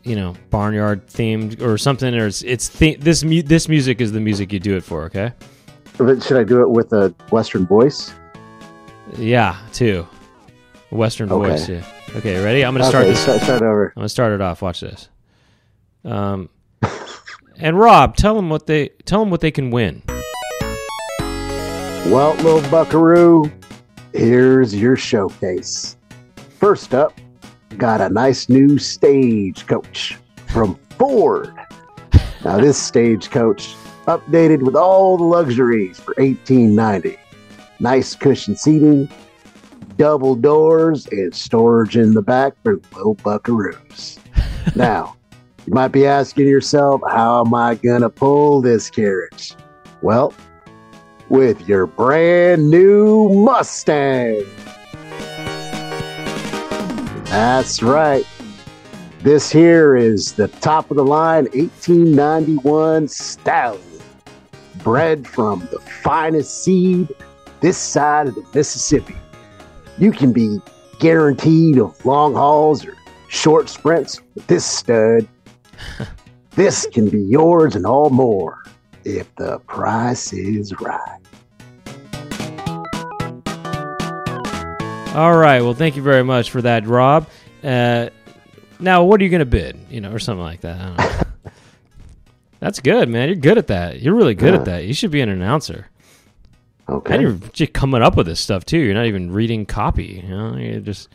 you 0.04 0.16
know 0.16 0.34
barnyard 0.50 1.08
themed 1.08 1.62
or 1.62 1.78
something, 1.78 2.14
or 2.14 2.28
it's 2.28 2.42
it's 2.44 2.68
the, 2.70 2.96
this 2.96 3.24
mu- 3.24 3.44
this 3.44 3.70
music 3.70 4.02
is 4.02 4.12
the 4.12 4.20
music 4.20 4.52
you 4.52 4.60
do 4.60 4.76
it 4.76 4.84
for. 4.84 5.04
Okay. 5.04 5.32
But 5.98 6.24
should 6.24 6.38
I 6.38 6.44
do 6.44 6.62
it 6.62 6.70
with 6.70 6.92
a 6.94 7.14
western 7.32 7.66
voice? 7.66 8.14
Yeah, 9.18 9.58
too. 9.72 10.08
Western 10.92 11.32
Okay. 11.32 11.50
voice. 11.50 11.70
Yeah. 11.70 11.84
Okay, 12.16 12.44
ready? 12.44 12.64
I'm 12.64 12.74
gonna 12.74 12.86
start 12.88 13.04
okay, 13.06 13.12
this. 13.12 13.22
Start, 13.22 13.42
start 13.42 13.62
over. 13.62 13.88
I'm 13.88 14.02
gonna 14.02 14.10
start 14.10 14.34
it 14.34 14.42
off. 14.42 14.62
Watch 14.62 14.82
this. 14.82 15.10
Um, 16.06 16.50
and 17.60 17.80
Rob, 17.80 18.16
tell 18.16 18.36
them 18.36 18.50
what 18.50 18.68
they 18.68 18.90
tell 19.06 19.20
them 19.20 19.30
what 19.30 19.42
they 19.42 19.52
can 19.52 19.72
win. 19.72 20.02
Well, 22.08 22.36
little 22.36 22.62
buckaroo, 22.70 23.52
here's 24.14 24.76
your 24.76 24.96
showcase. 24.96 25.96
First 26.60 26.94
up, 26.94 27.14
got 27.78 28.02
a 28.02 28.10
nice 28.10 28.50
new 28.50 28.78
stagecoach 28.78 30.18
from 30.48 30.76
Ford. 30.98 31.54
Now, 32.44 32.58
this 32.60 32.78
stagecoach 32.82 33.74
updated 34.06 34.62
with 34.64 34.76
all 34.76 35.18
the 35.18 35.24
luxuries 35.24 36.00
for 36.00 36.14
1890. 36.18 37.18
Nice 37.80 38.16
cushion 38.16 38.56
seating, 38.56 39.10
double 39.98 40.36
doors, 40.36 41.08
and 41.08 41.34
storage 41.34 41.98
in 41.98 42.14
the 42.14 42.22
back 42.22 42.54
for 42.64 42.80
little 42.96 43.16
buckaroos. 43.16 44.20
now, 44.76 45.16
you 45.66 45.74
might 45.74 45.90
be 45.90 46.06
asking 46.06 46.48
yourself, 46.48 47.02
how 47.10 47.46
am 47.46 47.54
I 47.54 47.76
gonna 47.76 48.10
pull 48.10 48.62
this 48.62 48.90
carriage? 48.90 49.54
Well, 50.02 50.34
with 51.30 51.68
your 51.68 51.88
brand 51.88 52.70
new 52.70 53.30
Mustang. 53.30 54.44
That's 57.26 57.82
right. 57.82 58.28
This 59.22 59.50
here 59.50 59.96
is 59.96 60.34
the 60.34 60.50
top 60.50 60.92
of 60.92 60.98
the 60.98 61.06
line 61.06 61.46
1891 61.46 63.08
Stallion, 63.08 63.82
bred 64.84 65.28
from 65.28 65.62
the 65.72 65.80
finest 65.80 66.64
seed 66.64 67.08
this 67.62 67.78
side 67.78 68.28
of 68.28 68.36
the 68.36 68.46
Mississippi. 68.54 69.16
You 69.98 70.12
can 70.12 70.34
be 70.34 70.60
guaranteed 71.00 71.78
of 71.78 72.06
long 72.06 72.34
hauls 72.34 72.86
or 72.86 72.96
short 73.30 73.70
sprints 73.70 74.22
with 74.36 74.46
this 74.48 74.66
stud. 74.66 75.28
this 76.52 76.88
can 76.92 77.10
be 77.10 77.22
yours 77.22 77.76
and 77.76 77.86
all 77.86 78.10
more 78.10 78.64
if 79.06 79.34
the 79.36 79.60
price 79.60 80.34
is 80.34 80.74
right. 80.82 81.20
All 85.16 85.38
right. 85.38 85.62
Well, 85.62 85.76
thank 85.76 85.96
you 85.96 86.02
very 86.02 86.24
much 86.24 86.52
for 86.52 86.62
that, 86.64 86.88
Rob. 86.88 87.30
Uh, 87.64 88.10
now, 88.80 89.04
what 89.04 89.22
are 89.22 89.24
you 89.24 89.30
going 89.30 89.40
to 89.40 89.46
bid? 89.46 89.78
You 89.90 90.02
know, 90.02 90.12
or 90.12 90.20
something 90.20 90.44
like 90.44 90.62
that. 90.62 91.28
Know. 92.64 92.68
That's 92.68 92.80
good, 92.80 93.10
man. 93.10 93.28
You're 93.30 93.36
good 93.36 93.58
at 93.58 93.68
that. 93.68 94.02
You're 94.02 94.16
really 94.16 94.36
good 94.36 94.54
Yeah. 94.54 94.60
at 94.60 94.66
that. 94.66 94.86
You 94.86 94.94
should 94.94 95.12
be 95.12 95.22
an 95.22 95.30
announcer. 95.30 95.88
Okay. 96.90 97.14
And 97.14 97.22
you're 97.22 97.34
just 97.54 97.74
coming 97.74 98.02
up 98.02 98.18
with 98.18 98.26
this 98.28 98.40
stuff 98.40 98.66
too. 98.66 98.78
You're 98.78 98.94
not 98.94 99.06
even 99.06 99.32
reading 99.32 99.66
copy. 99.66 100.22
You 100.24 100.30
know, 100.30 100.56
you're 100.58 100.80
just 100.82 101.10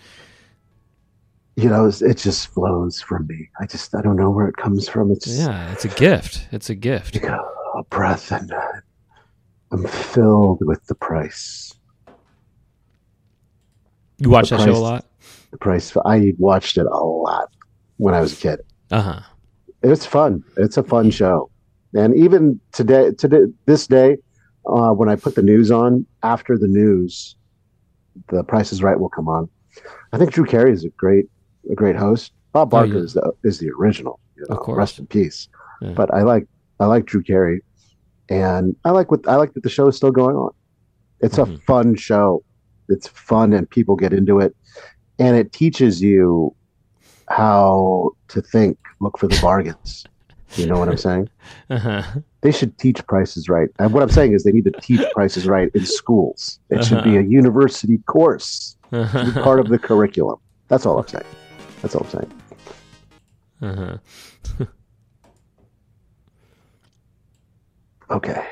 you 1.57 1.69
know, 1.69 1.87
it 2.01 2.17
just 2.17 2.47
flows 2.49 3.01
from 3.01 3.27
me. 3.27 3.49
I 3.61 3.67
just, 3.67 3.93
I 3.97 4.01
don't 4.01 4.15
know 4.15 4.31
where 4.31 4.47
it 4.47 4.57
comes 4.57 4.89
from. 4.89 5.11
It's 5.11 5.27
yeah. 5.27 5.73
It's 5.73 5.85
a 5.85 5.89
gift. 5.89 6.47
It's 6.53 6.71
a 6.71 6.75
gift. 6.77 7.17
like 7.17 7.25
a, 7.25 7.45
a 7.75 7.83
breath, 7.91 8.31
and 8.31 8.53
I'm 9.73 9.85
filled 9.89 10.65
with 10.65 10.87
the 10.87 10.95
price. 10.95 11.75
You 14.19 14.31
watch 14.31 14.51
The 14.51 14.57
that 14.59 14.67
show 14.67 14.73
a 14.73 14.79
lot. 14.79 15.05
The 15.51 15.59
price. 15.59 15.97
I 16.05 16.33
watched 16.39 16.79
it 16.79 16.87
a 16.87 16.97
lot 16.97 17.51
when 17.97 18.15
I 18.15 18.21
was 18.21 18.35
a 18.35 18.37
kid. 18.37 18.61
Uh 18.93 19.03
huh. 19.03 19.21
It's 19.83 20.05
fun. 20.07 20.43
It's 20.57 20.77
a 20.77 20.83
fun 20.83 21.11
show, 21.11 21.51
and 21.95 22.15
even 22.17 22.61
today, 22.73 23.13
today, 23.13 23.43
this 23.67 23.87
day, 23.87 24.17
uh, 24.67 24.91
when 24.93 25.09
I 25.09 25.15
put 25.17 25.35
the 25.37 25.43
news 25.43 25.71
on, 25.71 26.05
after 26.23 26.59
the 26.59 26.67
news, 26.67 27.37
the 28.29 28.43
Price 28.43 28.73
is 28.73 28.83
Right 28.83 28.99
will 28.99 29.09
come 29.09 29.29
on. 29.29 29.49
I 30.13 30.19
think 30.19 30.33
Drew 30.33 30.45
Carey 30.45 30.73
is 30.73 30.85
a 30.85 30.89
great, 30.91 31.27
a 31.71 31.75
great 31.77 31.95
host. 31.97 32.33
Bob 32.53 32.69
Oh, 32.69 32.71
Barker 32.71 32.95
yeah. 32.95 33.05
is 33.05 33.13
the 33.15 33.33
is 33.45 33.59
the 33.59 33.71
original. 33.71 34.19
You 34.37 34.47
know, 34.49 34.57
Of 34.57 34.63
course. 34.63 34.79
Rest 34.79 34.99
in 34.99 35.07
peace. 35.07 35.49
Yeah. 35.81 35.93
But 35.93 36.13
I 36.13 36.23
like 36.23 36.47
I 36.81 36.87
like 36.87 37.05
Drew 37.07 37.23
Carey, 37.23 37.63
and 38.29 38.75
I 38.85 38.91
like 38.91 39.11
what 39.13 39.29
I 39.29 39.37
like 39.37 39.55
that 39.55 39.63
the 39.63 39.71
show 39.71 39.87
is 39.87 39.97
still 39.97 40.11
going 40.11 40.35
on. 40.35 40.51
It's 41.21 41.37
Mhm. 41.37 41.55
a 41.55 41.59
fun 41.67 41.95
show. 41.95 42.43
It's 42.89 43.07
fun, 43.07 43.53
and 43.53 43.69
people 43.71 43.95
get 43.95 44.13
into 44.13 44.41
it, 44.41 44.57
and 45.21 45.37
it 45.37 45.53
teaches 45.53 46.03
you 46.03 46.55
how 47.31 48.11
to 48.29 48.43
think. 48.43 48.79
Look 49.01 49.19
for 49.19 49.29
the 49.29 49.39
bargains. 49.41 50.05
You 50.57 50.67
know 50.67 50.79
what 50.79 50.89
I'm 50.89 50.97
saying? 50.97 51.29
Uh 51.71 51.79
huh. 51.79 52.03
They 52.41 52.53
should 52.53 52.77
teach 52.79 53.07
prices 53.07 53.49
right. 53.49 53.69
And 53.79 53.93
what 53.93 54.03
I'm 54.03 54.09
saying 54.09 54.33
is 54.33 54.45
they 54.45 54.53
need 54.53 54.65
to 54.65 54.73
teach 54.81 55.01
prices 55.13 55.47
right 55.47 55.71
in 55.75 55.85
schools. 55.85 56.59
It 56.71 56.85
should 56.85 57.05
be 57.05 57.17
a 57.17 57.23
university 57.23 57.99
course, 58.07 58.77
be 58.91 59.05
part 59.43 59.61
of 59.61 59.69
the 59.69 59.79
curriculum. 59.79 60.39
That's 60.69 60.87
all 60.87 60.99
I'm 60.99 61.07
saying. 61.09 61.25
That's 61.83 61.95
all 61.95 62.05
I'm 62.05 62.11
saying. 62.11 62.33
Uh-huh. 63.61 64.67
Okay. 68.11 68.47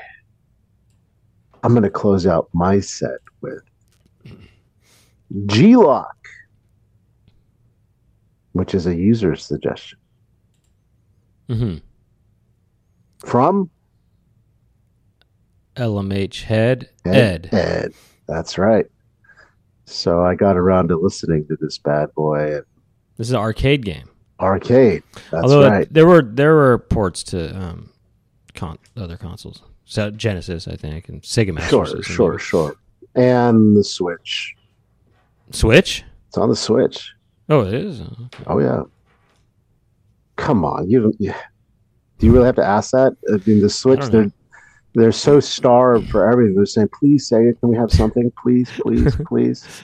I'm 1.63 1.71
going 1.71 1.83
to 1.83 1.89
close 1.89 2.27
out 2.27 2.47
my 2.53 2.79
set 2.79 3.19
with 3.41 3.63
G 5.47 5.75
Lock, 5.75 6.16
which 8.57 8.73
is 8.73 8.87
a 8.87 8.95
user 8.95 9.35
suggestion. 9.35 9.97
Mm-hmm. 11.49 11.77
From 13.25 13.69
LMH 15.75 16.43
head 16.43 16.89
Ed. 17.05 17.49
Ed. 17.51 17.93
That's 18.27 18.57
right. 18.57 18.85
So 19.85 20.21
I 20.23 20.35
got 20.35 20.57
around 20.57 20.89
to 20.89 20.97
listening 20.97 21.47
to 21.47 21.57
this 21.61 21.77
bad 21.77 22.13
boy 22.13 22.59
This 23.17 23.27
is 23.27 23.31
an 23.31 23.37
arcade 23.37 23.85
game. 23.85 24.09
arcade. 24.39 25.03
That's 25.31 25.43
Although 25.43 25.69
right. 25.69 25.93
there 25.93 26.05
were 26.05 26.21
there 26.21 26.55
were 26.55 26.77
ports 26.79 27.23
to 27.25 27.55
um, 27.57 27.89
con- 28.53 28.79
other 28.97 29.15
consoles, 29.17 29.61
so 29.85 30.11
Genesis, 30.11 30.67
I 30.67 30.75
think, 30.75 31.07
and 31.09 31.21
Sega 31.21 31.53
Master 31.53 31.69
Sure, 31.69 31.85
System, 31.85 32.03
sure, 32.03 32.39
sure. 32.39 32.75
And 33.15 33.77
the 33.77 33.83
Switch. 33.83 34.55
Switch. 35.51 36.03
It's 36.27 36.37
on 36.37 36.49
the 36.49 36.55
Switch. 36.55 37.13
Oh, 37.49 37.61
it 37.61 37.73
is. 37.73 38.01
Oh, 38.01 38.05
okay. 38.25 38.43
Oh 38.47 38.59
yeah. 38.59 38.83
Come 40.35 40.65
on, 40.65 40.89
you 40.89 41.01
don't. 41.01 41.15
Yeah. 41.19 41.39
Do 42.19 42.25
you 42.25 42.33
really 42.33 42.45
have 42.45 42.55
to 42.55 42.65
ask 42.65 42.91
that? 42.91 43.15
I 43.29 43.37
mean, 43.49 43.61
the 43.61 43.69
Switch. 43.69 44.05
They're 44.05 44.31
they're 44.93 45.11
so 45.11 45.39
starved 45.39 46.09
for 46.09 46.29
everything. 46.29 46.55
They're 46.55 46.65
saying, 46.65 46.89
"Please 46.99 47.27
say 47.27 47.45
it. 47.47 47.59
Can 47.59 47.69
we 47.69 47.77
have 47.77 47.91
something? 47.91 48.31
Please, 48.41 48.69
please, 48.81 49.15
please." 49.27 49.83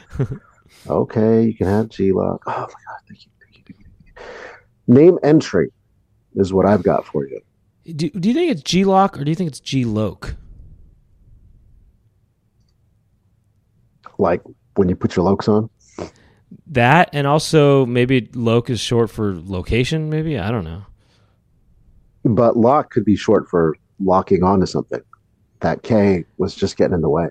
okay, 0.87 1.45
you 1.45 1.53
can 1.53 1.67
have 1.67 1.89
G 1.89 2.11
Lock. 2.11 2.41
Oh 2.47 2.51
my 2.51 2.57
God! 2.61 2.69
Thank 3.07 3.25
you, 3.25 3.31
thank 3.39 3.57
you, 3.57 3.63
thank 3.65 3.79
you. 4.87 4.93
Name 4.93 5.19
entry 5.23 5.71
is 6.35 6.51
what 6.51 6.65
I've 6.65 6.83
got 6.83 7.05
for 7.05 7.27
you. 7.27 7.39
Do, 7.85 8.09
do 8.09 8.29
you 8.29 8.33
think 8.33 8.51
it's 8.51 8.63
G 8.63 8.85
Lock 8.85 9.17
or 9.17 9.23
do 9.23 9.31
you 9.31 9.35
think 9.35 9.49
it's 9.49 9.59
G 9.59 9.85
Loc? 9.85 10.35
Like 14.17 14.41
when 14.75 14.89
you 14.89 14.95
put 14.95 15.15
your 15.15 15.25
lokes 15.25 15.47
on. 15.47 15.69
That 16.67 17.09
and 17.13 17.27
also 17.27 17.85
maybe 17.85 18.29
Loc 18.33 18.69
is 18.69 18.79
short 18.79 19.09
for 19.09 19.35
location. 19.35 20.09
Maybe 20.09 20.37
I 20.37 20.51
don't 20.51 20.63
know. 20.63 20.83
But 22.25 22.55
lock 22.55 22.91
could 22.91 23.03
be 23.03 23.15
short 23.15 23.49
for 23.49 23.75
locking 23.99 24.43
onto 24.43 24.65
something. 24.65 25.01
That 25.59 25.83
K 25.83 26.25
was 26.37 26.55
just 26.55 26.77
getting 26.77 26.95
in 26.95 27.01
the 27.01 27.09
way. 27.09 27.27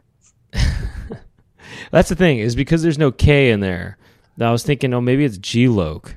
That's 1.90 2.08
the 2.08 2.14
thing 2.14 2.38
is 2.38 2.54
because 2.54 2.82
there's 2.82 2.98
no 2.98 3.10
K 3.10 3.50
in 3.50 3.60
there. 3.60 3.96
I 4.40 4.50
was 4.50 4.64
thinking, 4.64 4.92
oh, 4.92 5.00
maybe 5.00 5.24
it's 5.24 5.38
G 5.38 5.68
Loc. 5.68 6.16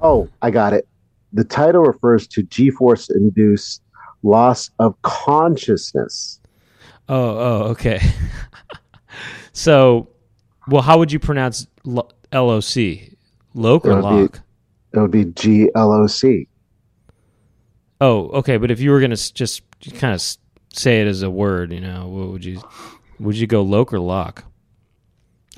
Oh, 0.00 0.28
I 0.42 0.50
got 0.50 0.72
it. 0.72 0.86
The 1.32 1.44
title 1.44 1.82
refers 1.82 2.26
to 2.28 2.42
G-force 2.44 3.10
induced 3.10 3.82
loss 4.22 4.70
of 4.78 5.00
consciousness. 5.02 6.40
Oh, 7.08 7.38
oh, 7.38 7.62
okay. 7.70 8.00
so, 9.52 10.08
well, 10.68 10.82
how 10.82 10.98
would 10.98 11.12
you 11.12 11.18
pronounce 11.18 11.66
Lo- 11.86 12.08
LOC? 12.32 13.14
Loc 13.54 13.86
or 13.86 13.90
It 13.90 13.94
would 13.94 14.00
be- 14.02 14.06
Lock? 14.22 14.40
It 14.92 14.98
would 15.00 15.10
be 15.10 15.24
G-L-O-C. 15.26 16.48
Oh, 18.00 18.28
okay. 18.30 18.56
But 18.58 18.70
if 18.70 18.80
you 18.80 18.90
were 18.90 19.00
gonna 19.00 19.16
just 19.16 19.62
kind 19.94 20.12
of 20.14 20.22
say 20.72 21.00
it 21.00 21.06
as 21.06 21.22
a 21.22 21.30
word, 21.30 21.72
you 21.72 21.80
know, 21.80 22.08
what 22.08 22.28
would 22.28 22.44
you? 22.44 22.60
Would 23.18 23.36
you 23.36 23.46
go 23.46 23.62
Loc 23.62 23.92
or 23.92 24.00
Lock? 24.00 24.44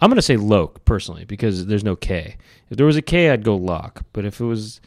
I'm 0.00 0.10
gonna 0.10 0.22
say 0.22 0.36
Loc 0.36 0.84
personally 0.84 1.24
because 1.24 1.66
there's 1.66 1.82
no 1.82 1.96
K. 1.96 2.36
If 2.70 2.76
there 2.76 2.86
was 2.86 2.96
a 2.96 3.02
K, 3.02 3.30
I'd 3.30 3.42
go 3.44 3.56
Lock. 3.56 4.02
But 4.12 4.24
if 4.24 4.40
it 4.40 4.44
was, 4.44 4.80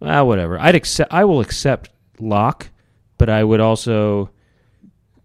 ah, 0.00 0.24
whatever. 0.24 0.58
I'd 0.58 0.74
accept. 0.74 1.12
I 1.12 1.24
will 1.26 1.40
accept 1.40 1.90
Lock, 2.18 2.70
but 3.18 3.28
I 3.28 3.44
would 3.44 3.60
also, 3.60 4.30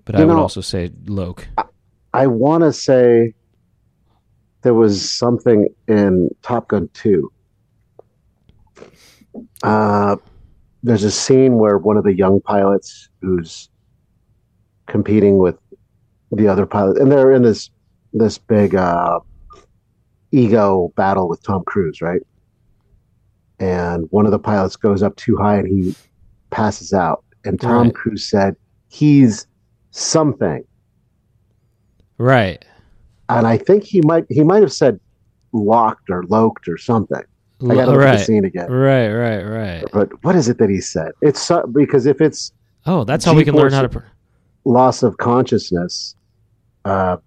but 0.03 0.15
I 0.15 0.21
You 0.21 0.27
would 0.27 0.35
also 0.37 0.59
say 0.61 0.91
Loc. 1.05 1.47
I 2.13 2.27
want 2.27 2.63
to 2.63 2.73
say 2.73 3.33
there 4.63 4.73
was 4.73 5.09
something 5.11 5.67
in 5.87 6.29
Top 6.41 6.69
Gun 6.69 6.89
2. 6.93 7.31
Uh, 9.61 10.15
there's 10.81 11.03
a 11.03 11.11
scene 11.11 11.55
where 11.55 11.77
one 11.77 11.97
of 11.97 12.03
the 12.03 12.13
young 12.13 12.41
pilots 12.41 13.09
who's 13.21 13.69
competing 14.87 15.37
with 15.37 15.57
the 16.31 16.47
other 16.47 16.65
pilot, 16.65 16.97
and 16.97 17.11
they're 17.11 17.31
in 17.31 17.43
this 17.43 17.69
this 18.13 18.37
big 18.37 18.75
uh, 18.75 19.19
ego 20.31 20.93
battle 20.95 21.27
with 21.27 21.41
Tom 21.43 21.63
Cruise, 21.65 22.01
right? 22.01 22.21
And 23.59 24.07
one 24.11 24.25
of 24.25 24.31
the 24.31 24.39
pilots 24.39 24.75
goes 24.75 25.01
up 25.01 25.15
too 25.15 25.35
high 25.37 25.57
and 25.57 25.67
he 25.67 25.95
passes 26.51 26.93
out. 26.93 27.23
And 27.45 27.59
Tom 27.59 27.87
Right. 27.87 27.95
Cruise 27.95 28.29
said, 28.29 28.55
"He's 28.89 29.47
something." 29.91 30.63
Right. 32.17 32.63
And 33.29 33.47
I 33.47 33.57
think 33.57 33.83
he 33.83 34.01
might 34.01 34.25
he 34.29 34.43
might 34.43 34.61
have 34.61 34.73
said 34.73 34.99
locked 35.51 36.09
or 36.09 36.23
loked 36.23 36.67
or 36.67 36.77
something. 36.77 37.21
I 37.61 37.75
got 37.75 37.85
to 37.85 37.91
look 37.91 37.99
right. 38.01 38.17
the 38.17 38.23
scene 38.23 38.43
again. 38.43 38.69
Right. 38.69 39.09
Right. 39.09 39.41
Right. 39.43 39.85
But 39.93 40.23
what 40.23 40.35
is 40.35 40.49
it 40.49 40.57
that 40.57 40.69
he 40.69 40.81
said? 40.81 41.13
It's 41.21 41.41
so, 41.41 41.65
because 41.65 42.05
if 42.05 42.19
it's 42.19 42.51
Oh, 42.85 43.03
that's 43.05 43.23
how 43.23 43.33
we 43.33 43.45
can 43.45 43.55
learn 43.55 43.71
how 43.71 43.83
to. 43.83 43.89
Pr- 43.89 43.99
loss 44.65 45.03
of 45.03 45.17
consciousness, 45.17 46.15
uh, 46.85 47.17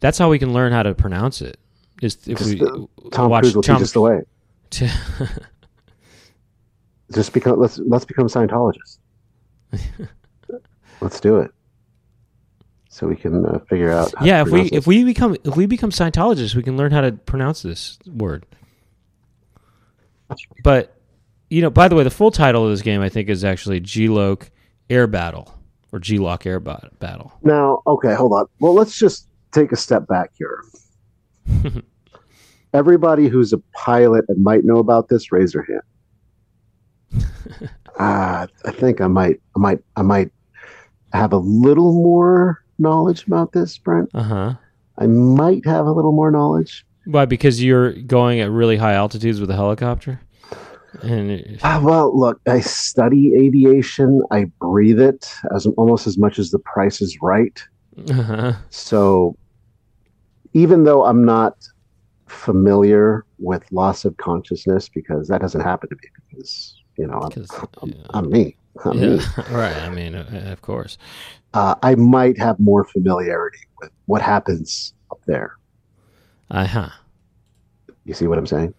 that's 0.00 0.18
how 0.18 0.30
we 0.30 0.38
can 0.38 0.52
learn 0.52 0.72
how 0.72 0.82
to 0.82 0.94
pronounce 0.94 1.42
it. 1.42 1.58
Is 2.00 2.16
if 2.26 2.38
Just, 2.38 2.54
we 2.54 2.62
uh, 2.62 2.86
Tom 3.10 3.30
watch 3.30 3.42
Cruise 3.42 3.56
will 3.56 3.62
Tom- 3.62 3.76
teach 3.76 3.84
us 3.84 3.92
the 3.92 4.00
way. 4.00 4.22
Just 7.12 7.32
become 7.32 7.58
let's 7.58 7.78
let's 7.78 8.04
become 8.04 8.28
Scientologists. 8.28 8.98
let's 11.00 11.20
do 11.20 11.38
it, 11.38 11.50
so 12.88 13.06
we 13.06 13.16
can 13.16 13.44
uh, 13.44 13.58
figure 13.68 13.92
out. 13.92 14.12
How 14.16 14.24
yeah, 14.24 14.42
to 14.42 14.48
if 14.48 14.52
we 14.52 14.52
pronounce 14.52 14.72
if 14.72 14.86
we 14.86 15.04
become 15.04 15.36
if 15.44 15.56
we 15.56 15.66
become 15.66 15.90
Scientologists, 15.90 16.54
we 16.54 16.62
can 16.62 16.76
learn 16.76 16.92
how 16.92 17.00
to 17.00 17.12
pronounce 17.12 17.62
this 17.62 17.98
word. 18.06 18.46
But 20.62 20.96
you 21.48 21.62
know, 21.62 21.70
by 21.70 21.88
the 21.88 21.96
way, 21.96 22.04
the 22.04 22.10
full 22.10 22.30
title 22.30 22.64
of 22.64 22.70
this 22.70 22.82
game 22.82 23.00
I 23.00 23.08
think 23.08 23.28
is 23.28 23.44
actually 23.44 23.80
G-Loc 23.80 24.50
Air 24.88 25.06
Battle 25.06 25.52
or 25.92 25.98
G-Loc 25.98 26.46
Air 26.46 26.60
Ba- 26.60 26.90
Battle. 27.00 27.32
now. 27.42 27.82
Okay, 27.86 28.14
hold 28.14 28.32
on. 28.32 28.46
Well, 28.60 28.74
let's 28.74 28.96
just 28.96 29.26
take 29.52 29.72
a 29.72 29.76
step 29.76 30.06
back 30.06 30.30
here. 30.38 30.62
Everybody 32.72 33.26
who's 33.28 33.52
a 33.52 33.58
pilot 33.72 34.24
and 34.28 34.42
might 34.44 34.64
know 34.64 34.76
about 34.76 35.08
this, 35.08 35.32
raise 35.32 35.52
their 35.52 35.64
hand. 35.64 37.26
uh, 37.98 38.46
I 38.64 38.70
think 38.70 39.00
I 39.00 39.08
might, 39.08 39.40
I 39.56 39.58
might, 39.58 39.80
I 39.96 40.02
might 40.02 40.30
have 41.12 41.32
a 41.32 41.38
little 41.38 41.92
more 41.92 42.62
knowledge 42.78 43.26
about 43.26 43.52
this, 43.52 43.76
Brent. 43.78 44.10
Uh 44.14 44.22
huh. 44.22 44.54
I 44.98 45.06
might 45.06 45.64
have 45.66 45.86
a 45.86 45.92
little 45.92 46.12
more 46.12 46.30
knowledge. 46.30 46.84
Why? 47.06 47.24
Because 47.24 47.62
you're 47.62 47.92
going 47.92 48.40
at 48.40 48.50
really 48.50 48.76
high 48.76 48.92
altitudes 48.92 49.40
with 49.40 49.50
a 49.50 49.56
helicopter, 49.56 50.20
and 51.02 51.58
Ah, 51.62 51.80
well, 51.82 52.16
look, 52.18 52.40
I 52.46 52.60
study 52.60 53.34
aviation. 53.36 54.22
I 54.30 54.44
breathe 54.60 55.00
it 55.00 55.32
as 55.54 55.66
almost 55.66 56.06
as 56.06 56.18
much 56.18 56.38
as 56.38 56.50
the 56.50 56.58
price 56.58 57.00
is 57.00 57.16
right. 57.22 57.62
uh-huh. 58.10 58.52
So, 58.68 59.36
even 60.52 60.84
though 60.84 61.04
I'm 61.04 61.24
not 61.24 61.56
familiar 62.26 63.24
with 63.38 63.64
loss 63.72 64.04
of 64.04 64.16
consciousness, 64.18 64.88
because 64.88 65.28
that 65.28 65.40
doesn't 65.40 65.62
happen 65.62 65.88
to 65.88 65.96
me, 65.96 66.08
because 66.30 66.76
you 66.96 67.06
know 67.06 67.20
I'm, 67.20 67.46
I'm. 67.82 67.94
I'm 68.10 68.30
me. 68.30 68.56
I'm 68.84 69.00
me. 69.00 69.16
Yeah, 69.16 69.42
right. 69.56 69.76
I 69.76 69.88
mean, 69.90 70.14
uh, 70.14 70.48
of 70.52 70.62
course. 70.62 70.98
Uh, 71.52 71.74
I 71.82 71.94
might 71.96 72.38
have 72.38 72.58
more 72.60 72.84
familiarity 72.84 73.58
with 73.80 73.90
what 74.06 74.22
happens 74.22 74.94
up 75.10 75.20
there. 75.26 75.56
Uh 76.50 76.66
huh. 76.66 76.88
You 78.04 78.14
see 78.14 78.26
what 78.26 78.38
I'm 78.38 78.46
saying? 78.46 78.74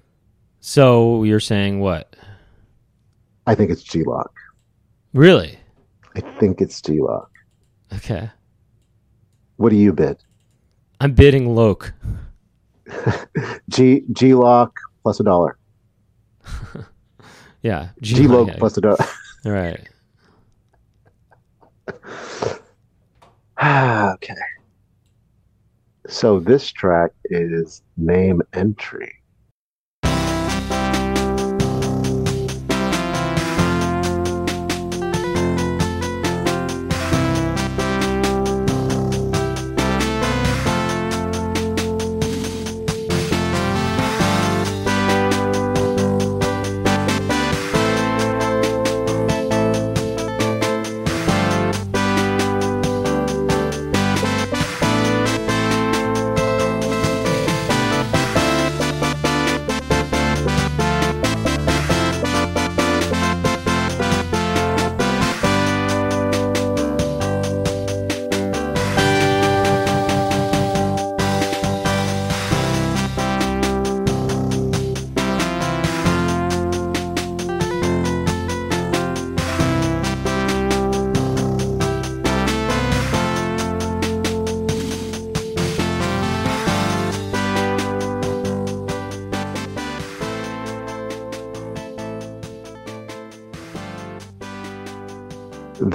So 0.62 1.24
you're 1.24 1.40
saying 1.40 1.80
what? 1.80 2.16
I 3.48 3.56
think 3.56 3.72
it's 3.72 3.84
G 3.84 4.04
Lock. 4.04 4.32
Really? 5.14 5.60
I 6.16 6.22
think 6.40 6.62
it's 6.62 6.82
G 6.82 7.02
Lock. 7.02 7.32
Okay. 7.94 8.30
What 9.58 9.70
do 9.70 9.76
you 9.76 9.92
bid? 9.94 10.24
I'm 11.00 11.14
bidding 11.14 11.56
Loc. 11.56 11.94
G 13.70 14.04
G 14.12 14.34
Lock 14.34 14.74
plus 15.04 15.20
a 15.20 15.24
dollar. 15.24 15.58
Yeah. 17.64 17.90
G 18.02 18.28
Lock 18.28 18.58
plus 18.58 18.78
a 18.78 18.82
dollar. 18.82 18.98
Right. 19.46 19.88
okay. 23.64 24.36
So 26.08 26.40
this 26.40 26.72
track 26.72 27.12
is 27.26 27.82
name 27.98 28.42
entry. 28.54 29.21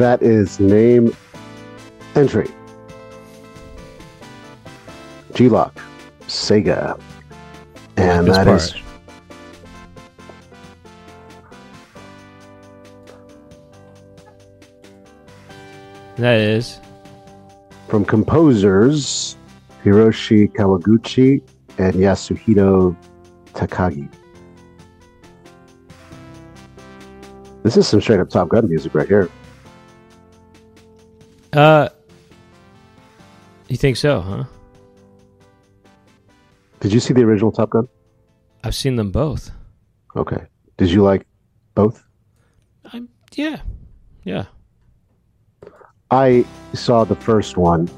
That 0.06 0.22
is 0.22 0.60
name 0.60 1.12
entry. 2.14 2.48
G 5.34 5.48
Lock, 5.48 5.82
Sega. 6.28 7.00
And 7.96 8.28
that 8.28 8.46
is 8.46 8.70
part. 8.70 8.82
That 16.18 16.38
is. 16.38 16.80
from 17.88 18.04
composers 18.04 19.36
Hiroshi 19.82 20.52
Kawaguchi 20.52 21.42
and 21.78 21.94
Yasuhito 21.94 22.96
Takagi. 23.54 24.08
This 27.64 27.76
is 27.76 27.88
some 27.88 28.00
straight 28.00 28.20
up 28.20 28.30
Top 28.30 28.50
Gun 28.50 28.68
music 28.68 28.94
right 28.94 29.08
here. 29.08 29.28
Uh, 31.56 31.88
you 33.68 33.76
think 33.78 33.96
so, 33.96 34.20
huh? 34.20 34.44
Did 36.80 36.92
you 36.92 37.00
see 37.00 37.14
the 37.14 37.22
original 37.22 37.50
Top 37.50 37.70
Gun? 37.70 37.88
I've 38.62 38.74
seen 38.74 38.96
them 38.96 39.10
both. 39.10 39.50
Okay. 40.14 40.44
Did 40.76 40.90
you 40.90 41.02
like 41.02 41.26
both? 41.74 42.04
I'm 42.92 43.08
yeah, 43.34 43.60
yeah. 44.24 44.44
I 46.10 46.44
saw 46.74 47.04
the 47.04 47.16
first 47.16 47.56
one. 47.56 47.88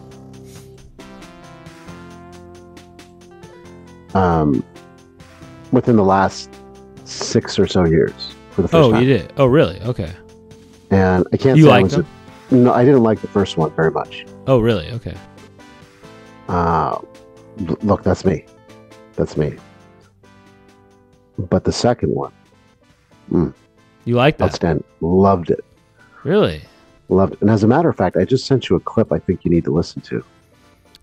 Um, 4.14 4.64
within 5.72 5.96
the 5.96 6.04
last 6.04 6.48
six 7.04 7.58
or 7.58 7.66
so 7.66 7.84
years 7.84 8.34
for 8.52 8.62
the 8.62 8.68
first 8.68 8.74
Oh, 8.86 8.92
time. 8.92 9.02
you 9.02 9.08
did. 9.18 9.32
Oh, 9.36 9.46
really? 9.46 9.80
Okay. 9.82 10.10
And 10.90 11.26
I 11.32 11.36
can't 11.36 11.58
You 11.58 11.64
say 11.66 11.70
I 11.72 11.82
was 11.82 11.92
them? 11.92 12.06
No, 12.50 12.72
I 12.72 12.84
didn't 12.84 13.02
like 13.02 13.20
the 13.20 13.28
first 13.28 13.56
one 13.56 13.70
very 13.74 13.90
much. 13.90 14.26
Oh, 14.46 14.58
really? 14.58 14.90
Okay. 14.92 15.16
Uh, 16.48 16.98
look, 17.82 18.02
that's 18.02 18.24
me. 18.24 18.44
That's 19.16 19.36
me. 19.36 19.56
But 21.38 21.64
the 21.64 21.72
second 21.72 22.14
one, 22.14 22.32
You 24.04 24.14
like 24.16 24.38
that? 24.38 24.46
outstanding. 24.46 24.84
Loved 25.00 25.50
it. 25.50 25.64
Really? 26.24 26.62
Loved 27.08 27.34
it. 27.34 27.40
And 27.42 27.50
as 27.50 27.62
a 27.62 27.66
matter 27.66 27.88
of 27.88 27.96
fact, 27.96 28.16
I 28.16 28.24
just 28.24 28.46
sent 28.46 28.68
you 28.68 28.76
a 28.76 28.80
clip 28.80 29.12
I 29.12 29.18
think 29.18 29.44
you 29.44 29.50
need 29.50 29.64
to 29.64 29.70
listen 29.70 30.02
to. 30.02 30.24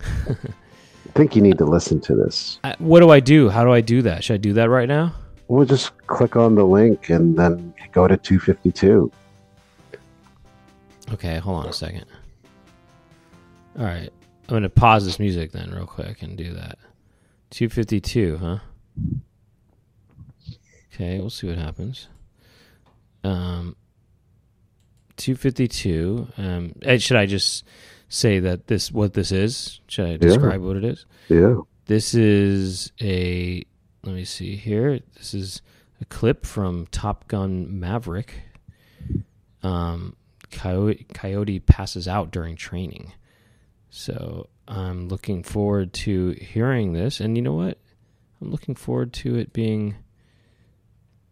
I 0.28 1.18
think 1.18 1.34
you 1.36 1.42
need 1.42 1.58
to 1.58 1.64
listen 1.64 2.00
to 2.02 2.14
this. 2.14 2.58
I, 2.64 2.74
what 2.78 3.00
do 3.00 3.10
I 3.10 3.20
do? 3.20 3.48
How 3.48 3.64
do 3.64 3.72
I 3.72 3.80
do 3.80 4.02
that? 4.02 4.24
Should 4.24 4.34
I 4.34 4.38
do 4.38 4.52
that 4.54 4.68
right 4.68 4.88
now? 4.88 5.14
We'll 5.48 5.64
just 5.64 5.96
click 6.08 6.36
on 6.36 6.54
the 6.56 6.64
link 6.64 7.08
and 7.08 7.36
then 7.38 7.72
go 7.92 8.06
to 8.08 8.16
252. 8.16 9.10
Okay, 11.12 11.38
hold 11.38 11.64
on 11.64 11.68
a 11.68 11.72
second. 11.72 12.06
All 13.78 13.84
right. 13.84 14.10
I'm 14.48 14.50
going 14.50 14.62
to 14.62 14.68
pause 14.68 15.04
this 15.04 15.18
music 15.18 15.52
then, 15.52 15.70
real 15.70 15.86
quick, 15.86 16.22
and 16.22 16.36
do 16.36 16.52
that. 16.54 16.78
252, 17.50 18.38
huh? 18.38 18.58
Okay, 20.94 21.18
we'll 21.18 21.30
see 21.30 21.48
what 21.48 21.58
happens. 21.58 22.08
Um, 23.22 23.76
252. 25.16 26.28
Um, 26.38 26.72
should 26.98 27.16
I 27.16 27.26
just 27.26 27.64
say 28.08 28.38
that 28.40 28.66
this 28.68 28.92
what 28.92 29.14
this 29.14 29.32
is? 29.32 29.80
Should 29.88 30.06
I 30.06 30.16
describe 30.16 30.60
what 30.60 30.76
it 30.76 30.84
is? 30.84 31.06
Yeah. 31.28 31.56
This 31.86 32.14
is 32.14 32.92
a 33.00 33.64
let 34.04 34.14
me 34.14 34.24
see 34.24 34.56
here. 34.56 35.00
This 35.16 35.34
is 35.34 35.62
a 36.00 36.04
clip 36.04 36.46
from 36.46 36.86
Top 36.90 37.26
Gun 37.28 37.80
Maverick. 37.80 38.42
Um, 39.62 40.14
Coyote, 40.50 41.06
Coyote 41.12 41.58
passes 41.60 42.06
out 42.08 42.30
during 42.30 42.56
training, 42.56 43.12
so 43.90 44.48
I'm 44.68 45.08
looking 45.08 45.42
forward 45.42 45.92
to 45.94 46.30
hearing 46.32 46.92
this. 46.92 47.20
And 47.20 47.36
you 47.36 47.42
know 47.42 47.54
what? 47.54 47.78
I'm 48.40 48.50
looking 48.50 48.74
forward 48.74 49.12
to 49.14 49.36
it 49.36 49.52
being. 49.52 49.96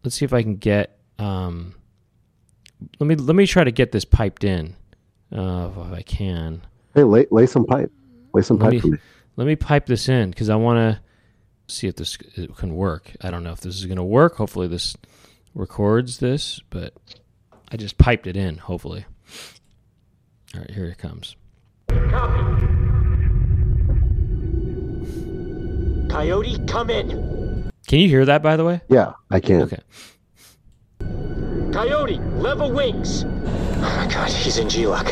Let's 0.03 0.15
see 0.15 0.25
if 0.25 0.33
I 0.33 0.41
can 0.43 0.55
get. 0.57 0.97
Um, 1.17 1.75
let 2.99 3.07
me 3.07 3.15
let 3.15 3.35
me 3.35 3.45
try 3.47 3.63
to 3.63 3.71
get 3.71 3.91
this 3.91 4.05
piped 4.05 4.43
in, 4.43 4.75
uh, 5.31 5.69
if 5.71 5.93
I 5.93 6.01
can. 6.01 6.61
Hey, 6.93 7.03
lay, 7.03 7.25
lay 7.31 7.45
some 7.45 7.65
pipe. 7.65 7.91
Lay 8.33 8.41
some 8.41 8.57
Let 8.57 8.65
pipe 8.65 8.73
me- 8.73 8.79
for 8.81 8.87
me. 8.87 8.97
Let 9.37 9.47
me 9.47 9.55
pipe 9.57 9.85
this 9.85 10.07
in 10.07 10.29
because 10.29 10.49
I 10.49 10.55
want 10.55 10.77
to 10.77 11.01
see 11.73 11.87
if 11.87 11.95
this 11.97 12.17
it 12.35 12.55
can 12.55 12.73
work. 12.75 13.11
I 13.21 13.31
don't 13.31 13.43
know 13.43 13.51
if 13.51 13.59
this 13.59 13.75
is 13.75 13.85
going 13.85 13.97
to 13.97 14.03
work. 14.03 14.35
Hopefully, 14.35 14.67
this 14.67 14.95
records 15.53 16.19
this, 16.19 16.61
but 16.69 16.93
I 17.75 17.77
just 17.77 17.97
piped 17.97 18.25
it 18.25 18.37
in. 18.37 18.55
Hopefully. 18.55 19.03
All 20.53 20.61
right, 20.61 20.71
here 20.71 20.85
it 20.85 20.97
comes. 20.97 21.35
Coyote, 26.09 26.57
come 26.67 26.89
in. 26.89 27.69
Can 27.85 27.99
you 27.99 28.07
hear 28.07 28.23
that? 28.23 28.41
By 28.41 28.55
the 28.55 28.63
way. 28.63 28.79
Yeah, 28.87 29.11
I 29.29 29.41
can. 29.41 29.63
Okay. 29.63 29.79
Coyote, 31.73 32.19
level 32.37 32.71
wings. 32.71 33.25
Oh 33.25 33.93
my 33.97 34.07
god, 34.09 34.31
he's 34.31 34.57
in 34.57 34.69
G-Lock. 34.69 35.07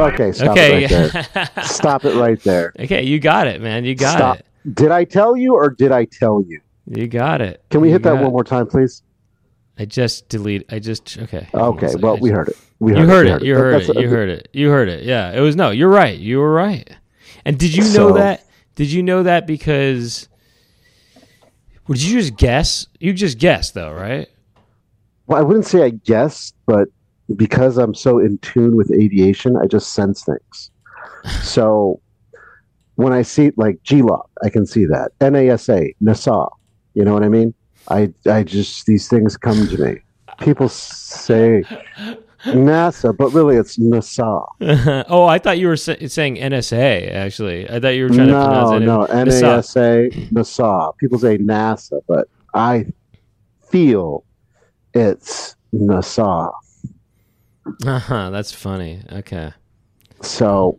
Okay, 0.00 0.32
stop 0.32 0.52
okay. 0.52 0.84
it 0.84 0.90
right 0.90 1.28
there. 1.34 1.50
Stop 1.64 2.06
it 2.06 2.14
right 2.16 2.40
there. 2.44 2.72
okay, 2.80 3.02
you 3.02 3.20
got 3.20 3.46
it, 3.46 3.60
man. 3.60 3.84
You 3.84 3.94
got 3.94 4.16
Stop. 4.16 4.38
it. 4.38 4.46
Did 4.74 4.90
I 4.90 5.04
tell 5.04 5.36
you 5.36 5.54
or 5.54 5.68
did 5.68 5.92
I 5.92 6.06
tell 6.06 6.42
you? 6.48 6.62
You 6.86 7.08
got 7.08 7.42
it. 7.42 7.62
Can 7.68 7.82
we 7.82 7.88
You 7.88 7.92
hit 7.92 8.04
that 8.04 8.14
got 8.14 8.20
one 8.22 8.28
it. 8.28 8.32
more 8.32 8.42
time, 8.44 8.66
please? 8.68 9.02
I 9.78 9.84
just 9.84 10.28
delete. 10.28 10.72
I 10.72 10.78
just 10.78 11.18
okay. 11.18 11.48
hold 11.52 11.78
on 11.78 11.84
a 11.84 11.86
Okay, 11.86 11.96
well, 12.00 12.16
we 12.18 12.30
heard 12.30 12.48
it. 12.48 12.56
We 12.78 12.92
heard 12.92 13.00
You 13.00 13.08
heard 13.08 13.26
it. 13.26 13.42
You 13.42 13.54
heard 13.56 13.74
it. 13.82 13.96
You 13.96 14.08
heard 14.08 14.28
it. 14.28 14.48
You 14.52 14.70
heard 14.70 14.88
it. 14.88 15.04
Yeah, 15.04 15.32
it 15.32 15.40
was 15.40 15.56
no. 15.56 15.70
You're 15.70 15.88
right. 15.88 16.18
You 16.18 16.38
were 16.38 16.52
right. 16.52 16.88
And 17.44 17.58
did 17.58 17.74
you 17.74 17.82
know 17.82 18.08
So- 18.08 18.12
that? 18.14 18.46
Did 18.76 18.90
you 18.90 19.02
know 19.02 19.22
that 19.22 19.46
because? 19.46 20.28
Would 21.86 22.02
you 22.02 22.18
just 22.18 22.36
guess? 22.36 22.86
You 22.98 23.12
just 23.12 23.38
guessed 23.38 23.74
though, 23.74 23.92
right? 23.92 24.28
Well, 25.26 25.38
I 25.38 25.42
wouldn't 25.42 25.66
say 25.66 25.82
I 25.82 25.90
guessed, 25.90 26.54
but 26.66 26.88
because 27.36 27.78
I'm 27.78 27.94
so 27.94 28.18
in 28.18 28.38
tune 28.38 28.76
with 28.76 28.90
aviation, 28.90 29.56
I 29.56 29.66
just 29.66 29.92
sense 29.92 30.24
things. 30.24 30.70
so 31.42 32.00
when 32.96 33.12
I 33.12 33.22
see 33.22 33.50
like 33.56 33.82
G-Lock, 33.82 34.30
I 34.42 34.50
can 34.50 34.66
see 34.66 34.84
that. 34.86 35.12
NASA, 35.20 35.94
NASA, 36.02 36.50
you 36.94 37.04
know 37.04 37.12
what 37.12 37.22
I 37.22 37.28
mean? 37.28 37.54
I, 37.88 38.12
I 38.26 38.42
just, 38.42 38.86
these 38.86 39.08
things 39.08 39.36
come 39.36 39.66
to 39.68 39.78
me. 39.78 40.00
People 40.40 40.68
say 40.68 41.62
NASA, 42.44 43.16
but 43.16 43.32
really 43.32 43.56
it's 43.56 43.76
NASA. 43.78 44.44
oh, 45.08 45.24
I 45.26 45.38
thought 45.38 45.58
you 45.58 45.68
were 45.68 45.76
sa- 45.76 45.94
saying 46.06 46.36
NSA. 46.36 47.12
Actually, 47.12 47.68
I 47.70 47.78
thought 47.80 47.88
you 47.88 48.04
were 48.04 48.08
trying 48.10 48.28
to 48.28 48.32
pronounce 48.34 48.70
No, 48.70 48.76
it. 48.76 48.80
no, 48.80 49.06
NASA. 49.24 49.58
NASA, 50.10 50.30
NASA. 50.32 50.96
People 50.98 51.18
say 51.18 51.38
NASA, 51.38 52.00
but 52.08 52.28
I 52.54 52.86
feel 53.70 54.24
it's 54.94 55.56
NASA. 55.74 56.52
Uh-huh, 57.86 58.30
that's 58.30 58.52
funny. 58.52 59.00
Okay. 59.12 59.52
So 60.22 60.78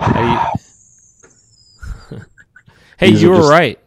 you- 0.00 0.38
hey, 2.98 3.08
you 3.10 3.30
were 3.30 3.36
just- 3.36 3.50
right. 3.50 3.78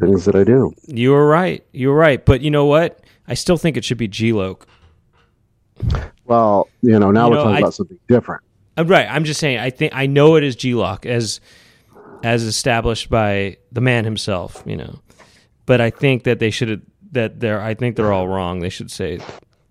Things 0.00 0.24
that 0.24 0.34
I 0.34 0.44
do. 0.44 0.72
You 0.86 1.10
were 1.12 1.26
right. 1.26 1.64
You 1.72 1.88
were 1.88 1.94
right. 1.96 2.24
But 2.24 2.40
you 2.40 2.50
know 2.50 2.64
what? 2.64 3.00
I 3.28 3.34
still 3.34 3.56
think 3.56 3.76
it 3.76 3.84
should 3.84 3.98
be 3.98 4.08
G-Loc. 4.08 4.66
Well, 6.24 6.68
you 6.82 6.98
know, 6.98 7.10
now 7.10 7.26
You 7.26 7.30
we're 7.30 7.36
know, 7.36 7.42
talking 7.44 7.56
I- 7.56 7.58
about 7.60 7.74
something 7.74 7.98
different. 8.08 8.42
I'm 8.76 8.86
right. 8.86 9.06
I'm 9.10 9.24
just 9.24 9.40
saying. 9.40 9.58
I 9.58 9.70
think 9.70 9.94
I 9.94 10.06
know 10.06 10.36
it 10.36 10.44
is 10.44 10.56
G-Loc 10.56 11.04
as 11.04 11.40
as 12.22 12.42
established 12.44 13.10
by 13.10 13.56
the 13.72 13.80
man 13.80 14.04
himself. 14.04 14.62
You 14.64 14.76
know, 14.76 15.00
but 15.66 15.80
I 15.80 15.90
think 15.90 16.24
that 16.24 16.38
they 16.38 16.50
should 16.50 16.82
that 17.12 17.40
they're. 17.40 17.60
I 17.60 17.74
think 17.74 17.96
they're 17.96 18.12
all 18.12 18.28
wrong. 18.28 18.60
They 18.60 18.68
should 18.68 18.90
say, 18.90 19.18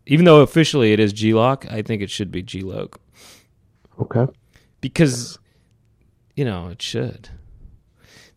even 0.06 0.26
though 0.26 0.42
officially 0.42 0.94
it 0.94 1.00
is 1.00 1.14
G-Loc, 1.14 1.66
I 1.72 1.82
think 1.82 2.02
it 2.02 2.10
should 2.12 2.30
be 2.32 2.44
G-Loc 2.44 3.00
Okay. 4.00 4.28
because 4.82 5.40
you 6.36 6.46
know 6.46 6.68
it 6.68 6.82
should. 6.82 7.30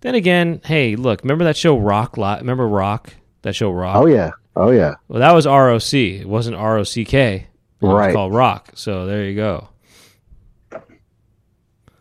Then 0.03 0.15
again, 0.15 0.61
hey, 0.65 0.97
look, 0.97 1.23
remember 1.23 1.45
that 1.45 1.57
show 1.57 1.79
Rock? 1.79 2.17
Lot? 2.17 2.41
Remember 2.41 2.67
Rock? 2.69 3.15
That 3.43 3.55
show 3.57 3.71
Rock? 3.71 3.97
Oh 3.97 4.07
yeah. 4.07 4.33
Oh 4.55 4.71
yeah. 4.71 4.95
Well, 5.09 5.21
that 5.21 5.33
was 5.33 5.47
ROC. 5.47 5.95
It 5.95 6.29
wasn't 6.29 6.57
ROCK. 6.57 7.15
It 7.15 7.47
was 7.81 7.93
Right. 7.95 8.13
called 8.15 8.35
Rock. 8.35 8.71
So 8.75 9.07
there 9.07 9.25
you 9.25 9.35
go. 9.35 9.69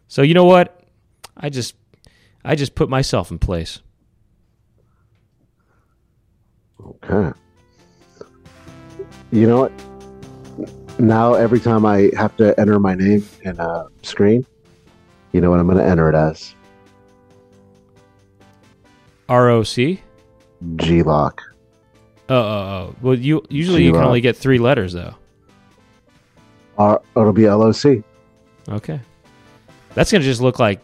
So 0.07 0.21
you 0.23 0.33
know 0.33 0.45
what? 0.45 0.83
I 1.37 1.49
just 1.49 1.75
I 2.43 2.55
just 2.55 2.75
put 2.75 2.89
myself 2.89 3.31
in 3.31 3.39
place. 3.39 3.79
Okay. 6.85 7.37
You 9.31 9.47
know 9.47 9.61
what? 9.61 9.71
Now 10.99 11.35
every 11.35 11.59
time 11.59 11.85
I 11.85 12.11
have 12.17 12.35
to 12.37 12.59
enter 12.59 12.79
my 12.79 12.95
name 12.95 13.25
in 13.43 13.59
a 13.59 13.85
screen, 14.03 14.45
you 15.31 15.39
know 15.41 15.49
what 15.49 15.59
I'm 15.59 15.67
going 15.67 15.77
to 15.77 15.85
enter 15.85 16.09
it 16.09 16.15
as? 16.15 16.53
ROC? 19.31 19.99
G 20.75 21.03
Lock. 21.03 21.41
Oh, 22.29 22.35
oh, 22.35 22.39
oh. 22.39 22.95
Well, 23.01 23.15
you 23.15 23.43
usually 23.49 23.83
you 23.83 23.93
can 23.93 24.03
only 24.03 24.21
get 24.21 24.37
three 24.37 24.57
letters 24.57 24.93
though. 24.93 25.15
R, 26.77 27.01
it'll 27.15 27.33
be 27.33 27.49
LOC. 27.49 28.03
Okay. 28.69 28.99
That's 29.93 30.11
gonna 30.11 30.23
just 30.23 30.41
look 30.41 30.59
like. 30.59 30.79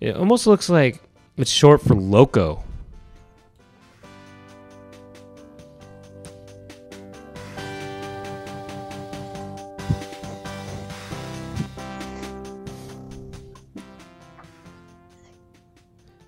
It 0.00 0.16
almost 0.16 0.46
looks 0.46 0.68
like 0.68 1.00
it's 1.36 1.50
short 1.50 1.80
for 1.80 1.94
loco. 1.94 2.62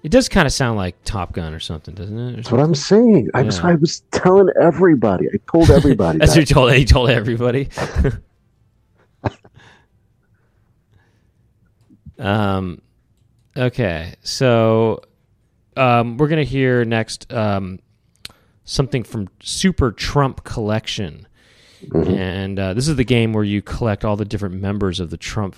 It 0.09 0.11
does 0.11 0.31
kind 0.31 0.47
of 0.47 0.55
sound 0.55 0.79
like 0.79 0.97
Top 1.05 1.35
Gun 1.35 1.53
or 1.53 1.61
something, 1.61 1.95
doesn't 1.95 2.19
it? 2.19 2.37
That's 2.37 2.51
what 2.51 2.63
I'm 2.63 2.75
saying. 2.75 3.29
I 3.35 3.43
was, 3.43 3.59
Yeah. 3.59 3.67
I 3.67 3.75
was 3.75 4.01
telling 4.11 4.49
everybody. 4.59 5.29
I 5.29 5.37
told 5.53 5.71
everybody. 5.71 6.17
That's 6.19 6.33
that. 6.33 6.41
what 6.41 6.49
you 6.49 6.55
told. 6.55 6.73
You 6.73 6.85
told 6.87 7.11
everybody. 7.11 7.69
um, 12.19 12.81
okay, 13.55 14.15
so 14.23 15.03
um, 15.77 16.17
we're 16.17 16.29
gonna 16.29 16.43
hear 16.43 16.87
next 16.87 17.31
um, 17.31 17.79
something 18.65 19.05
from 19.05 19.29
Super 19.43 19.93
Trump 19.93 20.43
Collection, 20.43 21.29
and 21.93 22.59
uh, 22.59 22.73
this 22.73 22.89
is 22.89 22.97
the 22.97 23.05
game 23.05 23.35
where 23.35 23.45
you 23.45 23.61
collect 23.61 24.07
all 24.07 24.17
the 24.17 24.25
different 24.25 24.55
members 24.55 25.01
of 25.01 25.11
the 25.11 25.19
Trump 25.19 25.55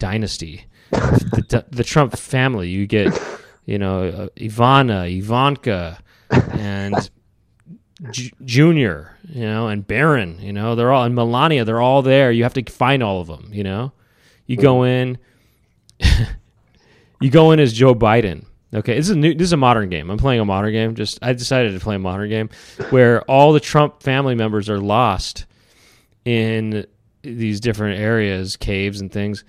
dynasty, 0.00 0.64
the, 0.90 1.64
the 1.70 1.84
Trump 1.84 2.18
family. 2.18 2.70
You 2.70 2.88
get, 2.88 3.16
you 3.64 3.78
know, 3.78 4.04
uh, 4.08 4.28
Ivana, 4.36 5.10
Ivanka, 5.16 5.98
and 6.30 7.10
J- 8.10 8.32
Junior, 8.44 9.16
you 9.28 9.42
know, 9.42 9.68
and 9.68 9.86
Barron, 9.86 10.38
you 10.40 10.52
know, 10.52 10.74
they're 10.74 10.92
all 10.92 11.04
and 11.04 11.14
Melania, 11.14 11.64
they're 11.64 11.80
all 11.80 12.02
there. 12.02 12.30
You 12.30 12.42
have 12.42 12.54
to 12.54 12.64
find 12.70 13.02
all 13.02 13.20
of 13.20 13.26
them, 13.26 13.50
you 13.52 13.64
know. 13.64 13.92
You 14.46 14.56
go 14.56 14.84
in, 14.84 15.18
you 17.20 17.30
go 17.30 17.52
in 17.52 17.60
as 17.60 17.72
Joe 17.72 17.94
Biden. 17.94 18.46
Okay, 18.74 18.96
this 18.96 19.06
is 19.06 19.10
a 19.10 19.18
new. 19.18 19.34
This 19.34 19.46
is 19.46 19.52
a 19.52 19.56
modern 19.56 19.88
game. 19.88 20.10
I'm 20.10 20.18
playing 20.18 20.40
a 20.40 20.44
modern 20.44 20.72
game. 20.72 20.94
Just 20.96 21.18
I 21.22 21.32
decided 21.32 21.72
to 21.72 21.80
play 21.80 21.94
a 21.94 21.98
modern 22.00 22.28
game 22.28 22.50
where 22.90 23.22
all 23.22 23.52
the 23.52 23.60
Trump 23.60 24.02
family 24.02 24.34
members 24.34 24.68
are 24.68 24.80
lost 24.80 25.46
in 26.24 26.84
these 27.22 27.60
different 27.60 28.00
areas, 28.00 28.56
caves 28.56 29.00
and 29.00 29.12
things. 29.12 29.44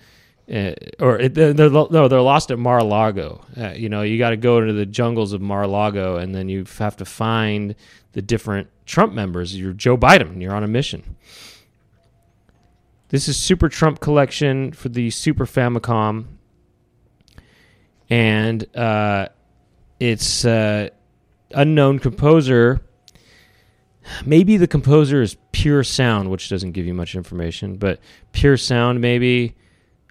Uh, 0.47 0.73
or 0.99 1.27
they're, 1.27 1.53
they're 1.53 1.71
no, 1.71 2.07
they're 2.07 2.21
lost 2.21 2.51
at 2.51 2.59
Mar-a-Lago. 2.59 3.43
Uh, 3.57 3.69
you 3.69 3.89
know, 3.89 4.03
you 4.03 4.19
got 4.19 4.29
to 4.29 4.37
go 4.37 4.59
into 4.59 4.73
the 4.73 4.85
jungles 4.85 5.33
of 5.33 5.41
Mar-a-Lago, 5.41 6.17
and 6.17 6.35
then 6.35 6.49
you 6.49 6.65
have 6.77 6.95
to 6.97 7.05
find 7.05 7.73
the 8.11 8.21
different 8.21 8.67
Trump 8.85 9.11
members. 9.11 9.57
You're 9.57 9.73
Joe 9.73 9.97
Biden. 9.97 10.39
You're 10.41 10.53
on 10.53 10.63
a 10.63 10.67
mission. 10.67 11.15
This 13.09 13.27
is 13.27 13.37
Super 13.37 13.69
Trump 13.69 14.01
Collection 14.01 14.71
for 14.71 14.89
the 14.89 15.09
Super 15.09 15.47
Famicom, 15.47 16.25
and 18.07 18.65
uh, 18.75 19.29
it's 19.99 20.45
uh, 20.45 20.89
unknown 21.51 21.97
composer. 21.97 22.81
Maybe 24.27 24.57
the 24.57 24.67
composer 24.67 25.23
is 25.23 25.37
Pure 25.53 25.85
Sound, 25.85 26.29
which 26.29 26.49
doesn't 26.49 26.73
give 26.73 26.85
you 26.85 26.93
much 26.93 27.15
information, 27.15 27.77
but 27.77 27.99
Pure 28.31 28.57
Sound 28.57 29.01
maybe. 29.01 29.55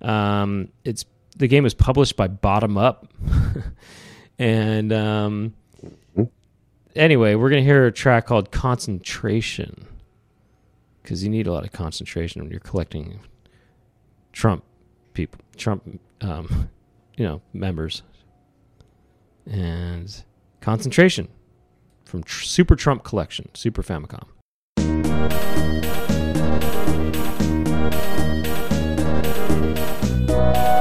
Um, 0.04 0.68
it's 0.84 1.04
the 1.36 1.48
game 1.48 1.64
is 1.64 1.74
published 1.74 2.16
by 2.16 2.28
Bottom 2.28 2.76
Up, 2.76 3.08
and 4.38 4.92
um, 4.92 5.54
anyway, 6.94 7.34
we're 7.34 7.48
gonna 7.48 7.62
hear 7.62 7.86
a 7.86 7.92
track 7.92 8.26
called 8.26 8.50
"Concentration" 8.50 9.86
because 11.02 11.24
you 11.24 11.30
need 11.30 11.46
a 11.46 11.52
lot 11.52 11.64
of 11.64 11.72
concentration 11.72 12.42
when 12.42 12.50
you're 12.50 12.60
collecting 12.60 13.20
Trump 14.32 14.62
people, 15.14 15.40
Trump, 15.56 16.00
um, 16.20 16.68
you 17.16 17.24
know, 17.24 17.40
members, 17.54 18.02
and 19.46 20.22
concentration 20.60 21.28
from 22.04 22.22
Tr- 22.22 22.44
Super 22.44 22.76
Trump 22.76 23.04
Collection, 23.04 23.48
Super 23.54 23.82
Famicom. 23.82 24.24
Super 30.34 30.73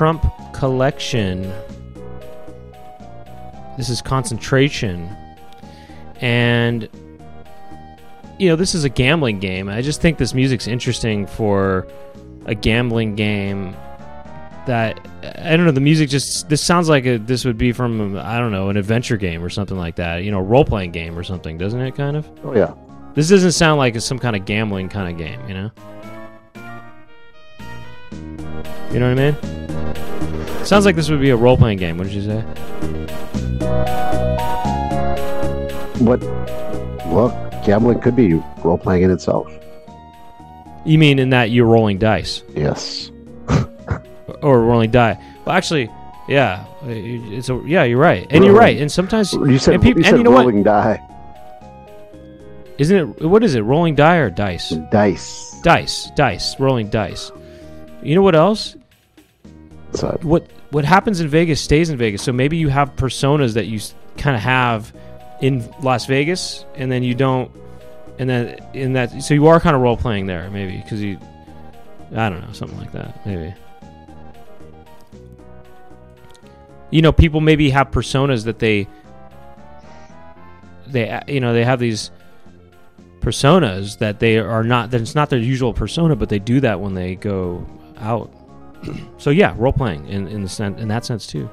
Trump 0.00 0.24
Collection. 0.54 1.42
This 3.76 3.90
is 3.90 4.00
concentration. 4.00 5.14
And 6.22 6.88
you 8.38 8.48
know, 8.48 8.56
this 8.56 8.74
is 8.74 8.84
a 8.84 8.88
gambling 8.88 9.40
game. 9.40 9.68
I 9.68 9.82
just 9.82 10.00
think 10.00 10.16
this 10.16 10.32
music's 10.32 10.66
interesting 10.66 11.26
for 11.26 11.86
a 12.46 12.54
gambling 12.54 13.14
game 13.14 13.76
that 14.66 15.06
I 15.22 15.54
don't 15.54 15.66
know, 15.66 15.70
the 15.70 15.82
music 15.82 16.08
just 16.08 16.48
this 16.48 16.62
sounds 16.62 16.88
like 16.88 17.04
a, 17.04 17.18
this 17.18 17.44
would 17.44 17.58
be 17.58 17.70
from 17.72 18.16
I 18.16 18.38
don't 18.38 18.52
know, 18.52 18.70
an 18.70 18.78
adventure 18.78 19.18
game 19.18 19.44
or 19.44 19.50
something 19.50 19.76
like 19.76 19.96
that. 19.96 20.24
You 20.24 20.30
know, 20.30 20.40
role 20.40 20.64
playing 20.64 20.92
game 20.92 21.18
or 21.18 21.24
something, 21.24 21.58
doesn't 21.58 21.78
it 21.78 21.94
kind 21.94 22.16
of? 22.16 22.26
Oh 22.42 22.56
yeah. 22.56 22.72
This 23.12 23.28
doesn't 23.28 23.52
sound 23.52 23.76
like 23.76 23.96
it's 23.96 24.06
some 24.06 24.18
kind 24.18 24.34
of 24.34 24.46
gambling 24.46 24.88
kind 24.88 25.12
of 25.12 25.18
game, 25.18 25.46
you 25.46 25.52
know? 25.52 25.70
You 28.94 28.98
know 28.98 29.14
what 29.14 29.20
I 29.20 29.32
mean? 29.32 29.59
Sounds 30.70 30.84
like 30.84 30.94
this 30.94 31.10
would 31.10 31.20
be 31.20 31.30
a 31.30 31.36
role 31.36 31.56
playing 31.56 31.78
game. 31.78 31.98
What 31.98 32.06
did 32.06 32.12
you 32.12 32.22
say? 32.22 32.42
What? 35.98 36.20
Well, 37.10 37.50
gambling 37.66 37.98
could 37.98 38.14
be 38.14 38.34
role 38.62 38.78
playing 38.78 39.02
in 39.02 39.10
itself. 39.10 39.52
You 40.84 40.96
mean 40.96 41.18
in 41.18 41.30
that 41.30 41.50
you're 41.50 41.66
rolling 41.66 41.98
dice 41.98 42.44
Yes. 42.54 43.10
or 44.42 44.60
rolling 44.60 44.92
die? 44.92 45.18
Well, 45.44 45.56
actually, 45.56 45.90
yeah, 46.28 46.64
it's 46.84 47.48
a 47.48 47.60
yeah. 47.66 47.82
You're 47.82 47.98
right, 47.98 48.28
and 48.30 48.44
you're 48.44 48.54
right. 48.54 48.80
And 48.80 48.92
sometimes 48.92 49.32
You 49.32 49.58
said, 49.58 49.74
and, 49.74 49.82
peop- 49.82 49.96
you 49.96 50.04
and 50.04 50.06
said 50.06 50.18
you 50.18 50.22
know 50.22 50.30
what? 50.30 50.42
rolling 50.46 50.62
die. 50.62 51.04
Isn't 52.78 52.96
it? 52.96 53.22
What 53.26 53.42
is 53.42 53.56
it? 53.56 53.62
Rolling 53.62 53.96
die 53.96 54.18
or 54.18 54.30
dice? 54.30 54.68
Dice. 54.92 55.60
Dice, 55.64 56.12
dice, 56.14 56.60
rolling 56.60 56.90
dice. 56.90 57.32
You 58.04 58.14
know 58.14 58.22
what 58.22 58.36
else? 58.36 58.76
What 60.22 60.46
what 60.70 60.84
happens 60.84 61.20
in 61.20 61.28
Vegas 61.28 61.60
stays 61.60 61.90
in 61.90 61.96
Vegas. 61.96 62.22
So 62.22 62.32
maybe 62.32 62.56
you 62.56 62.68
have 62.68 62.94
personas 62.96 63.54
that 63.54 63.66
you 63.66 63.80
kind 64.16 64.36
of 64.36 64.42
have 64.42 64.94
in 65.40 65.68
Las 65.82 66.06
Vegas, 66.06 66.64
and 66.74 66.90
then 66.90 67.02
you 67.02 67.14
don't, 67.14 67.50
and 68.18 68.28
then 68.28 68.58
in 68.74 68.92
that, 68.92 69.22
so 69.22 69.34
you 69.34 69.46
are 69.46 69.58
kind 69.58 69.74
of 69.74 69.82
role 69.82 69.96
playing 69.96 70.26
there, 70.26 70.48
maybe 70.50 70.76
because 70.76 71.02
you, 71.02 71.18
I 72.14 72.28
don't 72.28 72.40
know, 72.40 72.52
something 72.52 72.78
like 72.78 72.92
that, 72.92 73.24
maybe. 73.26 73.54
You 76.90 77.02
know, 77.02 77.12
people 77.12 77.40
maybe 77.40 77.70
have 77.70 77.90
personas 77.90 78.44
that 78.44 78.58
they, 78.58 78.86
they, 80.88 81.20
you 81.28 81.40
know, 81.40 81.52
they 81.52 81.64
have 81.64 81.78
these 81.78 82.10
personas 83.20 83.98
that 83.98 84.18
they 84.18 84.38
are 84.38 84.64
not 84.64 84.90
that 84.90 85.00
it's 85.00 85.14
not 85.14 85.30
their 85.30 85.38
usual 85.38 85.72
persona, 85.72 86.16
but 86.16 86.28
they 86.28 86.38
do 86.38 86.60
that 86.60 86.80
when 86.80 86.94
they 86.94 87.14
go 87.14 87.64
out 87.98 88.32
so 89.18 89.30
yeah, 89.30 89.54
role 89.58 89.72
playing 89.72 90.06
in 90.08 90.26
in 90.28 90.42
the 90.42 90.48
sen- 90.48 90.78
in 90.78 90.88
that 90.88 91.04
sense 91.04 91.26
too. 91.26 91.48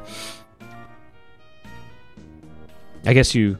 I 3.05 3.13
guess 3.13 3.33
you 3.35 3.57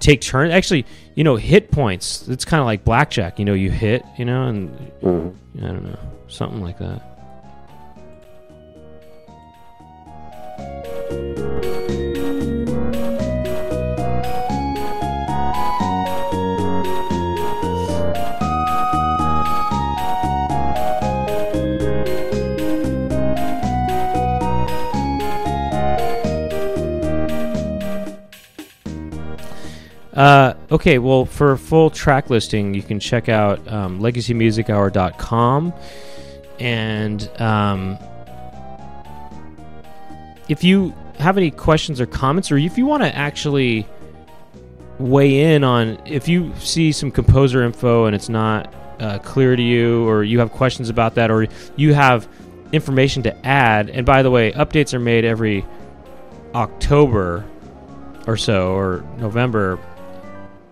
take 0.00 0.20
turns. 0.20 0.52
Actually, 0.52 0.84
you 1.14 1.22
know, 1.24 1.36
hit 1.36 1.70
points. 1.70 2.26
It's 2.28 2.44
kind 2.44 2.60
of 2.60 2.66
like 2.66 2.84
blackjack. 2.84 3.38
You 3.38 3.44
know, 3.44 3.54
you 3.54 3.70
hit. 3.70 4.04
You 4.18 4.24
know, 4.24 4.48
and 4.48 4.70
Mhm. 5.00 5.34
I 5.58 5.66
don't 5.66 5.84
know, 5.84 5.98
something 6.28 6.60
like 6.62 6.78
that. 6.78 7.02
Uh, 30.14 30.54
okay, 30.70 30.98
well, 30.98 31.24
for 31.24 31.52
a 31.52 31.58
full 31.58 31.88
track 31.88 32.28
listing, 32.28 32.74
you 32.74 32.82
can 32.82 33.00
check 33.00 33.28
out 33.28 33.66
um, 33.68 34.00
legacymusichour.com. 34.00 35.72
And 36.60 37.40
um, 37.40 37.98
if 40.48 40.62
you 40.62 40.94
have 41.18 41.38
any 41.38 41.50
questions 41.50 42.00
or 42.00 42.06
comments, 42.06 42.52
or 42.52 42.58
if 42.58 42.76
you 42.76 42.84
want 42.84 43.02
to 43.02 43.14
actually 43.14 43.86
weigh 44.98 45.54
in 45.54 45.64
on 45.64 45.98
if 46.06 46.28
you 46.28 46.52
see 46.58 46.92
some 46.92 47.10
composer 47.10 47.62
info 47.62 48.04
and 48.04 48.14
it's 48.14 48.28
not 48.28 48.72
uh, 49.00 49.18
clear 49.18 49.56
to 49.56 49.62
you, 49.62 50.06
or 50.06 50.22
you 50.22 50.38
have 50.38 50.52
questions 50.52 50.88
about 50.90 51.14
that, 51.14 51.30
or 51.30 51.48
you 51.76 51.94
have 51.94 52.28
information 52.72 53.22
to 53.22 53.46
add, 53.46 53.88
and 53.90 54.04
by 54.04 54.22
the 54.22 54.30
way, 54.30 54.52
updates 54.52 54.92
are 54.94 55.00
made 55.00 55.24
every 55.24 55.64
October 56.54 57.44
or 58.26 58.36
so, 58.36 58.74
or 58.74 59.04
November 59.18 59.78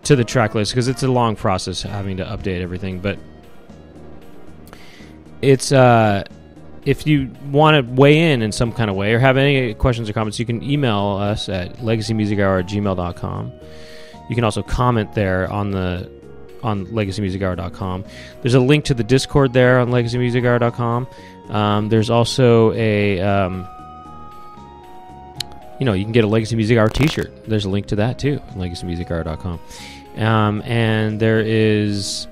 to 0.04 0.16
the 0.16 0.24
track 0.24 0.54
list 0.54 0.72
because 0.72 0.88
it's 0.88 1.02
a 1.02 1.08
long 1.08 1.36
process 1.36 1.82
having 1.82 2.16
to 2.18 2.24
update 2.24 2.60
everything. 2.60 3.00
But 3.00 3.18
it's 5.42 5.72
uh, 5.72 6.24
if 6.84 7.06
you 7.06 7.30
want 7.50 7.86
to 7.86 7.92
weigh 7.92 8.32
in 8.32 8.42
in 8.42 8.52
some 8.52 8.72
kind 8.72 8.90
of 8.90 8.96
way 8.96 9.12
or 9.12 9.18
have 9.18 9.36
any 9.36 9.74
questions 9.74 10.08
or 10.08 10.12
comments, 10.12 10.38
you 10.38 10.46
can 10.46 10.62
email 10.62 11.18
us 11.20 11.48
at 11.48 11.76
legacymusichour 11.76 12.60
at 12.60 12.68
gmail.com. 12.68 13.52
You 14.28 14.34
can 14.34 14.44
also 14.44 14.62
comment 14.62 15.14
there 15.14 15.50
on 15.50 15.70
the 15.70 16.10
on 16.62 16.86
legacymusichour.com. 16.86 18.04
There's 18.42 18.54
a 18.54 18.60
link 18.60 18.84
to 18.86 18.94
the 18.94 19.04
Discord 19.04 19.52
there 19.52 19.80
on 19.80 19.88
legacymusichour.com. 19.90 21.06
Um, 21.48 21.88
there's 21.88 22.10
also 22.10 22.72
a 22.74 23.20
um, 23.20 23.66
you 25.80 25.86
know, 25.86 25.94
you 25.94 26.04
can 26.04 26.12
get 26.12 26.24
a 26.24 26.26
Legacy 26.26 26.54
Music 26.54 26.78
Hour 26.78 26.88
T-shirt. 26.90 27.46
There's 27.46 27.64
a 27.64 27.70
link 27.70 27.86
to 27.86 27.96
that 27.96 28.18
too, 28.18 28.38
legacymusichour.com. 28.52 29.60
Um, 30.16 30.62
and 30.62 31.18
there 31.18 31.40
is 31.40 32.28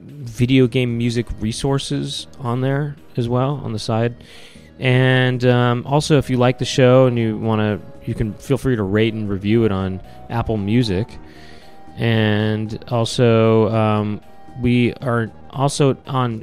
video 0.00 0.66
game 0.66 0.96
music 0.96 1.26
resources 1.38 2.26
on 2.40 2.62
there 2.62 2.96
as 3.16 3.28
well 3.28 3.60
on 3.62 3.72
the 3.72 3.78
side. 3.78 4.16
And 4.78 5.44
um, 5.44 5.86
also, 5.86 6.16
if 6.16 6.30
you 6.30 6.38
like 6.38 6.58
the 6.58 6.64
show 6.64 7.06
and 7.06 7.18
you 7.18 7.36
want 7.36 7.60
to, 7.60 8.08
you 8.08 8.14
can 8.14 8.32
feel 8.34 8.56
free 8.56 8.74
to 8.74 8.82
rate 8.82 9.12
and 9.12 9.28
review 9.28 9.64
it 9.64 9.70
on 9.70 10.00
Apple 10.30 10.56
Music. 10.56 11.06
And 11.96 12.82
also, 12.88 13.68
um, 13.68 14.22
we 14.60 14.94
are 14.94 15.30
also 15.50 15.96
on 16.06 16.40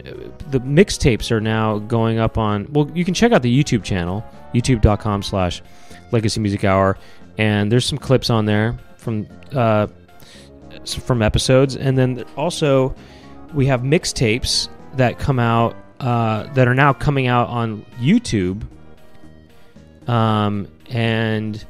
the 0.52 0.60
mixtapes 0.60 1.32
are 1.32 1.42
now 1.42 1.80
going 1.80 2.20
up 2.20 2.38
on. 2.38 2.68
Well, 2.72 2.90
you 2.94 3.04
can 3.04 3.16
check 3.16 3.32
out 3.32 3.42
the 3.42 3.64
YouTube 3.64 3.84
channel, 3.84 4.24
youtube.com/slash 4.54 5.64
Legacy 6.12 6.40
Music 6.40 6.64
Hour, 6.64 6.98
and 7.38 7.72
there's 7.72 7.86
some 7.86 7.98
clips 7.98 8.30
on 8.30 8.46
there 8.46 8.78
from 8.98 9.28
uh, 9.54 9.88
from 10.86 11.22
episodes, 11.22 11.76
and 11.76 11.98
then 11.98 12.24
also 12.36 12.96
we 13.54 13.66
have 13.66 13.82
mixtapes 13.82 14.70
that 14.96 15.20
come 15.20 15.40
out 15.40 15.76
uh, 16.00 16.44
that 16.54 16.68
are 16.68 16.76
now 16.76 16.94
coming 16.94 17.28
out 17.28 17.48
on 17.50 17.86
YouTube, 18.00 18.64
um, 20.08 20.68
and 20.90 21.66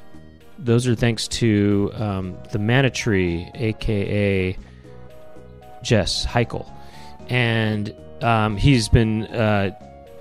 those 0.58 0.88
are 0.88 0.96
thanks 0.96 1.28
to 1.28 1.92
um, 1.96 2.38
the 2.52 2.60
Mana 2.60 2.90
Tree, 2.90 3.50
aka 3.56 4.58
Jess 5.82 6.26
Heichel, 6.26 6.70
and 7.30 7.94
um, 8.22 8.58
he's 8.58 8.90
been 8.90 9.24
uh, 9.28 9.72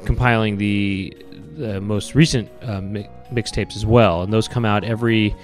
compiling 0.05 0.59
the 0.59 1.17
the 1.57 1.81
most 1.81 2.15
recent 2.15 2.49
uh, 2.63 2.81
mixtapes 3.33 3.77
as 3.77 3.87
well, 3.87 4.23
and 4.23 4.33
those 4.33 4.49
come 4.49 4.65
out 4.65 4.85
every 4.85 5.35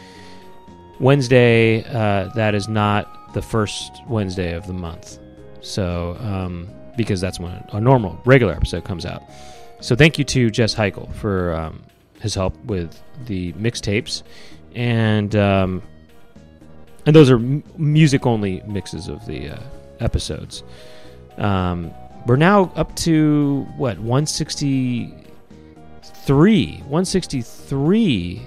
Wednesday. 1.01 1.85
Uh, 1.85 2.29
that 2.35 2.55
is 2.55 2.69
not 2.69 3.33
the 3.35 3.43
first 3.43 4.03
Wednesday 4.09 4.55
of 4.55 4.67
the 4.67 4.73
month, 4.73 5.19
so 5.61 6.17
um, 6.21 6.69
because 6.97 7.21
that's 7.21 7.41
when 7.41 7.53
a 7.73 7.81
normal 7.81 8.21
regular 8.25 8.53
episode 8.55 8.85
comes 8.85 9.05
out. 9.05 9.23
So 9.81 9.95
thank 9.95 10.19
you 10.19 10.25
to 10.25 10.51
Jess 10.51 10.75
Heichel 10.75 11.13
for 11.15 11.55
um, 11.55 11.83
his 12.21 12.35
help 12.35 12.57
with 12.65 13.01
the 13.27 13.53
mixtapes, 13.55 14.23
and 14.75 15.35
um, 15.37 15.83
and 17.07 17.15
those 17.15 17.31
are 17.31 17.37
m- 17.37 17.63
music 17.77 18.27
only 18.27 18.63
mixes 18.67 19.09
of 19.09 19.27
the 19.27 19.51
uh, 19.51 19.61
episodes. 20.01 20.63
Um, 21.37 21.93
we're 22.27 22.37
now 22.37 22.73
up 22.77 22.95
to 22.97 23.67
what 23.77 23.99
163 26.29 26.83
163 26.89 28.43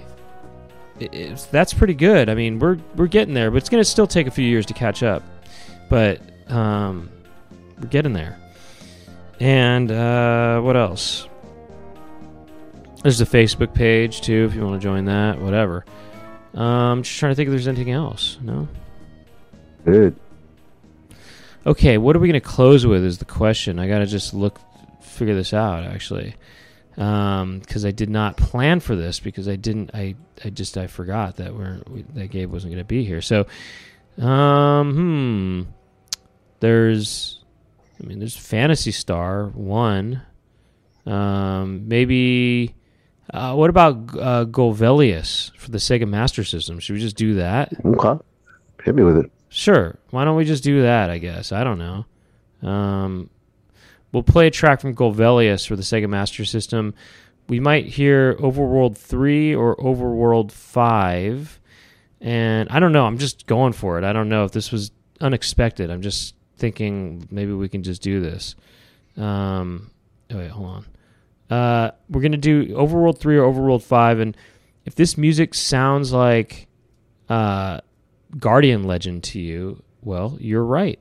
I- 1.00 1.04
it's- 1.04 1.46
that's 1.46 1.72
pretty 1.72 1.94
good. 1.94 2.28
I 2.28 2.34
mean 2.34 2.58
we're 2.58 2.78
we're 2.96 3.06
getting 3.06 3.34
there 3.34 3.50
but 3.50 3.58
it's 3.58 3.68
going 3.68 3.80
to 3.82 3.88
still 3.88 4.06
take 4.06 4.26
a 4.26 4.30
few 4.30 4.44
years 4.44 4.66
to 4.66 4.74
catch 4.74 5.02
up. 5.02 5.22
But 5.88 6.20
um, 6.50 7.08
we're 7.80 7.88
getting 7.88 8.12
there. 8.12 8.36
And 9.40 9.90
uh, 9.92 10.60
what 10.60 10.76
else? 10.76 11.28
There's 13.02 13.20
a 13.20 13.26
facebook 13.26 13.72
page 13.74 14.20
too 14.22 14.46
if 14.50 14.54
you 14.56 14.62
want 14.66 14.80
to 14.80 14.84
join 14.84 15.04
that 15.06 15.40
whatever. 15.40 15.84
Um, 16.54 17.02
just 17.04 17.18
trying 17.18 17.30
to 17.32 17.36
think 17.36 17.46
if 17.46 17.52
there's 17.52 17.68
anything 17.68 17.92
else 17.92 18.38
no? 18.42 18.66
Dude, 19.86 20.16
Okay, 21.66 21.98
what 21.98 22.16
are 22.16 22.18
we 22.18 22.26
going 22.28 22.40
to 22.40 22.46
close 22.46 22.86
with 22.86 23.04
is 23.04 23.18
the 23.18 23.24
question. 23.24 23.78
I 23.78 23.86
got 23.88 23.98
to 23.98 24.06
just 24.06 24.32
look, 24.34 24.58
figure 25.00 25.34
this 25.34 25.52
out 25.52 25.84
actually, 25.84 26.34
because 26.98 27.84
I 27.84 27.92
did 27.92 28.10
not 28.10 28.36
plan 28.36 28.80
for 28.80 28.96
this 28.96 29.20
because 29.20 29.48
I 29.48 29.54
didn't. 29.54 29.92
I 29.94 30.16
I 30.44 30.50
just 30.50 30.76
I 30.76 30.88
forgot 30.88 31.36
that 31.36 31.54
we're 31.54 31.80
we, 31.88 32.02
that 32.14 32.28
Gabe 32.30 32.50
wasn't 32.50 32.72
going 32.72 32.82
to 32.82 32.84
be 32.84 33.04
here. 33.04 33.20
So, 33.20 33.46
um, 34.20 34.94
hmm, 34.94 35.70
there's, 36.58 37.44
I 38.02 38.06
mean, 38.06 38.18
there's 38.18 38.36
Phantasy 38.36 38.90
Star 38.90 39.46
one. 39.46 40.22
Um, 41.06 41.86
maybe. 41.86 42.74
Uh, 43.32 43.54
what 43.54 43.70
about 43.70 43.92
uh, 44.18 44.46
Golvellius 44.46 45.54
for 45.56 45.70
the 45.70 45.78
Sega 45.78 46.08
Master 46.08 46.42
System? 46.42 46.80
Should 46.80 46.94
we 46.94 47.00
just 47.00 47.16
do 47.16 47.34
that? 47.34 47.72
okay. 47.84 48.24
Hit 48.82 48.94
me 48.94 49.02
with 49.04 49.18
it. 49.18 49.30
Sure. 49.50 49.98
Why 50.10 50.24
don't 50.24 50.36
we 50.36 50.44
just 50.44 50.64
do 50.64 50.82
that? 50.82 51.10
I 51.10 51.18
guess 51.18 51.52
I 51.52 51.62
don't 51.62 51.78
know. 51.78 52.68
Um, 52.68 53.30
we'll 54.12 54.22
play 54.22 54.46
a 54.46 54.50
track 54.50 54.80
from 54.80 54.94
Golvellius 54.94 55.66
for 55.66 55.76
the 55.76 55.82
Sega 55.82 56.08
Master 56.08 56.44
System. 56.44 56.94
We 57.48 57.60
might 57.60 57.86
hear 57.86 58.34
Overworld 58.34 58.96
three 58.96 59.54
or 59.54 59.76
Overworld 59.76 60.52
five, 60.52 61.60
and 62.20 62.68
I 62.70 62.80
don't 62.80 62.92
know. 62.92 63.06
I'm 63.06 63.18
just 63.18 63.46
going 63.46 63.72
for 63.72 63.98
it. 63.98 64.04
I 64.04 64.12
don't 64.12 64.28
know 64.28 64.44
if 64.44 64.52
this 64.52 64.70
was 64.70 64.90
unexpected. 65.20 65.90
I'm 65.90 66.02
just 66.02 66.34
thinking 66.56 67.26
maybe 67.30 67.52
we 67.52 67.68
can 67.68 67.82
just 67.82 68.02
do 68.02 68.20
this. 68.20 68.54
Um, 69.16 69.90
oh, 70.30 70.38
wait, 70.38 70.50
hold 70.50 70.68
on. 70.68 70.86
Uh, 71.50 71.90
we're 72.10 72.20
gonna 72.20 72.36
do 72.36 72.66
Overworld 72.68 73.18
three 73.18 73.38
or 73.38 73.50
Overworld 73.50 73.82
five, 73.82 74.20
and 74.20 74.36
if 74.84 74.94
this 74.94 75.16
music 75.16 75.54
sounds 75.54 76.12
like 76.12 76.66
uh, 77.28 77.80
Guardian 78.38 78.84
Legend 78.84 79.24
to 79.24 79.40
you, 79.40 79.82
well, 80.02 80.36
you're 80.40 80.64
right. 80.64 80.98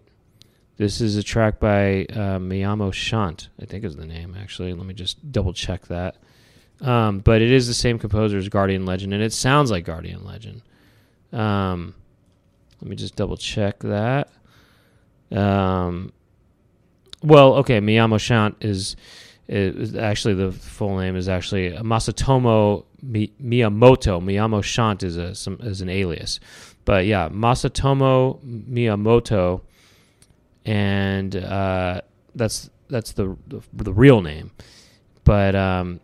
This 0.78 1.02
is 1.02 1.16
a 1.16 1.24
track 1.24 1.60
by 1.60 2.06
uh, 2.06 2.38
Miyamo 2.38 2.94
Shant, 2.94 3.50
I 3.60 3.66
think 3.66 3.84
is 3.84 3.96
the 3.96 4.06
name, 4.06 4.36
actually. 4.40 4.74
Let 4.74 4.86
me 4.86 4.94
just 4.94 5.32
double 5.32 5.54
check 5.54 5.88
that. 5.88 6.18
Um, 6.82 7.20
but 7.20 7.42
it 7.42 7.52
is 7.52 7.68
the 7.68 7.74
same 7.74 7.98
composer 7.98 8.38
as 8.38 8.48
Guardian 8.50 8.86
Legend, 8.86 9.14
and 9.14 9.24
it 9.24 9.34
sounds 9.34 9.72
like 9.72 9.86
Guardian 9.86 10.24
Legend. 10.24 10.62
Um, 11.34 11.96
let 12.82 12.90
me 12.90 12.96
just 12.96 13.16
double 13.16 13.38
check 13.38 13.80
that. 13.80 14.30
Um, 15.32 16.14
well, 17.24 17.56
okay, 17.56 17.80
Miyamo 17.82 18.20
Shant 18.20 18.56
is, 18.62 18.96
is 19.48 19.96
actually 19.96 20.36
the 20.36 20.52
full 20.52 20.98
name 21.00 21.16
is 21.16 21.28
actually 21.28 21.72
Masatomo 21.72 22.86
Mi- 23.02 23.34
Miyamoto. 23.44 24.22
Miyamo 24.22 24.64
Shant 24.64 25.02
is 25.02 25.18
a 25.18 25.34
some 25.34 25.58
is 25.64 25.82
an 25.82 25.90
alias, 25.90 26.40
but 26.86 27.06
yeah, 27.08 27.30
Masatomo 27.30 28.40
Miyamoto, 28.44 29.62
and 30.68 31.34
uh, 31.36 32.02
that's 32.36 32.70
that's 32.90 33.14
the, 33.14 33.36
the 33.48 33.62
the 33.74 33.94
real 33.94 34.22
name. 34.22 34.52
But 35.24 35.56
um, 35.56 36.00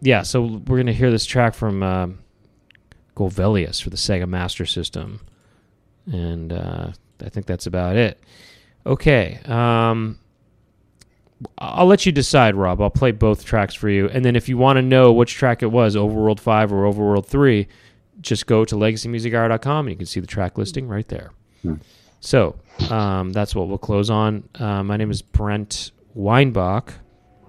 yeah, 0.00 0.22
so 0.22 0.42
we're 0.42 0.76
gonna 0.76 0.92
hear 0.92 1.10
this 1.10 1.26
track 1.26 1.54
from 1.54 1.82
um 1.82 2.18
Golvellius 3.16 3.82
for 3.82 3.90
the 3.90 3.96
Sega 3.96 4.28
Master 4.28 4.66
System, 4.66 5.20
and 6.06 6.52
uh, 6.52 6.92
I 7.24 7.28
think 7.30 7.46
that's 7.46 7.66
about 7.66 7.96
it. 7.96 8.22
Okay, 8.84 9.40
um, 9.46 10.18
I'll 11.56 11.86
let 11.86 12.04
you 12.04 12.12
decide, 12.12 12.54
Rob. 12.54 12.82
I'll 12.82 12.90
play 12.90 13.12
both 13.12 13.44
tracks 13.44 13.74
for 13.74 13.88
you, 13.88 14.08
and 14.10 14.24
then 14.24 14.36
if 14.36 14.48
you 14.48 14.58
want 14.58 14.76
to 14.76 14.82
know 14.82 15.10
which 15.12 15.34
track 15.34 15.62
it 15.62 15.70
was, 15.72 15.96
Overworld 15.96 16.38
Five 16.38 16.70
or 16.70 16.84
Overworld 16.84 17.26
Three, 17.26 17.66
just 18.20 18.46
go 18.46 18.64
to 18.66 18.74
LegacyMusicHour.com 18.74 19.86
and 19.86 19.90
you 19.90 19.96
can 19.96 20.06
see 20.06 20.20
the 20.20 20.26
track 20.26 20.58
listing 20.58 20.86
right 20.86 21.08
there. 21.08 21.32
Hmm. 21.62 21.76
So 22.20 22.56
um, 22.90 23.32
that's 23.32 23.54
what 23.54 23.68
we'll 23.68 23.78
close 23.78 24.10
on. 24.10 24.48
Uh, 24.54 24.82
my 24.82 24.96
name 24.96 25.10
is 25.10 25.22
Brent 25.22 25.92
Weinbach. 26.14 26.94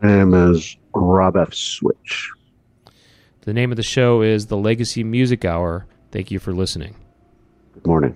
My 0.02 0.10
name 0.10 0.34
is 0.34 0.78
Rob 0.94 1.38
F. 1.38 1.54
Switch. 1.54 2.30
The 3.42 3.54
name 3.54 3.72
of 3.72 3.78
the 3.78 3.84
show 3.84 4.22
is 4.22 4.48
the 4.48 4.58
Legacy 4.58 5.04
Music 5.04 5.44
Hour. 5.44 5.86
Thank 6.12 6.32
you 6.32 6.40
for 6.40 6.54
listening. 6.54 6.96
Good 7.74 7.88
morning. 7.88 8.16